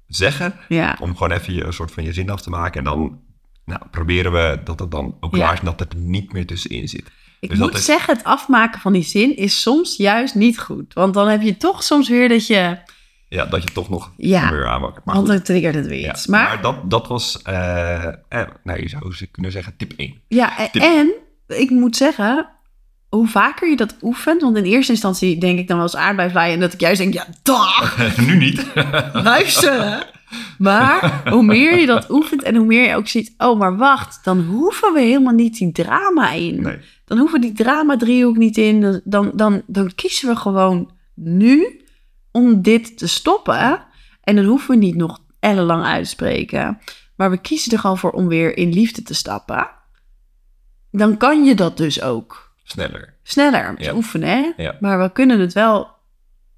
zeggen... 0.06 0.54
Ja. 0.68 0.96
om 1.00 1.16
gewoon 1.16 1.32
even 1.32 1.54
je, 1.54 1.64
een 1.64 1.72
soort 1.72 1.90
van 1.90 2.04
je 2.04 2.12
zin 2.12 2.30
af 2.30 2.42
te 2.42 2.50
maken. 2.50 2.78
En 2.78 2.84
dan 2.84 3.20
nou, 3.64 3.80
proberen 3.90 4.32
we 4.32 4.60
dat 4.64 4.78
het 4.80 4.90
dan 4.90 5.16
ook 5.20 5.32
Ja. 5.32 5.38
klaar 5.38 5.52
is 5.52 5.58
en 5.58 5.64
dat 5.64 5.80
het 5.80 5.92
er 5.92 5.98
niet 5.98 6.32
meer 6.32 6.46
tussenin 6.46 6.88
zit. 6.88 7.10
Ik 7.44 7.50
Dus 7.50 7.58
moet 7.58 7.74
is- 7.74 7.84
zeggen, 7.84 8.14
het 8.16 8.24
afmaken 8.24 8.80
van 8.80 8.92
die 8.92 9.02
zin 9.02 9.36
is 9.36 9.62
soms 9.62 9.96
juist 9.96 10.34
niet 10.34 10.58
goed. 10.58 10.94
Want 10.94 11.14
dan 11.14 11.28
heb 11.28 11.42
je 11.42 11.56
toch 11.56 11.82
soms 11.82 12.08
weer 12.08 12.28
dat 12.28 12.46
je... 12.46 12.76
Ja, 13.28 13.44
dat 13.44 13.62
je 13.62 13.72
toch 13.72 13.88
nog 13.88 14.12
Ja, 14.16 14.50
weer. 14.50 14.62
Maar 14.80 14.90
want 15.04 15.26
dan 15.26 15.42
triggert 15.42 15.74
het 15.74 15.86
weer 15.86 16.00
ja. 16.00 16.10
iets. 16.12 16.26
maar, 16.26 16.42
Maar, 16.48 16.62
dat, 16.62 16.90
dat 16.90 17.06
was, 17.08 17.42
eh, 17.42 18.04
eh, 18.06 18.12
nou, 18.64 18.80
je 18.80 18.88
zou 18.88 19.14
ze 19.14 19.26
kunnen 19.26 19.52
zeggen, 19.52 19.76
tip 19.76 19.92
1. 19.96 20.20
ja, 20.28 20.58
en, 20.58 20.70
Tip. 20.70 20.82
en 20.82 21.12
ik 21.46 21.70
moet 21.70 21.96
zeggen, 21.96 22.48
hoe 23.08 23.26
vaker 23.26 23.68
je 23.70 23.76
dat 23.76 23.96
oefent... 24.02 24.40
Want 24.42 24.56
in 24.56 24.64
eerste 24.64 24.92
instantie 24.92 25.38
denk 25.38 25.58
ik 25.58 25.66
dan 25.68 25.76
wel 25.76 25.86
eens 25.86 25.96
aardbeiflaaien... 25.96 26.54
en 26.54 26.60
dat 26.60 26.72
ik 26.72 26.80
juist 26.80 27.00
denk, 27.00 27.14
ja, 27.14 27.26
dag, 27.42 27.96
nu 28.26 28.36
niet. 28.36 28.66
luisteren. 29.12 30.02
Maar 30.58 31.22
hoe 31.30 31.42
meer 31.42 31.78
je 31.78 31.86
dat 31.86 32.10
oefent 32.10 32.42
en 32.42 32.56
hoe 32.56 32.66
meer 32.66 32.88
je 32.88 32.94
ook 32.96 33.08
ziet... 33.08 33.34
oh, 33.38 33.58
maar 33.58 33.76
wacht, 33.76 34.20
dan 34.24 34.40
hoeven 34.40 34.92
we 34.92 35.00
helemaal 35.00 35.34
niet 35.34 35.58
die 35.58 35.72
drama 35.72 36.30
in. 36.30 36.62
nee. 36.62 36.78
Dan 37.04 37.18
hoeven 37.18 37.40
we 37.40 37.46
die 37.46 37.54
drama-driehoek 37.56 38.36
niet 38.36 38.56
in. 38.56 38.80
Dan, 39.04 39.30
dan, 39.34 39.62
dan, 39.66 39.94
kiezen 39.94 40.28
we 40.28 40.36
gewoon 40.36 40.90
nu 41.14 41.84
om 42.30 42.62
dit 42.62 42.98
te 42.98 43.06
stoppen. 43.06 43.84
En 44.22 44.36
dan 44.36 44.44
hoeven 44.44 44.70
we 44.70 44.76
niet 44.76 44.94
nog 44.96 45.18
ellenlang 45.40 45.84
uit 45.84 46.04
te 46.04 46.10
spreken. 46.10 46.78
Maar 47.16 47.30
we 47.30 47.38
kiezen 47.40 47.72
er 47.72 47.78
gewoon 47.78 47.98
voor 47.98 48.10
om 48.10 48.28
weer 48.28 48.56
in 48.56 48.72
liefde 48.72 49.02
te 49.02 49.14
stappen. 49.14 49.70
Dan 50.90 51.16
kan 51.16 51.44
je 51.44 51.54
dat 51.54 51.76
dus 51.76 52.02
ook 52.02 52.54
Sneller. 52.62 53.14
sneller 53.22 53.74
Ja. 53.82 53.94
oefenen. 53.94 54.28
Hè? 54.28 54.62
Ja. 54.62 54.76
Maar 54.80 55.00
we 55.00 55.12
kunnen 55.12 55.40
het 55.40 55.52
wel... 55.52 55.88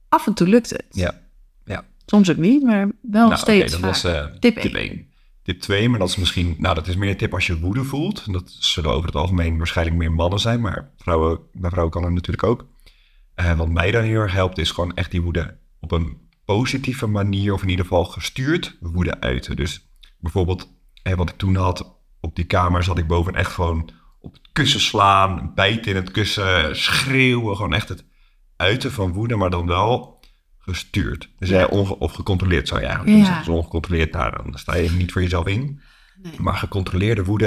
Af 0.08 0.26
en 0.26 0.34
toe 0.34 0.48
lukt 0.48 0.70
het. 0.70 0.84
Ja. 0.90 1.20
Ja. 1.64 1.84
Soms 2.06 2.30
ook 2.30 2.36
niet, 2.36 2.62
maar 2.62 2.78
wel 2.86 2.92
Nou, 3.10 3.26
oké, 3.26 3.36
steeds 3.36 3.78
dat 3.80 3.80
vaak. 3.80 4.12
was 4.12 4.38
Tip. 4.40 4.56
1. 4.56 5.05
Tip 5.46 5.60
2, 5.60 5.88
maar 5.88 5.98
dat 5.98 6.08
is 6.08 6.16
misschien, 6.16 6.54
nou 6.58 6.74
dat 6.74 6.86
is 6.86 6.96
meer 6.96 7.10
een 7.10 7.16
tip 7.16 7.34
als 7.34 7.46
je 7.46 7.60
woede 7.60 7.84
voelt. 7.84 8.32
Dat 8.32 8.56
zullen 8.58 8.90
over 8.90 9.06
het 9.06 9.16
algemeen 9.16 9.56
waarschijnlijk 9.56 9.96
meer 9.96 10.12
mannen 10.12 10.38
zijn, 10.38 10.60
maar 10.60 10.90
vrouwen, 10.96 11.40
bij 11.52 11.70
vrouwen 11.70 11.92
kan 11.92 12.04
het 12.04 12.12
natuurlijk 12.12 12.46
ook. 12.46 12.66
Eh, 13.34 13.56
wat 13.56 13.68
mij 13.68 13.90
dan 13.90 14.02
heel 14.02 14.20
erg 14.20 14.32
helpt, 14.32 14.58
is 14.58 14.70
gewoon 14.70 14.94
echt 14.94 15.10
die 15.10 15.22
woede 15.22 15.58
op 15.80 15.92
een 15.92 16.28
positieve 16.44 17.06
manier, 17.06 17.52
of 17.52 17.62
in 17.62 17.68
ieder 17.68 17.84
geval 17.84 18.04
gestuurd, 18.04 18.76
woede 18.80 19.20
uiten. 19.20 19.56
Dus 19.56 19.88
bijvoorbeeld, 20.18 20.72
wat 21.16 21.30
ik 21.30 21.36
toen 21.36 21.56
had, 21.56 21.98
op 22.20 22.36
die 22.36 22.44
kamer 22.46 22.82
zat 22.82 22.98
ik 22.98 23.06
boven 23.06 23.34
echt 23.34 23.52
gewoon 23.52 23.90
op 24.20 24.32
het 24.32 24.48
kussen 24.52 24.80
slaan, 24.80 25.52
bijten 25.54 25.90
in 25.90 25.96
het 25.96 26.10
kussen, 26.10 26.76
schreeuwen, 26.76 27.56
gewoon 27.56 27.74
echt 27.74 27.88
het 27.88 28.04
uiten 28.56 28.92
van 28.92 29.12
woede, 29.12 29.36
maar 29.36 29.50
dan 29.50 29.66
wel 29.66 30.15
gestuurd. 30.66 31.28
Dus 31.38 31.48
Ja. 31.48 31.66
onge- 31.66 31.98
of 31.98 32.12
gecontroleerd 32.12 32.68
zou 32.68 32.80
je 32.80 32.86
eigenlijk 32.86 33.14
kunnen 33.16 33.32
Ja. 33.32 33.34
zeggen. 33.36 33.52
Dus 33.52 33.62
ongecontroleerd, 33.62 34.12
nou, 34.12 34.32
dan 34.42 34.58
sta 34.58 34.76
je 34.76 34.90
niet 34.90 35.12
voor 35.12 35.22
jezelf 35.22 35.46
in. 35.46 35.80
Nee. 36.22 36.32
Maar 36.38 36.54
gecontroleerde 36.54 37.24
woede, 37.24 37.46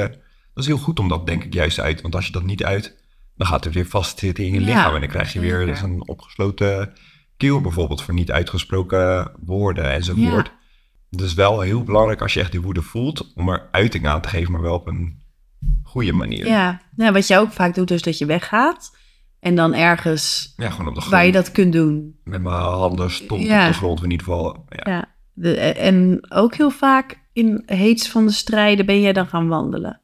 dat 0.54 0.64
is 0.64 0.66
heel 0.66 0.78
goed 0.78 1.00
om 1.00 1.08
dat 1.08 1.26
denk 1.26 1.44
ik 1.44 1.54
juist 1.54 1.80
uit. 1.80 2.02
Want 2.02 2.16
als 2.16 2.26
je 2.26 2.32
dat 2.32 2.44
niet 2.44 2.64
uit, 2.64 2.98
dan 3.36 3.48
gaat 3.48 3.64
het 3.64 3.74
weer 3.74 3.86
vastzitten 3.86 4.46
in 4.46 4.54
je 4.54 4.60
Ja, 4.60 4.66
lichaam. 4.66 4.94
En 4.94 5.00
dan 5.00 5.10
krijg 5.10 5.34
je 5.34 5.40
weer 5.40 5.66
dus 5.66 5.82
een 5.82 6.08
opgesloten 6.08 6.94
keel 7.38 7.62
bijvoorbeeld 7.62 8.02
voor 8.02 8.14
niet 8.14 8.32
uitgesproken 8.32 9.32
woorden 9.40 9.92
enzovoort. 9.92 10.52
Dus 11.10 11.34
wel 11.34 11.62
heel 11.62 11.84
belangrijk 11.84 12.22
als 12.22 12.34
je 12.34 12.40
echt 12.40 12.52
die 12.52 12.62
woede 12.62 12.82
voelt, 12.82 13.34
om 13.36 13.50
er 13.50 13.68
uiting 13.72 14.08
aan 14.08 14.22
te 14.22 14.30
geven, 14.30 14.52
maar 14.52 14.62
wel 14.62 14.74
op 14.76 14.88
een 14.88 15.22
goede 15.84 16.14
manier. 16.14 16.46
Ja, 16.48 16.82
nou, 16.96 17.12
wat 17.14 17.28
je 17.28 17.38
ook 17.38 17.52
vaak 17.52 17.76
doet, 17.76 17.92
is 17.92 18.02
dat 18.02 18.18
je 18.18 18.26
weggaat. 18.26 18.98
En 19.40 19.56
dan 19.56 19.74
ergens 19.74 20.54
Ja, 20.58 20.70
gewoon 20.70 20.88
op 20.88 20.94
de 20.94 21.00
grond. 21.00 21.16
waar 21.16 21.26
je 21.26 21.32
dat 21.32 21.52
kunt 21.52 21.74
doen. 21.74 22.20
Met 22.24 22.42
mijn 22.42 22.56
handen 22.56 23.10
Ja. 23.10 23.68
op 23.68 23.72
de 23.72 23.78
grond 23.78 24.04
in 24.04 24.12
ieder 24.12 24.26
geval. 24.26 24.66
Ja. 24.70 24.92
Ja. 24.92 25.06
De, 25.34 25.56
en 25.60 26.26
ook 26.30 26.56
heel 26.56 26.70
vaak 26.70 27.20
in 27.34 27.64
heets 27.66 28.10
van 28.10 28.26
de 28.26 28.32
strijden 28.32 28.86
ben 28.86 29.02
jij 29.02 29.14
dan 29.14 29.28
gaan 29.28 29.48
wandelen. 29.48 30.02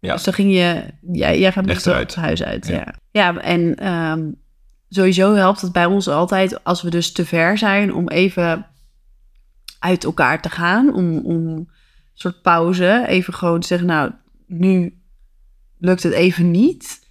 Ja. 0.00 0.12
Dus 0.12 0.24
dan 0.24 0.34
ging 0.34 0.52
je, 0.52 0.84
jij, 1.12 1.38
jij 1.38 1.52
gaat 1.52 1.66
eruit. 1.66 2.14
het 2.14 2.14
huis 2.14 2.42
uit. 2.42 2.66
Ja, 2.66 2.74
Ja. 2.74 2.94
ja. 3.10 3.36
en 3.40 3.74
ehm, 3.74 4.30
sowieso 4.88 5.34
helpt 5.34 5.60
het 5.60 5.72
bij 5.72 5.86
ons 5.86 6.08
altijd 6.08 6.64
als 6.64 6.82
we 6.82 6.90
dus 6.90 7.12
te 7.12 7.24
ver 7.26 7.58
zijn 7.58 7.94
om 7.94 8.08
even 8.08 8.66
uit 9.78 10.04
elkaar 10.04 10.42
te 10.42 10.50
gaan. 10.50 10.94
Om, 10.94 11.18
om 11.18 11.46
een 11.46 11.68
soort 12.14 12.42
pauze, 12.42 13.04
even 13.06 13.34
gewoon 13.34 13.60
te 13.60 13.66
zeggen, 13.66 13.86
nou, 13.88 14.10
nu 14.46 14.98
lukt 15.78 16.02
het 16.02 16.12
even 16.12 16.50
niet. 16.50 17.03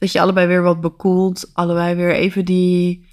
Dat 0.00 0.12
je 0.12 0.20
allebei 0.20 0.46
weer 0.46 0.62
wat 0.62 0.80
bekoelt, 0.80 1.50
allebei 1.52 1.94
weer 1.94 2.14
even 2.14 2.44
die, 2.44 3.06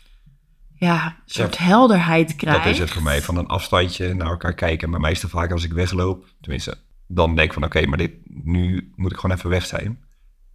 ja, 0.75 1.17
soort 1.25 1.57
helderheid 1.57 2.35
krijgt. 2.35 2.63
Dat 2.63 2.73
is 2.73 2.79
het 2.79 2.91
voor 2.91 3.03
mij, 3.03 3.21
van 3.21 3.37
een 3.37 3.47
afstandje 3.47 4.13
naar 4.13 4.29
elkaar 4.29 4.53
kijken. 4.53 4.89
Maar 4.89 4.99
meestal 4.99 5.29
vaak 5.29 5.51
als 5.51 5.63
ik 5.63 5.73
wegloop, 5.73 6.25
tenminste, 6.41 6.77
dan 7.07 7.35
denk 7.35 7.47
ik 7.47 7.53
van 7.53 7.63
oké, 7.63 7.85
maar 7.85 7.97
dit, 7.97 8.11
nu 8.25 8.91
moet 8.95 9.11
ik 9.11 9.17
gewoon 9.17 9.35
even 9.35 9.49
weg 9.49 9.65
zijn. 9.65 10.03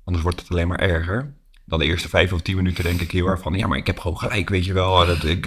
Anders 0.04 0.24
wordt 0.24 0.40
het 0.40 0.50
alleen 0.50 0.68
maar 0.68 0.78
erger. 0.78 1.34
Dan 1.64 1.78
de 1.78 1.84
eerste 1.84 2.08
vijf 2.08 2.32
of 2.32 2.40
tien 2.40 2.56
minuten 2.56 2.84
denk 2.84 3.00
ik 3.00 3.10
heel 3.10 3.26
erg 3.26 3.40
van, 3.40 3.54
ja, 3.54 3.66
maar 3.66 3.78
ik 3.78 3.86
heb 3.86 3.98
gewoon 3.98 4.18
gelijk, 4.18 4.48
weet 4.48 4.64
je 4.64 4.72
wel. 4.72 5.06
Dat, 5.06 5.24
ik, 5.24 5.44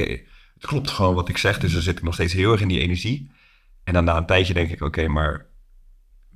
het 0.53 0.65
klopt 0.65 0.89
gewoon 0.89 1.15
wat 1.15 1.29
ik 1.29 1.37
zeg, 1.37 1.59
dus 1.59 1.73
dan 1.73 1.81
zit 1.81 1.97
ik 1.97 2.03
nog 2.03 2.13
steeds 2.13 2.33
heel 2.33 2.51
erg 2.51 2.61
in 2.61 2.67
die 2.67 2.79
energie. 2.79 3.31
En 3.83 3.93
dan 3.93 4.03
na 4.03 4.17
een 4.17 4.25
tijdje 4.25 4.53
denk 4.53 4.71
ik, 4.71 4.81
oké, 4.81 5.07
maar 5.07 5.45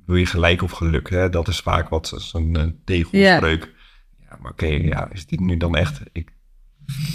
wil 0.06 0.16
je 0.16 0.26
gelijk 0.26 0.62
of 0.62 0.70
geluk? 0.70 1.10
Hè? 1.10 1.28
Dat 1.28 1.48
is 1.48 1.60
vaak 1.60 1.88
wat 1.88 2.12
zo'n 2.16 2.56
uh, 2.58 2.64
tegelspreuk. 2.84 3.78
Ja, 4.30 4.36
maar 4.40 4.50
oké, 4.50 4.66
ja, 4.66 5.08
is 5.12 5.26
dit 5.26 5.40
nu 5.40 5.56
dan 5.56 5.76
echt 5.76 6.00
ik, 6.12 6.32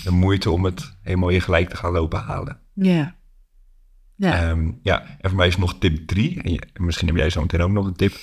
de 0.04 0.12
moeite 0.12 0.52
om 0.52 0.64
het 0.64 0.98
helemaal 1.02 1.30
je 1.30 1.42
gelijk 1.42 1.70
te 1.70 1.76
gaan 1.78 1.92
lopen 1.92 2.20
halen? 2.20 2.60
Ja. 2.74 3.16
Ja. 4.16 4.50
Ehm, 4.50 4.72
ja, 4.82 5.18
en 5.20 5.30
voor 5.30 5.38
mij 5.38 5.48
is 5.48 5.58
nog 5.58 5.78
tip 5.78 6.08
drie. 6.08 6.42
En, 6.42 6.52
je, 6.52 6.62
misschien 6.74 7.08
heb 7.08 7.16
jij 7.16 7.30
zo 7.30 7.42
meteen 7.42 7.62
ook 7.62 7.72
nog 7.72 7.86
een 7.86 7.96
tip. 7.96 8.14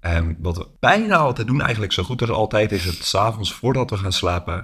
Um, 0.00 0.36
wat 0.38 0.56
we 0.56 0.66
bijna 0.80 1.16
altijd 1.16 1.46
doen, 1.46 1.60
eigenlijk 1.60 1.92
zo 1.92 2.02
goed 2.02 2.20
als 2.20 2.30
altijd, 2.30 2.72
is 2.72 2.84
het 2.84 3.04
s'avonds 3.04 3.52
voordat 3.52 3.90
we 3.90 3.96
gaan 3.96 4.12
slapen, 4.12 4.54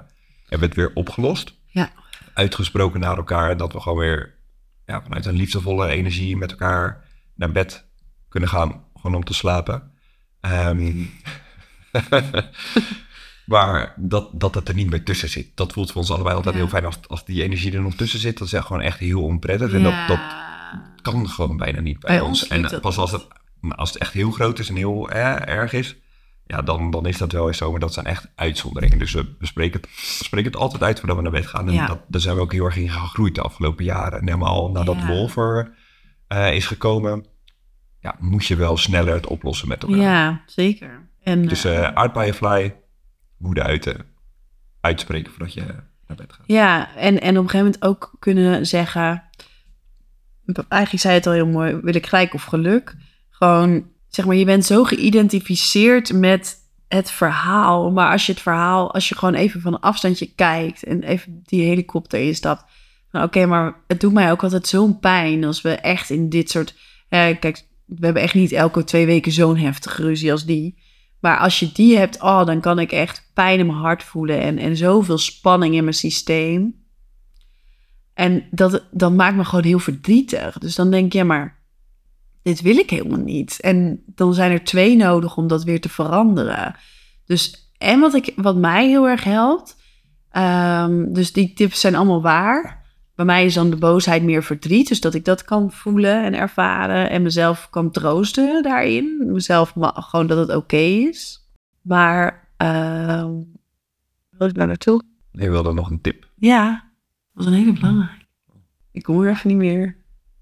hebben 0.41 0.59
we 0.59 0.67
het 0.67 0.75
weer 0.75 0.91
opgelost. 0.95 1.55
Ja. 1.67 1.93
Uitgesproken 2.35 3.01
naar 3.01 3.17
elkaar, 3.17 3.57
dat 3.57 3.73
we 3.73 3.81
gewoon 3.81 3.99
weer 3.99 4.35
ja, 4.87 5.03
vanuit 5.03 5.27
een 5.27 5.35
liefdevolle 5.35 5.89
energie 5.89 6.37
met 6.37 6.51
elkaar 6.51 7.05
naar 7.35 7.53
bed 7.53 7.87
kunnen 8.29 8.49
gaan, 8.49 8.85
gewoon 8.95 9.17
om 9.17 9.25
te 9.25 9.35
slapen. 9.35 9.91
Um, 10.41 11.11
maar 13.47 13.95
dat, 13.97 14.31
dat 14.33 14.55
het 14.55 14.69
er 14.69 14.75
niet 14.75 14.91
meer 14.91 15.05
tussen 15.05 15.29
zit. 15.29 15.51
Dat 15.55 15.73
voelt 15.73 15.93
voor 15.93 16.01
ons 16.01 16.11
allebei 16.11 16.35
altijd 16.37 16.55
heel 16.55 16.69
fijn. 16.69 16.85
Als, 16.85 16.99
als 17.09 17.25
die 17.25 17.43
energie 17.43 17.73
er 17.73 17.83
nog 17.83 17.95
tussen 17.95 18.21
zit, 18.21 18.39
dat 18.39 18.47
is 18.47 18.53
echt 18.53 18.67
gewoon 18.67 18.83
echt 18.83 18.99
heel 18.99 19.23
onprettig. 19.23 19.73
En 19.73 19.83
dat, 19.83 19.95
dat 20.07 20.21
kan 21.03 21.29
gewoon 21.29 21.57
bijna 21.57 21.81
niet 21.81 21.99
bij, 21.99 22.21
ons. 22.21 22.47
En 22.47 22.81
pas 22.81 22.99
als 22.99 23.13
het, 23.13 23.27
als 23.69 23.93
het 23.93 23.99
echt 23.99 24.13
heel 24.13 24.31
groot 24.31 24.59
is 24.59 24.69
en 24.69 24.77
heel 24.77 25.11
erg 25.11 25.73
is, 25.73 25.97
ja, 26.47 26.63
dan, 26.63 26.91
dan 26.91 27.07
is 27.07 27.19
dat 27.19 27.33
wel 27.33 27.47
eens 27.47 27.57
zo. 27.57 27.71
Maar 27.71 27.81
dat 27.81 27.95
zijn 27.95 28.07
echt 28.07 28.29
uitzonderingen. 28.35 28.99
Dus 28.99 29.13
we 29.13 29.35
bespreken 29.39 29.81
het, 29.81 29.91
bespreken 30.19 30.51
het 30.51 30.61
altijd 30.61 30.83
uit 30.83 30.99
voordat 30.99 31.17
we 31.17 31.23
naar 31.23 31.33
bed 31.33 31.47
gaan. 31.47 31.71
En 31.71 31.87
dat, 31.87 32.01
daar 32.09 32.21
zijn 32.21 32.37
we 32.37 32.41
ook 32.41 32.53
heel 32.53 32.65
erg 32.65 32.77
in 32.77 32.91
gegroeid 32.91 33.35
de 33.35 33.41
afgelopen 33.41 33.85
jaren. 33.85 34.19
En 34.19 34.27
helemaal 34.27 34.71
nadat 34.71 34.97
ja. 34.97 35.07
Wolfer 35.07 35.75
uh, 36.29 36.55
is 36.55 36.67
gekomen, 36.67 37.27
ja, 38.01 38.17
moet 38.19 38.47
je 38.47 38.57
wel 38.57 38.77
sneller 38.77 39.15
het 39.15 39.27
oplossen 39.27 39.69
met 39.69 39.83
elkaar. 39.83 39.99
Ja, 39.99 40.43
zeker. 40.47 41.09
En, 41.23 41.47
dus 41.47 41.65
uh, 41.65 41.93
Art 41.93 42.13
by 42.13 42.29
a 42.31 42.33
Fly, 42.33 42.75
woede 43.37 43.63
uiten, 43.63 44.07
uitspreken 44.81 45.33
voordat 45.33 45.55
je 45.55 45.65
naar 46.07 46.17
bed 46.17 46.33
gaat. 46.33 46.47
Ja, 46.47 46.97
en, 46.97 47.21
en 47.21 47.39
op 47.39 47.45
een 47.45 47.51
gegeven 47.51 47.59
moment 47.59 47.85
ook 47.85 48.17
kunnen 48.19 48.67
zeggen... 48.67 49.23
Eigenlijk 50.69 51.03
zei 51.03 51.15
het 51.15 51.27
al 51.27 51.33
heel 51.33 51.47
mooi, 51.47 51.77
wil 51.83 51.95
ik 51.95 52.07
gelijk 52.07 52.35
of 52.35 52.45
geluk? 52.45 52.95
Gewoon, 53.31 53.87
zeg 54.09 54.25
maar, 54.25 54.37
je 54.37 54.45
bent 54.45 54.65
zo 54.65 54.85
geïdentificeerd 54.85 56.13
met 56.13 56.57
het 56.89 57.11
verhaal. 57.11 57.91
Maar 57.91 58.13
als 58.13 58.27
je 58.27 58.33
het 58.33 58.43
verhaal, 58.43 58.95
als 58.95 59.09
je 59.09 59.15
gewoon 59.15 59.35
even 59.35 59.61
van 59.61 59.73
een 59.75 59.81
afstandje 59.81 60.35
kijkt... 60.35 60.85
en 60.85 61.03
even 61.03 61.43
die 61.45 61.63
helikopter 61.63 62.21
instapt... 62.21 62.65
Oké, 63.13 63.47
maar 63.47 63.75
het 63.87 64.01
doet 64.01 64.13
mij 64.13 64.31
ook 64.31 64.43
altijd 64.43 64.67
zo'n 64.67 64.99
pijn 64.99 65.45
als 65.45 65.63
we 65.63 65.71
echt 65.71 66.11
in 66.11 66.29
dit 66.29 66.51
soort... 66.51 66.75
Eh, 67.09 67.39
kijk, 67.39 67.65
we 67.85 68.05
hebben 68.05 68.23
echt 68.23 68.35
niet 68.35 68.53
elke 68.53 68.85
twee 68.85 69.07
weken 69.07 69.33
zo'n 69.33 69.57
heftige 69.57 70.03
ruzie 70.03 70.33
als 70.33 70.45
die. 70.45 70.79
Maar 71.21 71.39
als 71.39 71.59
je 71.59 71.73
die 71.73 71.99
hebt, 71.99 72.23
oh, 72.23 72.47
dan 72.47 72.61
kan 72.61 72.79
ik 72.79 72.93
echt 72.93 73.31
pijn 73.35 73.59
in 73.59 73.67
mijn 73.67 73.79
hart 73.79 74.03
voelen 74.03 74.41
en, 74.41 74.59
en 74.59 74.77
zoveel 74.77 75.19
spanning 75.19 75.75
in 75.75 75.83
mijn 75.83 75.97
systeem. 75.97 76.85
En 78.15 78.47
dat, 78.51 78.85
dat 78.91 79.13
maakt 79.13 79.37
me 79.37 79.45
gewoon 79.45 79.65
heel 79.65 79.79
verdrietig. 79.79 80.59
Dus 80.59 80.75
dan 80.75 80.91
denk 80.91 81.13
je, 81.13 81.25
maar 81.25 81.59
dit 82.43 82.61
wil 82.61 82.77
ik 82.77 82.91
helemaal 82.91 83.19
niet. 83.19 83.61
En 83.61 84.03
dan 84.07 84.35
zijn 84.35 84.53
er 84.53 84.65
twee 84.65 84.97
nodig 84.97 85.37
om 85.37 85.47
dat 85.47 85.65
weer 85.65 85.81
te 85.81 85.89
veranderen. 85.89 86.77
Dus, 87.25 87.73
en 87.79 88.01
wat, 88.01 88.15
ik, 88.15 88.33
wat 88.37 88.57
mij 88.57 88.89
heel 88.89 89.09
erg 89.09 89.25
helpt, 89.25 89.77
um, 90.33 91.13
dus 91.13 91.33
die 91.33 91.53
tips 91.53 91.81
zijn 91.81 91.95
allemaal 91.95 92.23
waar. 92.23 92.86
Bij 93.17 93.25
mij 93.25 93.45
is 93.45 93.55
dan 93.55 93.71
de 93.71 93.77
boosheid 93.77 94.23
meer 94.23 94.43
verdriet. 94.43 94.89
Dus 94.89 95.01
dat 95.01 95.15
ik 95.15 95.25
dat 95.25 95.45
kan 95.45 95.73
voelen 95.73 96.25
en 96.25 96.35
ervaren. 96.35 97.11
En 97.11 97.23
mezelf 97.23 97.71
kan 97.71 97.91
troosten 97.91 98.63
daarin. 98.63 99.33
Mezelf 99.33 99.73
gewoon 99.95 100.27
dat 100.27 100.39
het 100.49 100.57
oké 100.57 100.77
is. 100.77 101.49
Maar, 101.81 102.49
uh, 102.63 103.29
wil 104.31 104.49
ik 104.49 104.55
daar 104.55 104.67
naartoe? 104.67 105.03
Je 105.31 105.51
wilde 105.51 105.73
nog 105.73 105.91
een 105.91 106.01
tip. 106.01 106.29
Ja, 106.37 106.71
dat 106.71 107.45
was 107.45 107.47
een 107.47 107.53
hele 107.53 107.73
belangrijke. 107.73 108.25
Ik 108.93 109.03
kom 109.03 109.23
er 109.23 109.31
even 109.31 109.49
niet 109.49 109.57
meer. 109.57 109.97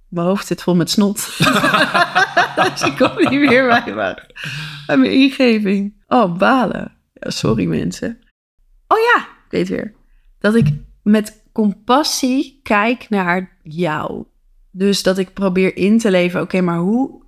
Mijn 0.09 0.27
hoofd 0.27 0.47
zit 0.47 0.63
vol 0.63 0.75
met 0.75 0.91
snot. 0.91 1.17
dus 2.57 2.83
ik 2.83 2.95
kom 2.97 3.17
niet 3.17 3.41
meer 3.41 3.67
bij, 3.67 3.95
maar, 3.95 4.31
bij 4.87 4.97
mijn 4.97 5.13
ingeving. 5.13 6.05
Oh, 6.09 6.37
balen. 6.39 6.93
Ja, 7.13 7.31
sorry 7.31 7.67
mensen. 7.67 8.19
Oh 8.89 8.99
ja, 8.99 9.21
ik 9.21 9.51
weet 9.51 9.69
weer. 9.69 9.95
Dat 10.39 10.55
ik 10.55 10.69
met 11.03 11.44
compassie 11.55 12.61
kijk 12.63 13.07
naar 13.09 13.59
jou. 13.63 14.25
Dus 14.71 15.03
dat 15.03 15.19
ik 15.19 15.33
probeer 15.33 15.77
in 15.77 15.99
te 15.99 16.11
leven, 16.11 16.41
oké, 16.41 16.61
maar 16.61 16.79
hoe, 16.79 17.25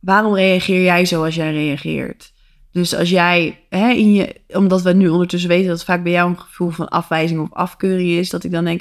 waarom 0.00 0.34
reageer 0.34 0.82
jij 0.82 1.04
zo 1.04 1.24
als 1.24 1.34
jij 1.34 1.52
reageert? 1.52 2.32
Dus 2.72 2.94
als 2.94 3.10
jij, 3.10 3.60
hè, 3.68 3.90
in 3.90 4.14
je, 4.14 4.34
omdat 4.48 4.82
we 4.82 4.92
nu 4.92 5.08
ondertussen 5.08 5.48
weten 5.48 5.66
dat 5.68 5.76
het 5.76 5.86
vaak 5.86 6.02
bij 6.02 6.12
jou 6.12 6.30
een 6.30 6.40
gevoel 6.40 6.70
van 6.70 6.88
afwijzing 6.88 7.40
of 7.40 7.52
afkeuring 7.52 8.08
is, 8.08 8.30
dat 8.30 8.44
ik 8.44 8.50
dan 8.50 8.64
denk, 8.64 8.80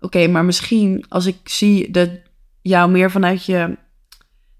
oké, 0.00 0.26
maar 0.26 0.44
misschien 0.44 1.04
als 1.08 1.26
ik 1.26 1.36
zie 1.44 1.90
dat 1.90 2.10
jou 2.60 2.90
meer 2.90 3.10
vanuit 3.10 3.44
je 3.44 3.76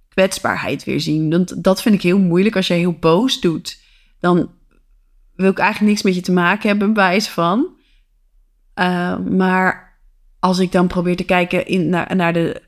kwetsbaarheid 0.09 0.85
weer 0.85 1.01
zien, 1.01 1.31
dan, 1.31 1.49
dat 1.57 1.83
vind 1.83 1.95
ik 1.95 2.03
heel 2.03 2.19
moeilijk. 2.19 2.57
Als 2.57 2.67
jij 2.67 2.79
heel 2.79 2.99
boos 3.01 3.41
doet, 3.41 3.79
dan 4.21 4.51
wil 5.35 5.51
ik 5.51 5.59
eigenlijk 5.59 5.91
niks 5.91 6.03
met 6.03 6.15
je 6.15 6.21
te 6.21 6.33
maken 6.33 6.69
hebben, 6.69 6.93
bij 6.93 7.21
van. 7.21 7.74
Uh, 8.75 9.19
maar 9.19 9.99
als 10.39 10.59
ik 10.59 10.73
dan 10.73 10.87
probeer 10.87 11.17
te 11.17 11.25
kijken 11.25 11.67
in, 11.67 11.89
naar, 11.89 12.33
de, 12.33 12.63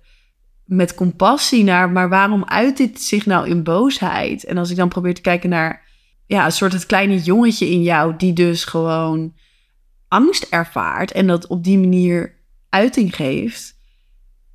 met 0.64 0.94
compassie 0.94 1.64
naar, 1.64 1.90
maar 1.90 2.08
waarom 2.08 2.44
uit 2.44 2.76
dit 2.76 3.02
zich 3.02 3.26
nou 3.26 3.48
in 3.48 3.62
boosheid? 3.62 4.44
En 4.44 4.58
als 4.58 4.70
ik 4.70 4.76
dan 4.76 4.88
probeer 4.88 5.14
te 5.14 5.20
kijken 5.20 5.50
naar, 5.50 5.84
ja, 6.26 6.44
een 6.44 6.52
soort 6.52 6.72
het 6.72 6.86
kleine 6.86 7.18
jongetje 7.18 7.70
in 7.70 7.82
jou, 7.82 8.16
die 8.16 8.32
dus 8.32 8.64
gewoon 8.64 9.34
angst 10.08 10.42
ervaart 10.42 11.12
en 11.12 11.26
dat 11.26 11.46
op 11.46 11.64
die 11.64 11.78
manier 11.78 12.34
uiting 12.68 13.16
geeft, 13.16 13.78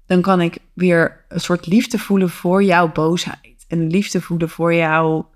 dan 0.06 0.22
kan 0.22 0.42
ik 0.42 0.58
weer 0.74 1.26
een 1.28 1.40
soort 1.40 1.68
liefde 1.68 1.98
voelen 1.98 2.30
voor 2.30 2.64
jouw 2.64 2.92
boosheid. 2.92 3.66
En 3.68 3.88
liefde 3.88 4.22
voelen 4.22 4.50
voor 4.50 4.74
jouw 4.74 5.30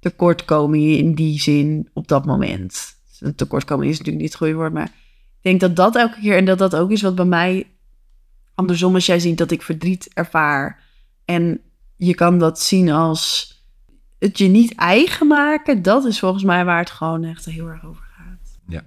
tekortkomingen 0.00 0.98
in 0.98 1.14
die 1.14 1.40
zin 1.40 1.90
op 1.92 2.08
dat 2.08 2.24
moment. 2.24 2.94
Een 3.18 3.34
tekortkoming 3.34 3.90
is 3.90 3.98
natuurlijk 3.98 4.22
niet 4.22 4.32
het 4.32 4.42
goede 4.42 4.54
woord, 4.54 4.72
maar 4.72 4.92
denk 5.44 5.60
dat 5.60 5.76
dat 5.76 5.96
elke 5.96 6.20
keer, 6.20 6.36
en 6.36 6.44
dat 6.44 6.58
dat 6.58 6.76
ook 6.76 6.90
is 6.90 7.02
wat 7.02 7.14
bij 7.14 7.24
mij 7.24 7.66
andersom, 8.54 8.94
als 8.94 9.06
jij 9.06 9.18
ziet 9.18 9.38
dat 9.38 9.50
ik 9.50 9.62
verdriet 9.62 10.10
ervaar 10.14 10.82
en 11.24 11.60
je 11.96 12.14
kan 12.14 12.38
dat 12.38 12.60
zien 12.60 12.90
als 12.90 13.52
het 14.18 14.38
je 14.38 14.48
niet 14.48 14.74
eigen 14.74 15.26
maken, 15.26 15.82
dat 15.82 16.04
is 16.04 16.18
volgens 16.18 16.44
mij 16.44 16.64
waar 16.64 16.78
het 16.78 16.90
gewoon 16.90 17.24
echt 17.24 17.44
heel 17.44 17.66
erg 17.66 17.86
over 17.86 18.04
gaat. 18.16 18.58
Ja. 18.68 18.80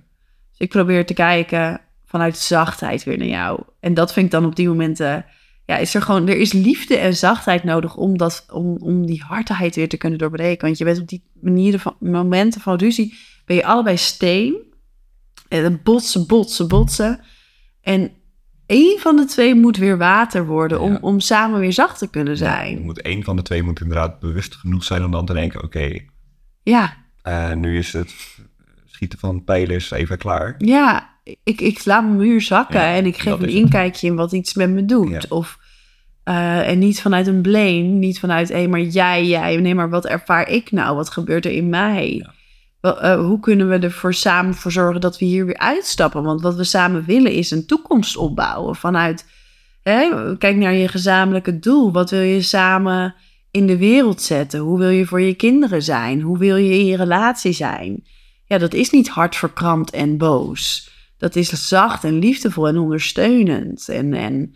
Dus 0.49 0.57
ik 0.57 0.69
probeer 0.69 1.05
te 1.05 1.13
kijken 1.13 1.81
vanuit 2.05 2.37
zachtheid 2.37 3.03
weer 3.03 3.17
naar 3.17 3.27
jou. 3.27 3.63
En 3.79 3.93
dat 3.93 4.13
vind 4.13 4.25
ik 4.25 4.31
dan 4.31 4.45
op 4.45 4.55
die 4.55 4.67
momenten, 4.67 5.25
ja, 5.65 5.77
is 5.77 5.95
er 5.95 6.01
gewoon, 6.01 6.27
er 6.27 6.37
is 6.37 6.53
liefde 6.53 6.97
en 6.97 7.15
zachtheid 7.15 7.63
nodig 7.63 7.95
om, 7.95 8.17
dat, 8.17 8.45
om, 8.51 8.77
om 8.79 9.05
die 9.05 9.23
hardheid 9.27 9.75
weer 9.75 9.89
te 9.89 9.97
kunnen 9.97 10.19
doorbreken. 10.19 10.65
Want 10.65 10.77
je 10.77 10.83
bent 10.83 10.99
op 10.99 11.07
die 11.07 11.23
manieren 11.41 11.79
van, 11.79 11.95
momenten 11.99 12.61
van 12.61 12.77
ruzie, 12.77 13.17
ben 13.45 13.55
je 13.55 13.65
allebei 13.65 13.97
steen. 13.97 14.66
En 15.47 15.79
botsen, 15.83 16.27
botsen, 16.27 16.67
botsen. 16.67 17.19
En 17.81 18.11
één 18.65 18.99
van 18.99 19.15
de 19.15 19.25
twee 19.25 19.55
moet 19.55 19.77
weer 19.77 19.97
water 19.97 20.45
worden 20.45 20.79
om, 20.79 20.97
om 21.01 21.19
samen 21.19 21.59
weer 21.59 21.73
zacht 21.73 21.99
te 21.99 22.09
kunnen 22.09 22.37
zijn. 22.37 22.77
Ja, 22.77 22.83
moet, 22.83 23.01
één 23.01 23.23
van 23.23 23.35
de 23.35 23.41
twee 23.41 23.63
moet 23.63 23.81
inderdaad 23.81 24.19
bewust 24.19 24.55
genoeg 24.55 24.83
zijn 24.83 25.05
om 25.05 25.11
dan 25.11 25.25
te 25.25 25.33
denken, 25.33 25.63
oké, 25.63 25.99
ja. 26.63 26.95
Uh, 27.23 27.53
nu 27.53 27.77
is 27.77 27.93
het 27.93 28.15
schieten 28.85 29.19
van 29.19 29.43
pijlers 29.43 29.91
even 29.91 30.17
klaar. 30.17 30.55
Ja, 30.57 31.09
ik, 31.43 31.61
ik 31.61 31.85
laat 31.85 32.03
mijn 32.03 32.17
muur 32.17 32.41
zakken 32.41 32.81
en 32.81 33.05
ik 33.05 33.17
geef 33.17 33.39
een 33.39 33.49
inkijkje 33.49 34.07
in 34.07 34.15
wat 34.15 34.31
iets 34.31 34.53
met 34.53 34.69
me 34.69 34.85
doet. 34.85 35.27
Of, 35.27 35.57
uh, 36.25 36.69
en 36.69 36.79
niet 36.79 37.01
vanuit 37.01 37.27
een 37.27 37.41
blame, 37.41 37.81
niet 37.81 38.19
vanuit, 38.19 38.49
hé, 38.49 38.55
hey, 38.55 38.67
maar 38.67 38.81
jij, 38.81 39.25
jij, 39.25 39.57
nee, 39.57 39.75
maar 39.75 39.89
wat 39.89 40.05
ervaar 40.05 40.49
ik 40.49 40.71
nou? 40.71 40.95
Wat 40.95 41.09
gebeurt 41.09 41.45
er 41.45 41.51
in 41.51 41.69
mij? 41.69 42.27
Uh, 42.81 43.19
hoe 43.19 43.39
kunnen 43.39 43.69
we 43.69 43.79
ervoor 43.79 44.13
samen 44.13 44.53
voor 44.53 44.71
zorgen 44.71 45.01
dat 45.01 45.17
we 45.17 45.25
hier 45.25 45.45
weer 45.45 45.57
uitstappen? 45.57 46.23
Want 46.23 46.41
wat 46.41 46.55
we 46.55 46.63
samen 46.63 47.05
willen 47.05 47.31
is 47.31 47.51
een 47.51 47.65
toekomst 47.65 48.17
opbouwen 48.17 48.75
vanuit. 48.75 49.25
Hè, 49.83 50.37
kijk 50.37 50.55
naar 50.55 50.73
je 50.73 50.87
gezamenlijke 50.87 51.59
doel. 51.59 51.91
Wat 51.91 52.09
wil 52.09 52.21
je 52.21 52.41
samen 52.41 53.15
in 53.51 53.67
de 53.67 53.77
wereld 53.77 54.21
zetten? 54.21 54.59
Hoe 54.59 54.79
wil 54.79 54.89
je 54.89 55.05
voor 55.05 55.21
je 55.21 55.33
kinderen 55.33 55.83
zijn? 55.83 56.21
Hoe 56.21 56.37
wil 56.37 56.55
je 56.55 56.79
in 56.79 56.85
je 56.85 56.97
relatie 56.97 57.51
zijn? 57.51 58.03
Ja, 58.45 58.57
dat 58.57 58.73
is 58.73 58.89
niet 58.89 59.09
hard 59.09 59.35
verkrampt 59.35 59.91
en 59.91 60.17
boos. 60.17 60.91
dat 61.17 61.35
is 61.35 61.67
zacht 61.67 62.03
en 62.03 62.19
liefdevol 62.19 62.67
en 62.67 62.77
ondersteunend. 62.77 63.89
En, 63.89 64.13
en 64.13 64.55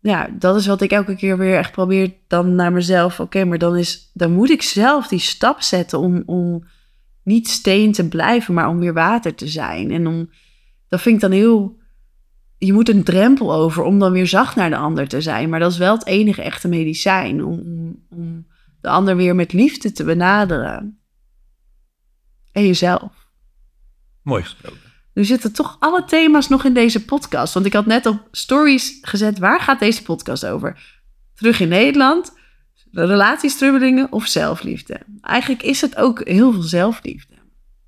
ja, 0.00 0.28
dat 0.38 0.56
is 0.56 0.66
wat 0.66 0.80
ik 0.80 0.90
elke 0.90 1.16
keer 1.16 1.38
weer 1.38 1.56
echt 1.56 1.72
probeer 1.72 2.12
dan 2.26 2.54
naar 2.54 2.72
mezelf. 2.72 3.20
Oké, 3.20 3.44
maar 3.44 3.58
dan, 3.58 3.76
is, 3.76 4.10
dan 4.14 4.32
moet 4.32 4.50
ik 4.50 4.62
zelf 4.62 5.08
die 5.08 5.18
stap 5.18 5.60
zetten 5.60 5.98
om, 5.98 6.22
om 6.26 6.64
niet 7.30 7.48
steen 7.48 7.92
te 7.92 8.08
blijven, 8.08 8.54
maar 8.54 8.68
om 8.68 8.78
weer 8.78 8.92
water 8.92 9.34
te 9.34 9.48
zijn. 9.48 9.90
En 9.90 10.06
om, 10.06 10.30
dat 10.88 11.00
vind 11.00 11.14
ik 11.14 11.20
dan 11.20 11.30
heel. 11.30 11.78
Je 12.58 12.72
moet 12.72 12.88
een 12.88 13.04
drempel 13.04 13.52
over 13.54 13.82
om 13.82 13.98
dan 13.98 14.12
weer 14.12 14.26
zacht 14.26 14.56
naar 14.56 14.70
de 14.70 14.76
ander 14.76 15.08
te 15.08 15.20
zijn. 15.20 15.48
Maar 15.48 15.60
dat 15.60 15.72
is 15.72 15.78
wel 15.78 15.94
het 15.94 16.06
enige 16.06 16.42
echte 16.42 16.68
medicijn. 16.68 17.44
Om, 17.44 17.62
om 18.10 18.46
de 18.80 18.88
ander 18.88 19.16
weer 19.16 19.34
met 19.34 19.52
liefde 19.52 19.92
te 19.92 20.04
benaderen. 20.04 20.98
En 22.52 22.66
jezelf. 22.66 23.12
Mooi 24.22 24.42
gesproken. 24.42 24.90
Nu 25.14 25.24
zitten 25.24 25.52
toch 25.52 25.76
alle 25.78 26.04
thema's 26.04 26.48
nog 26.48 26.64
in 26.64 26.74
deze 26.74 27.04
podcast. 27.04 27.54
Want 27.54 27.66
ik 27.66 27.72
had 27.72 27.86
net 27.86 28.06
op 28.06 28.28
stories 28.30 28.98
gezet, 29.00 29.38
waar 29.38 29.60
gaat 29.60 29.78
deze 29.80 30.02
podcast 30.02 30.46
over? 30.46 30.98
Terug 31.34 31.60
in 31.60 31.68
Nederland, 31.68 32.32
relatiestrubbelingen 32.92 34.12
of 34.12 34.26
zelfliefde? 34.26 35.00
Eigenlijk 35.20 35.62
is 35.62 35.80
het 35.80 35.96
ook 35.96 36.28
heel 36.28 36.52
veel 36.52 36.62
zelfliefde. 36.62 37.34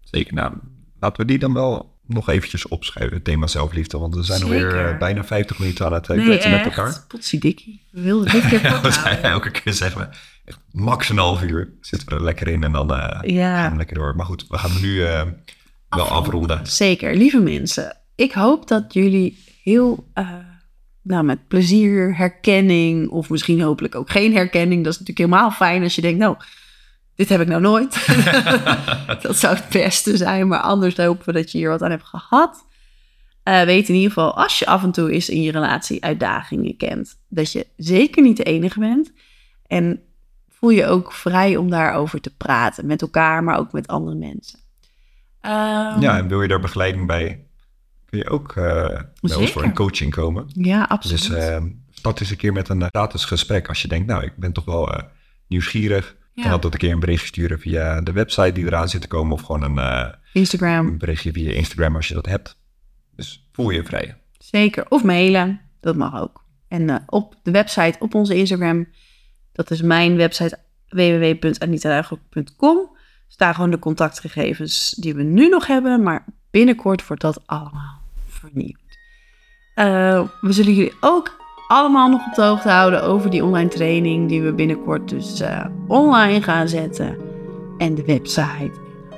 Zeker, 0.00 0.34
nou, 0.34 0.54
laten 1.00 1.20
we 1.20 1.26
die 1.26 1.38
dan 1.38 1.52
wel 1.52 1.92
nog 2.06 2.28
eventjes 2.28 2.68
opschrijven, 2.68 3.14
het 3.14 3.24
thema 3.24 3.46
zelfliefde. 3.46 3.98
Want 3.98 4.14
we 4.14 4.22
zijn 4.22 4.38
Zeker. 4.38 4.54
alweer 4.54 4.92
uh, 4.92 4.98
bijna 4.98 5.24
50 5.24 5.58
minuten 5.58 5.86
aan 5.86 5.92
het 5.92 6.08
uh, 6.08 6.16
Nee, 6.16 6.48
met 6.48 6.64
elkaar. 6.64 7.04
Potsiedikkie. 7.08 7.82
We 7.90 8.00
wilden 8.00 8.32
dit 8.32 8.48
keer 8.48 8.62
Ja, 8.62 8.80
we 8.80 8.88
elke 9.22 9.50
keer 9.50 9.72
zeggen 9.72 10.00
we, 10.00 10.08
echt 10.44 10.58
max 10.70 11.08
een 11.08 11.18
half 11.18 11.42
uur 11.42 11.72
zitten 11.80 12.08
we 12.08 12.14
er 12.14 12.22
lekker 12.22 12.48
in 12.48 12.64
en 12.64 12.72
dan 12.72 12.94
eh, 12.94 12.98
gaan 13.36 13.70
we 13.70 13.76
lekker 13.76 13.96
door. 13.96 14.16
Maar 14.16 14.26
goed, 14.26 14.46
we 14.48 14.58
gaan 14.58 14.80
nu 14.80 15.04
eh, 15.04 15.22
wel 15.88 16.08
afronden. 16.08 16.66
zeker. 16.66 17.16
Lieve 17.16 17.40
mensen, 17.40 17.96
ik 18.14 18.32
hoop 18.32 18.68
dat 18.68 18.92
jullie 18.92 19.44
heel 19.62 20.10
eh, 20.14 20.28
nou, 21.02 21.24
met 21.24 21.48
plezier, 21.48 22.16
herkenning 22.16 23.08
of 23.08 23.30
misschien 23.30 23.60
hopelijk 23.60 23.94
ook 23.94 24.10
geen 24.10 24.34
herkenning. 24.34 24.84
Dat 24.84 24.92
is 24.92 24.98
natuurlijk 24.98 25.28
helemaal 25.28 25.50
fijn 25.50 25.82
als 25.82 25.94
je 25.94 26.00
denkt, 26.00 26.18
nou, 26.18 26.36
dit 27.14 27.28
heb 27.28 27.40
ik 27.40 27.48
nou 27.48 27.60
nooit. 27.60 28.06
dat 29.22 29.36
zou 29.36 29.56
het 29.56 29.68
beste 29.68 30.16
zijn, 30.16 30.48
maar 30.48 30.60
anders 30.60 30.96
hopen 30.96 31.26
we 31.26 31.32
dat 31.32 31.52
je 31.52 31.58
hier 31.58 31.68
wat 31.68 31.82
aan 31.82 31.90
hebt 31.90 32.04
gehad. 32.04 32.66
Eh, 33.42 33.62
weet 33.62 33.88
in 33.88 33.94
ieder 33.94 34.08
geval, 34.08 34.36
als 34.36 34.58
je 34.58 34.66
af 34.66 34.82
en 34.82 34.92
toe 34.92 35.10
eens 35.10 35.28
in 35.28 35.42
je 35.42 35.52
relatie 35.52 36.04
uitdagingen 36.04 36.76
kent, 36.76 37.18
dat 37.28 37.52
je 37.52 37.66
zeker 37.76 38.22
niet 38.22 38.36
de 38.36 38.42
enige 38.42 38.78
bent. 38.78 39.12
En 39.66 40.02
voel 40.48 40.70
je 40.70 40.86
ook 40.86 41.12
vrij 41.12 41.56
om 41.56 41.70
daarover 41.70 42.20
te 42.20 42.36
praten 42.36 42.86
met 42.86 43.02
elkaar, 43.02 43.44
maar 43.44 43.58
ook 43.58 43.72
met 43.72 43.86
andere 43.86 44.16
mensen. 44.16 44.58
Ehm, 45.40 46.00
Ja, 46.00 46.18
en 46.18 46.28
wil 46.28 46.42
je 46.42 46.48
daar 46.48 46.60
begeleiding 46.60 47.06
bij, 47.06 47.46
kun 48.12 48.20
je 48.20 48.30
ook 48.30 48.56
eh 48.56 49.00
bij 49.20 49.36
ons 49.36 49.50
voor 49.50 49.62
een 49.62 49.74
coaching 49.74 50.10
komen. 50.10 50.46
ja, 50.52 50.82
absoluut. 50.82 51.28
Dus 51.28 51.30
eh, 51.30 51.62
start 51.90 52.20
eens 52.20 52.30
een 52.30 52.36
keer 52.36 52.52
met 52.52 52.68
een 52.68 52.82
eh, 52.82 52.88
gratis 52.88 53.24
gesprek 53.24 53.68
als 53.68 53.82
je 53.82 53.88
denkt, 53.88 54.06
nou, 54.06 54.24
ik 54.24 54.36
ben 54.36 54.52
toch 54.52 54.64
wel 54.64 54.92
eh, 54.92 55.02
nieuwsgierig. 55.46 56.16
Ja. 56.34 56.42
Kan 56.42 56.52
altijd 56.52 56.72
een 56.72 56.78
keer 56.78 56.92
een 56.92 57.00
berichtje 57.00 57.26
sturen 57.26 57.58
via 57.58 58.00
de 58.00 58.12
website 58.12 58.52
die 58.52 58.64
eraan 58.64 58.88
zit 58.88 59.00
te 59.00 59.08
komen 59.08 59.32
of 59.32 59.42
gewoon 59.42 59.62
een, 59.62 59.78
eh, 59.78 60.08
Instagram, 60.32 60.86
een 60.86 60.98
berichtje 60.98 61.32
via 61.32 61.52
Instagram 61.52 61.96
als 61.96 62.08
je 62.08 62.14
dat 62.14 62.26
hebt. 62.26 62.58
Dus 63.16 63.48
voel 63.52 63.70
je 63.70 63.84
vrij. 63.84 64.16
zeker. 64.38 64.86
Of 64.88 65.04
mailen, 65.04 65.60
dat 65.80 65.96
mag 65.96 66.20
ook. 66.20 66.44
En 66.68 66.90
eh, 66.90 66.96
op 67.06 67.36
de 67.42 67.50
website, 67.50 67.96
op 67.98 68.14
onze 68.14 68.36
Instagram, 68.36 68.88
dat 69.52 69.70
is 69.70 69.82
mijn 69.82 70.16
website 70.16 70.58
www.anitaduigrok.com, 70.88 72.96
staan 73.28 73.54
gewoon 73.54 73.70
de 73.70 73.78
contactgegevens 73.78 74.90
die 74.90 75.14
we 75.14 75.22
nu 75.22 75.48
nog 75.48 75.66
hebben, 75.66 76.02
maar 76.02 76.24
binnenkort 76.50 77.06
wordt 77.06 77.22
dat 77.22 77.46
allemaal 77.46 78.01
vernieuwd. 78.48 78.98
Eh, 79.74 80.22
we 80.40 80.52
zullen 80.52 80.74
jullie 80.74 80.92
ook 81.00 81.36
allemaal 81.68 82.08
nog 82.08 82.26
op 82.26 82.34
de 82.34 82.42
hoogte 82.42 82.68
houden 82.68 83.02
over 83.02 83.30
die 83.30 83.44
online 83.44 83.68
training 83.68 84.28
die 84.28 84.42
we 84.42 84.52
binnenkort 84.52 85.08
dus 85.08 85.40
eh, 85.40 85.66
online 85.86 86.42
gaan 86.42 86.68
zetten. 86.68 87.16
En 87.78 87.94
de 87.94 88.04
website. 88.04 88.72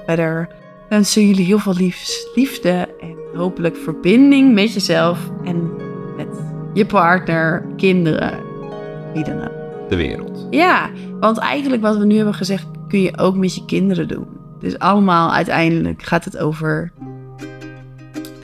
Verder 0.07 0.49
wensen 0.89 1.27
jullie 1.27 1.45
heel 1.45 1.59
veel 1.59 1.75
liefs, 1.75 2.29
liefde 2.35 2.95
en 3.01 3.17
hopelijk 3.35 3.77
verbinding 3.77 4.55
met 4.55 4.73
jezelf 4.73 5.31
en 5.45 5.71
met 6.17 6.29
je 6.75 6.87
partner, 6.87 7.67
kinderen, 7.77 8.41
wie 9.15 9.25
dan 9.25 9.41
ook. 9.41 9.89
De 9.89 9.97
wereld. 9.97 10.47
Ja, 10.51 10.91
want 11.21 11.39
eigenlijk 11.39 11.83
wat 11.83 11.97
we 11.97 12.05
nu 12.05 12.17
hebben 12.17 12.35
gezegd 12.35 12.67
kun 12.89 13.01
je 13.01 13.19
ook 13.19 13.37
met 13.37 13.55
je 13.55 13.65
kinderen 13.65 14.09
doen. 14.09 14.27
Dus 14.61 14.79
allemaal 14.79 15.33
uiteindelijk 15.33 16.03
gaat 16.03 16.25
het 16.25 16.39
over 16.39 16.93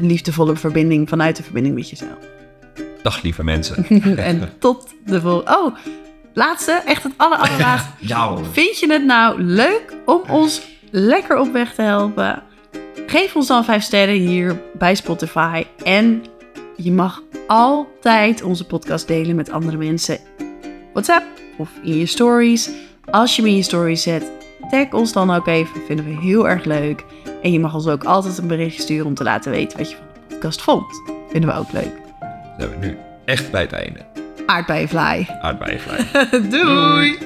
liefdevolle 0.03 0.57
verbinding 0.57 1.09
vanuit 1.09 1.37
de 1.37 1.43
verbinding 1.43 1.75
met 1.75 1.91
jezelf. 1.91 2.19
Dag 3.03 3.23
lieve 3.23 3.45
mensen. 3.45 3.87
en 4.17 4.53
tot 4.59 4.95
de 5.07 5.21
volgende. 5.21 5.59
Oh, 5.59 5.77
laatste, 6.35 6.73
echt 6.73 7.03
het 7.03 7.13
aller, 7.17 7.39
allerlaatste. 7.39 7.91
ja 8.07 8.29
hoor. 8.29 8.45
Vind 8.53 8.79
je 8.79 8.93
het 8.93 9.05
nou 9.05 9.43
leuk 9.43 9.97
om 10.05 10.23
ons 10.29 10.63
lekker 10.91 11.39
op 11.39 11.53
weg 11.53 11.75
te 11.75 11.83
helpen? 11.83 12.43
Geef 13.07 13.37
ons 13.37 13.47
dan 13.47 13.65
5 13.65 13.83
sterren 13.83 14.15
hier 14.15 14.63
bij 14.79 14.95
Spotify. 14.95 15.65
En 15.85 16.25
je 16.77 16.93
mag 16.93 17.23
altijd 17.47 18.43
onze 18.43 18.67
podcast 18.67 19.07
delen 19.07 19.37
met 19.37 19.51
andere 19.51 19.77
mensen. 19.77 20.19
WhatsApp 20.93 21.25
of 21.59 21.71
in 21.83 21.97
je 21.97 22.07
stories. 22.07 22.71
Als 23.05 23.37
je 23.37 23.43
me 23.43 23.49
in 23.49 23.57
je 23.57 23.63
stories 23.63 24.03
zet, 24.03 24.31
tag 24.71 24.93
ons 24.93 25.13
dan 25.13 25.31
ook 25.31 25.47
even. 25.47 25.81
Vinden 25.87 26.05
we 26.05 26.21
heel 26.21 26.49
erg 26.49 26.65
leuk. 26.65 27.05
En 27.43 27.53
je 27.53 27.61
mag 27.61 27.75
ons 27.75 27.87
ook 27.87 28.05
altijd 28.05 28.39
een 28.39 28.47
berichtje 28.47 28.83
sturen 28.83 29.07
om 29.07 29.15
te 29.15 29.23
laten 29.25 29.51
weten 29.51 29.79
wat 29.79 29.91
je 29.91 29.97
van 29.97 30.05
de 30.29 30.35
podcast 30.35 30.63
vond. 30.63 31.03
Vinden 31.31 31.51
we 31.51 31.57
ook 31.57 31.73
leuk. 31.73 31.93
Zijn 32.59 32.71
we 32.71 32.77
nu 32.87 32.97
echt 33.25 33.51
bij 33.51 33.61
het 33.61 33.73
einde. 33.73 33.99
Aardbeienvlaai. 34.47 35.27
Aardbeienvlaai. 35.41 36.07
Doei! 36.51 37.19